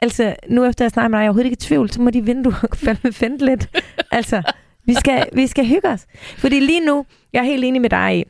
Altså, 0.02 0.36
nu 0.50 0.66
efter 0.66 0.86
jeg 0.86 0.92
snakker 0.92 1.10
med 1.10 1.18
dig, 1.18 1.22
jeg 1.22 1.26
er 1.26 1.30
overhovedet 1.30 1.46
ikke 1.46 1.64
i 1.64 1.68
tvivl, 1.68 1.90
så 1.92 2.02
må 2.02 2.10
de 2.10 2.26
vinduer 2.26 2.68
fandme 2.86 3.14
fente 3.14 3.46
lidt. 3.46 3.70
Altså, 4.12 4.42
vi 4.86 4.94
skal, 4.94 5.30
vi 5.34 5.48
skal 5.48 5.66
hygge 5.68 5.88
os. 5.88 6.06
Fordi 6.38 6.60
lige 6.60 6.86
nu, 6.86 7.06
jeg 7.34 7.40
er 7.40 7.44
helt 7.44 7.64
enig 7.66 7.82
med 7.82 7.90
dig 7.90 8.18
i, 8.18 8.24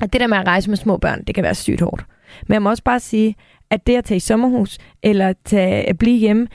at 0.00 0.12
det 0.12 0.20
der 0.20 0.26
med 0.26 0.38
at 0.38 0.46
rejse 0.46 0.70
med 0.70 0.76
små 0.76 0.96
børn, 0.96 1.24
det 1.24 1.34
kan 1.34 1.44
være 1.44 1.54
sygt 1.54 1.80
hårdt. 1.80 2.04
Men 2.46 2.52
jeg 2.54 2.62
må 2.62 2.70
også 2.70 2.82
bare 2.82 3.00
sige, 3.00 3.36
at 3.70 3.86
det 3.86 3.96
at 3.96 4.04
tage 4.04 4.16
i 4.16 4.20
sommerhus, 4.20 4.78
eller 5.02 5.32
tage, 5.44 5.88
at 5.88 5.98
blive 5.98 6.18
hjemme, 6.18 6.48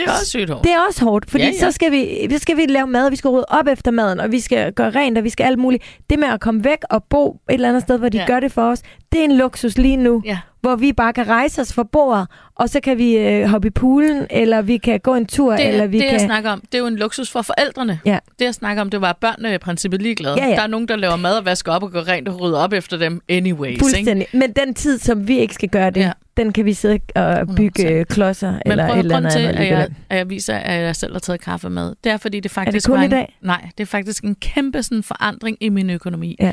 det 0.00 0.08
er 0.08 0.12
også 0.12 0.26
sygt 0.26 0.50
hårdt. 0.50 0.64
det 0.64 0.72
er 0.72 0.78
også 0.88 1.04
hårdt, 1.04 1.30
fordi 1.30 1.44
ja, 1.44 1.50
Ja, 1.50 1.58
så 1.58 1.72
skal 1.72 1.92
vi, 1.92 2.28
så 2.30 2.38
skal 2.38 2.56
vi 2.56 2.66
lave 2.66 2.86
mad, 2.86 3.10
vi 3.10 3.16
skal 3.16 3.30
rydde 3.30 3.44
op 3.48 3.66
efter 3.66 3.90
maden, 3.90 4.20
og 4.20 4.32
vi 4.32 4.40
skal 4.40 4.72
gøre 4.72 4.90
rent, 4.90 5.18
og 5.18 5.24
vi 5.24 5.30
skal 5.30 5.44
alt 5.44 5.58
muligt. 5.58 5.84
Det 6.10 6.18
med 6.18 6.28
at 6.28 6.40
komme 6.40 6.64
væk 6.64 6.78
og 6.90 7.04
bo 7.04 7.40
et 7.50 7.54
eller 7.54 7.68
andet 7.68 7.82
sted, 7.82 7.98
hvor 7.98 8.08
de. 8.08 8.18
Ja. 8.18 8.26
gør 8.26 8.40
det 8.40 8.52
for 8.52 8.62
os, 8.70 8.82
det 9.12 9.20
er 9.20 9.24
en 9.24 9.36
luksus 9.36 9.78
lige 9.78 9.96
nu, 9.96 10.22
Ja. 10.24 10.38
hvor 10.60 10.76
vi 10.76 10.92
bare 10.92 11.12
kan 11.12 11.28
rejse 11.28 11.60
os 11.62 11.72
fra 11.72 11.82
bordet, 11.84 12.26
og 12.54 12.68
så 12.68 12.80
kan 12.80 12.98
vi 12.98 13.16
øh, 13.16 13.46
hoppe 13.48 13.68
i 13.68 13.70
poolen, 13.70 14.26
eller 14.30 14.62
vi 14.62 14.76
kan 14.76 15.00
gå 15.00 15.14
en 15.14 15.26
tur, 15.26 15.56
Det, 15.56 15.68
eller 15.68 15.86
vi 15.86 15.98
det 15.98 16.04
kan... 16.04 16.12
jeg 16.12 16.20
snakker 16.20 16.50
om, 16.50 16.60
det 16.60 16.74
er 16.74 16.78
jo 16.78 16.86
en 16.86 16.96
luksus 16.96 17.30
for 17.30 17.42
forældrene. 17.42 18.00
Ja. 18.04 18.18
Det 18.38 18.44
jeg 18.44 18.54
snakker 18.54 18.80
om, 18.80 18.90
det 18.90 19.00
var, 19.00 19.10
at 19.10 19.16
børnene 19.16 19.48
er 19.48 19.54
i 19.54 19.58
princippet 19.58 20.02
ligeglade. 20.02 20.34
Ja, 20.38 20.48
ja. 20.48 20.54
Der 20.54 20.62
er 20.62 20.66
nogen, 20.66 20.88
der 20.88 20.96
laver 20.96 21.16
mad 21.16 21.38
og 21.38 21.44
vasker 21.44 21.72
op 21.72 21.82
og 21.82 21.92
går 21.92 22.08
rent 22.08 22.28
og 22.28 22.40
rydder 22.40 22.58
op 22.58 22.72
efter 22.72 22.96
dem 22.96 23.20
anyways. 23.28 23.70
Ikke? 23.70 23.78
Fuldstændig. 23.80 24.26
Men 24.32 24.52
den 24.52 24.74
tid, 24.74 24.98
som 24.98 25.28
vi 25.28 25.38
ikke 25.38 25.54
skal 25.54 25.68
gøre 25.68 25.90
det, 25.90 26.00
ja. 26.00 26.12
Den 26.36 26.52
kan 26.52 26.64
vi 26.64 26.72
sidde 26.72 26.98
og 27.14 27.46
bygge 27.56 27.88
100%. 27.88 27.92
øh, 27.92 28.06
klodser 28.06 28.52
Men 28.52 28.60
eller 28.66 28.86
prøv, 28.86 28.94
et 28.94 28.98
eller 28.98 29.16
andet. 29.16 29.32
til, 29.32 29.38
andet 29.38 29.58
at 29.58 29.68
jeg, 29.68 29.88
at 30.10 30.16
jeg 30.18 30.30
viser, 30.30 30.54
at 30.56 30.82
jeg 30.82 30.96
selv 30.96 31.12
har 31.12 31.18
taget 31.20 31.40
kaffe 31.40 31.70
med, 31.70 31.92
det 32.04 32.12
er, 32.12 32.16
fordi 32.16 32.40
det 32.40 32.50
faktisk 32.50 32.86
kun 32.88 32.96
var 32.96 33.02
i 33.02 33.04
en, 33.04 33.10
dag? 33.10 33.38
Nej, 33.42 33.68
det 33.78 33.84
er 33.84 33.86
faktisk 33.86 34.24
en 34.24 34.34
kæmpe 34.34 34.82
sådan, 34.82 35.02
forandring 35.02 35.56
i 35.60 35.68
min 35.68 35.90
økonomi. 35.90 36.36
Ja. 36.40 36.52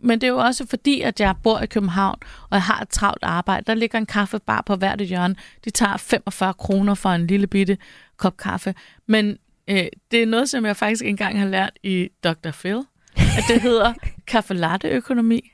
Men 0.00 0.20
det 0.20 0.26
er 0.26 0.30
jo 0.30 0.38
også 0.38 0.66
fordi, 0.66 1.00
at 1.00 1.20
jeg 1.20 1.34
bor 1.42 1.60
i 1.60 1.66
København, 1.66 2.16
og 2.42 2.54
jeg 2.54 2.62
har 2.62 2.80
et 2.80 2.88
travlt 2.88 3.22
arbejde. 3.22 3.64
Der 3.66 3.74
ligger 3.74 3.98
en 3.98 4.06
kaffebar 4.06 4.62
på 4.66 4.76
hvert 4.76 5.00
hjørne. 5.00 5.36
De 5.64 5.70
tager 5.70 5.96
45 5.96 6.54
kroner 6.54 6.94
for 6.94 7.08
en 7.08 7.26
lille 7.26 7.46
bitte 7.46 7.78
kop 8.16 8.36
kaffe. 8.36 8.74
Men 9.06 9.38
øh, 9.68 9.86
det 10.10 10.22
er 10.22 10.26
noget, 10.26 10.48
som 10.48 10.66
jeg 10.66 10.76
faktisk 10.76 11.04
engang 11.04 11.38
har 11.38 11.46
lært 11.46 11.78
i 11.82 12.08
Dr. 12.24 12.50
Phil. 12.50 12.82
At 13.16 13.44
det 13.48 13.60
hedder 13.60 13.94
kaffe 14.26 14.54
latte 14.54 14.88
økonomi. 14.88 15.50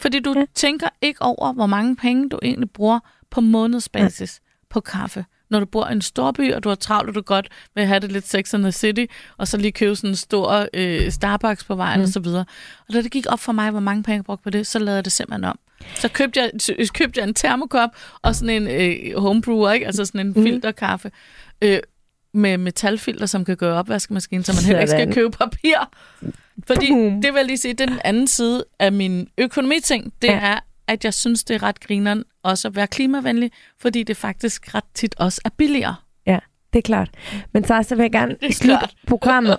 Fordi 0.00 0.20
du 0.20 0.46
tænker 0.54 0.88
ikke 1.00 1.22
over, 1.22 1.52
hvor 1.52 1.66
mange 1.66 1.96
penge 1.96 2.28
du 2.28 2.38
egentlig 2.42 2.70
bruger 2.70 3.00
på 3.30 3.40
månedsbasis 3.40 4.40
på 4.70 4.80
kaffe, 4.80 5.24
når 5.54 5.60
du 5.60 5.66
bor 5.66 5.88
i 5.88 5.92
en 5.92 6.02
stor 6.02 6.32
by, 6.32 6.52
og 6.52 6.64
du 6.64 6.68
har 6.68 6.76
travlt, 6.76 7.08
og 7.08 7.14
du 7.14 7.20
godt 7.20 7.48
vil 7.74 7.84
have 7.86 8.00
det 8.00 8.12
lidt 8.12 8.28
sex 8.28 8.54
and 8.54 8.62
the 8.62 8.72
city, 8.72 9.04
og 9.36 9.48
så 9.48 9.56
lige 9.56 9.72
købe 9.72 9.96
sådan 9.96 10.10
en 10.10 10.16
stor 10.16 10.66
øh, 10.74 11.10
Starbucks 11.10 11.64
på 11.64 11.74
vejen 11.74 11.98
mm. 12.00 12.02
og 12.02 12.08
så 12.08 12.20
videre. 12.20 12.44
Og 12.88 12.94
da 12.94 13.02
det 13.02 13.10
gik 13.10 13.26
op 13.28 13.40
for 13.40 13.52
mig, 13.52 13.70
hvor 13.70 13.80
mange 13.80 14.02
penge 14.02 14.16
jeg 14.16 14.24
brugte 14.24 14.42
på 14.42 14.50
det, 14.50 14.66
så 14.66 14.78
lavede 14.78 14.96
jeg 14.96 15.04
det 15.04 15.12
simpelthen 15.12 15.44
om. 15.44 15.58
Så 15.94 16.08
købte 16.08 16.40
jeg, 16.40 16.50
så 16.58 16.90
købte 16.94 17.20
jeg 17.20 17.28
en 17.28 17.34
termokop 17.34 17.90
og 18.22 18.34
sådan 18.34 18.62
en 18.62 18.68
øh, 18.68 19.20
homebrewer, 19.20 19.72
ikke? 19.72 19.86
altså 19.86 20.04
sådan 20.04 20.20
en 20.20 20.32
Mm. 20.36 20.42
filterkaffe. 20.42 21.10
Øh, 21.62 21.78
med 22.34 22.58
metalfilter, 22.58 23.26
som 23.26 23.44
kan 23.44 23.56
gøre 23.56 23.78
opvaskemaskinen, 23.78 24.44
så 24.44 24.52
man 24.52 24.64
heller 24.64 24.80
ikke 24.80 24.90
skal 24.90 25.12
købe 25.14 25.30
papir. 25.30 25.76
Fordi 26.66 26.88
Boom. 26.90 27.22
det 27.22 27.32
vil 27.32 27.38
jeg 27.38 27.46
lige 27.46 27.58
sige, 27.58 27.74
det 27.74 27.80
er 27.80 27.86
den 27.86 28.00
anden 28.04 28.26
side 28.26 28.64
af 28.78 28.92
min 28.92 29.28
økonomiting. 29.38 30.12
Det 30.22 30.28
ja. 30.28 30.38
er, 30.38 30.58
at 30.88 31.04
jeg 31.04 31.14
synes, 31.14 31.44
det 31.44 31.54
er 31.54 31.62
ret 31.62 31.80
grineren 31.80 32.24
også 32.42 32.68
at 32.68 32.76
være 32.76 32.86
klimavenlig, 32.86 33.50
fordi 33.80 34.02
det 34.02 34.16
faktisk 34.16 34.74
ret 34.74 34.84
tit 34.94 35.14
også 35.18 35.40
er 35.44 35.50
billigere. 35.58 35.94
Det 36.74 36.78
er 36.78 36.82
klart. 36.82 37.10
Men 37.52 37.64
så, 37.64 37.82
så 37.82 37.94
vil 37.94 38.02
jeg 38.02 38.12
gerne 38.12 38.36
er 38.42 38.52
slutte 38.52 38.88
programmet. 39.06 39.58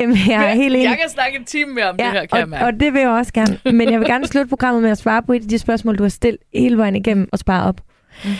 Jamen, 0.00 0.16
jeg 0.28 0.50
er 0.50 0.54
helt 0.54 0.74
enig. 0.76 0.84
Jeg 0.84 0.98
kan 0.98 1.08
snakke 1.08 1.38
en 1.38 1.44
time 1.44 1.74
mere 1.74 1.90
om 1.90 1.96
ja, 1.98 2.04
det 2.04 2.12
her, 2.12 2.26
kan 2.26 2.52
og, 2.52 2.58
jeg 2.58 2.66
og 2.66 2.80
det 2.80 2.92
vil 2.92 3.00
jeg 3.00 3.10
også 3.10 3.32
gerne. 3.32 3.58
Men 3.64 3.90
jeg 3.90 4.00
vil 4.00 4.08
gerne 4.08 4.26
slutte 4.26 4.48
programmet 4.48 4.82
med 4.82 4.90
at 4.90 4.98
svare 4.98 5.22
på 5.22 5.32
et 5.32 5.42
af 5.42 5.48
de 5.48 5.58
spørgsmål, 5.58 5.98
du 5.98 6.02
har 6.04 6.08
stillet 6.08 6.40
hele 6.54 6.76
vejen 6.76 6.96
igennem 6.96 7.28
og 7.32 7.38
spare 7.38 7.64
op. 7.64 7.80
Mm. 8.24 8.30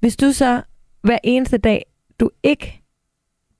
Hvis 0.00 0.16
du 0.16 0.32
så 0.32 0.62
hver 1.02 1.18
eneste 1.24 1.58
dag, 1.58 1.86
du 2.20 2.30
ikke... 2.42 2.82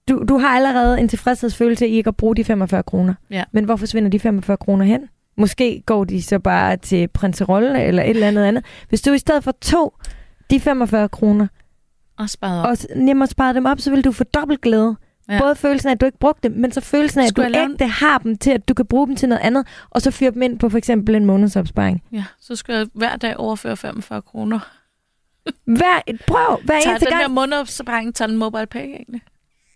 Du, 0.09 0.25
du 0.29 0.39
har 0.39 0.49
allerede 0.49 1.01
en 1.01 1.09
tilfredshedsfølelse 1.09 1.89
i 1.89 1.97
ikke 1.97 2.09
at 2.09 2.17
bruge 2.17 2.37
de 2.37 2.45
45 2.45 2.83
kroner. 2.83 3.15
Ja. 3.31 3.45
Men 3.53 3.65
hvor 3.65 3.77
forsvinder 3.77 4.11
de 4.11 4.21
45 4.21 4.57
kroner 4.57 4.85
hen? 4.85 5.09
Måske 5.41 5.83
går 5.87 6.05
de 6.05 6.23
så 6.23 6.39
bare 6.39 6.77
til 6.77 7.09
prinserolle 7.09 7.83
eller 7.85 8.03
et 8.03 8.11
eller 8.11 8.29
andet 8.29 8.45
andet. 8.45 8.65
Hvis 8.89 9.03
du 9.03 9.13
i 9.13 9.19
stedet 9.19 9.45
for 9.45 9.53
tog 9.53 9.95
de 10.51 10.61
45 10.61 11.09
kroner 11.09 11.47
Og 12.19 12.31
sparet 12.31 12.61
op. 12.63 12.67
og 12.71 12.77
s- 12.77 12.87
nemmere 12.97 13.29
sparede 13.29 13.55
dem 13.55 13.67
op, 13.67 13.81
så 13.81 13.91
vil 13.91 14.05
du 14.05 14.13
få 14.13 14.25
dobbelt 14.25 14.61
glæde. 14.61 14.97
Ja. 15.29 15.39
Både 15.39 15.55
følelsen 15.57 15.89
af, 15.89 15.93
at 15.95 16.01
du 16.01 16.07
ikke 16.07 16.19
brugte 16.19 16.49
dem, 16.49 16.59
men 16.59 16.73
så 16.73 16.81
følelsen 16.81 17.21
af, 17.21 17.25
at 17.25 17.29
du 17.29 17.33
Skulle 17.43 17.59
jeg 17.59 17.69
lave 17.79 17.91
har 17.91 18.19
dem 18.19 18.39
til, 18.39 18.51
at 18.51 18.69
du 18.69 18.75
kan 18.75 18.87
bruge 18.87 19.07
dem 19.07 19.17
til 19.17 19.29
noget 19.29 19.41
andet, 19.43 19.67
og 19.91 20.03
så 20.03 20.11
fyre 20.11 20.31
dem 20.31 20.43
ind 20.43 20.59
på 20.59 20.69
for 20.69 20.79
eksempel 20.79 21.15
en 21.15 21.25
månedsopsparing. 21.25 22.03
Ja, 22.13 22.25
så 22.41 22.57
skal 22.57 22.75
jeg 22.75 22.87
hver 22.95 23.17
dag 23.17 23.37
overføre 23.37 23.77
45 23.77 24.23
kroner. 24.23 24.59
Hver, 25.65 26.01
prøv, 26.27 26.61
hver 26.65 26.81
Tager 26.81 26.91
eneste 26.91 27.07
den 27.07 27.13
gang. 27.13 27.23
der 27.23 27.29
månedsopsparing, 27.29 28.15
tager 28.15 28.27
den 28.27 28.37
mobile 28.37 28.67
pay 28.67 28.81
egentlig? 28.87 29.23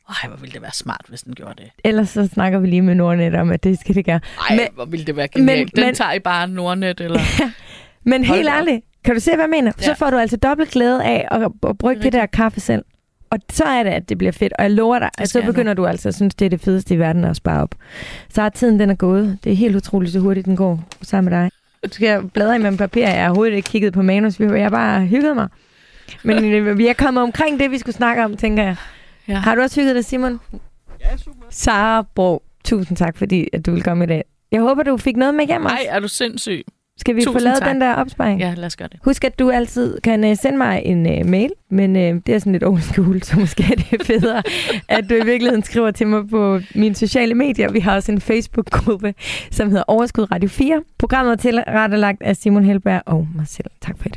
Ej, 0.08 0.28
hvor 0.28 0.36
ville 0.36 0.52
det 0.52 0.62
være 0.62 0.72
smart, 0.72 1.00
hvis 1.08 1.22
den 1.22 1.34
gjorde 1.34 1.54
det. 1.56 1.70
Ellers 1.84 2.08
så 2.08 2.26
snakker 2.26 2.58
vi 2.58 2.66
lige 2.66 2.82
med 2.82 2.94
Nordnet 2.94 3.34
om, 3.34 3.50
at 3.50 3.64
det 3.64 3.80
skal 3.80 3.94
det 3.94 4.04
gøre. 4.04 4.20
Ej, 4.50 4.56
Men- 4.56 4.66
hvor 4.74 4.84
ville 4.84 5.06
det 5.06 5.16
være 5.16 5.28
genialt. 5.28 5.58
men- 5.58 5.68
den 5.76 5.84
men- 5.86 5.94
tager 5.94 6.12
I 6.12 6.18
bare 6.18 6.48
Nordnet, 6.48 7.00
eller... 7.00 7.20
Men 8.06 8.24
Hold 8.24 8.36
helt 8.36 8.48
ærligt, 8.48 8.84
kan 9.04 9.14
du 9.14 9.20
se, 9.20 9.30
hvad 9.30 9.44
jeg 9.44 9.50
mener? 9.50 9.72
Så 9.78 9.90
Ja. 9.90 9.94
får 9.94 10.10
du 10.10 10.16
altså 10.18 10.36
dobbelt 10.36 10.70
glæde 10.70 11.04
af 11.04 11.28
at, 11.30 11.42
at 11.68 11.78
brygge 11.78 12.02
det 12.02 12.12
Det 12.12 12.18
er 12.18 12.22
der 12.22 12.26
kaffe 12.26 12.60
selv. 12.60 12.84
Og 13.30 13.38
så 13.52 13.64
er 13.64 13.82
det, 13.82 13.90
at 13.90 14.08
det 14.08 14.18
bliver 14.18 14.32
fedt. 14.32 14.52
Og 14.58 14.62
jeg 14.62 14.70
lover 14.70 14.98
dig, 14.98 15.10
at 15.18 15.28
så 15.28 15.42
begynder 15.42 15.74
du 15.74 15.86
altså 15.86 16.08
at 16.08 16.14
synes, 16.14 16.34
det 16.34 16.44
er 16.46 16.50
det 16.50 16.60
fedeste 16.60 16.94
i 16.94 16.98
verden 16.98 17.24
at 17.24 17.36
spare 17.36 17.62
op. 17.62 17.74
Så 18.28 18.42
er 18.42 18.48
tiden, 18.48 18.80
den 18.80 18.90
er 18.90 18.94
gået. 18.94 19.38
Det 19.44 19.52
er 19.52 19.56
helt 19.56 19.76
utroligt, 19.76 20.12
så 20.12 20.18
hurtigt 20.18 20.46
den 20.46 20.56
går 20.56 20.84
sammen 21.02 21.30
med 21.32 21.40
dig. 21.40 21.50
Du 21.84 21.88
skal 21.94 22.22
bladre 22.34 22.56
i 22.56 22.58
med 22.58 22.78
papir. 22.78 23.00
Jeg 23.02 23.20
har 23.22 23.28
overhovedet 23.28 23.54
ikke 23.56 23.68
kigget 23.70 23.92
på 23.92 24.02
manus. 24.02 24.40
Jeg 24.40 24.62
har 24.62 24.70
bare 24.70 25.06
hygget 25.06 25.34
mig. 25.36 25.48
Men 26.22 26.44
øh, 26.52 26.78
vi 26.78 26.86
er 26.86 26.92
kommet 26.92 27.22
omkring 27.22 27.60
det, 27.60 27.70
vi 27.70 27.78
skulle 27.78 27.96
snakke 27.96 28.24
om, 28.24 28.36
tænker 28.36 28.62
jeg. 28.62 28.76
Ja. 29.28 29.34
Har 29.34 29.54
du 29.54 29.60
også 29.60 29.80
hygget 29.80 29.94
dig, 29.94 30.04
Simon? 30.04 30.40
Ja, 31.00 31.16
super. 31.16 31.46
Sara 31.50 32.06
Bro, 32.14 32.42
tusind 32.64 32.96
tak, 32.96 33.16
fordi 33.16 33.48
at 33.52 33.66
du 33.66 33.72
vil 33.72 33.82
komme 33.82 34.04
i 34.04 34.06
dag. 34.06 34.24
Jeg 34.52 34.60
håber, 34.60 34.82
du 34.82 34.96
fik 34.96 35.16
noget 35.16 35.34
med 35.34 35.46
hjem 35.46 35.64
også. 35.64 35.74
Nej, 35.74 35.86
er 35.88 36.00
du 36.00 36.08
sindssyg? 36.08 36.64
Skal 36.96 37.16
vi 37.16 37.20
få 37.20 37.32
tusind 37.32 37.42
lavet 37.42 37.58
tak. 37.58 37.68
den 37.68 37.80
der 37.80 37.94
opsparing? 37.94 38.40
Ja, 38.40 38.54
lad 38.56 38.66
os 38.66 38.76
gøre 38.76 38.88
det. 38.92 39.00
Husk, 39.04 39.24
at 39.24 39.38
du 39.38 39.50
altid 39.50 40.00
kan 40.00 40.24
uh, 40.24 40.36
sende 40.36 40.58
mig 40.58 40.82
en 40.84 41.06
uh, 41.06 41.30
mail, 41.30 41.50
men 41.70 41.96
uh, 41.96 42.02
det 42.02 42.28
er 42.28 42.38
sådan 42.38 42.52
lidt 42.52 42.64
old 42.64 42.80
school, 42.80 43.22
så 43.28 43.38
måske 43.38 43.62
er 43.62 43.76
det 43.76 44.06
federe, 44.06 44.42
at 44.88 45.10
du 45.10 45.14
i 45.14 45.24
virkeligheden 45.24 45.62
skriver 45.62 45.90
til 45.90 46.06
mig 46.06 46.28
på 46.28 46.60
mine 46.74 46.94
sociale 46.94 47.34
medier. 47.34 47.72
Vi 47.72 47.80
har 47.80 47.94
også 47.94 48.12
en 48.12 48.20
Facebook-gruppe, 48.20 49.14
som 49.50 49.68
hedder 49.68 49.84
Overskud 49.88 50.32
Radio 50.32 50.48
4. 50.48 50.82
Programmet 50.98 51.32
er 51.32 51.36
tilrettelagt 51.36 52.22
af 52.22 52.36
Simon 52.36 52.64
Helberg 52.64 53.02
og 53.06 53.28
mig 53.34 53.48
selv. 53.48 53.70
Tak 53.80 53.98
for 53.98 54.08
dag. 54.08 54.12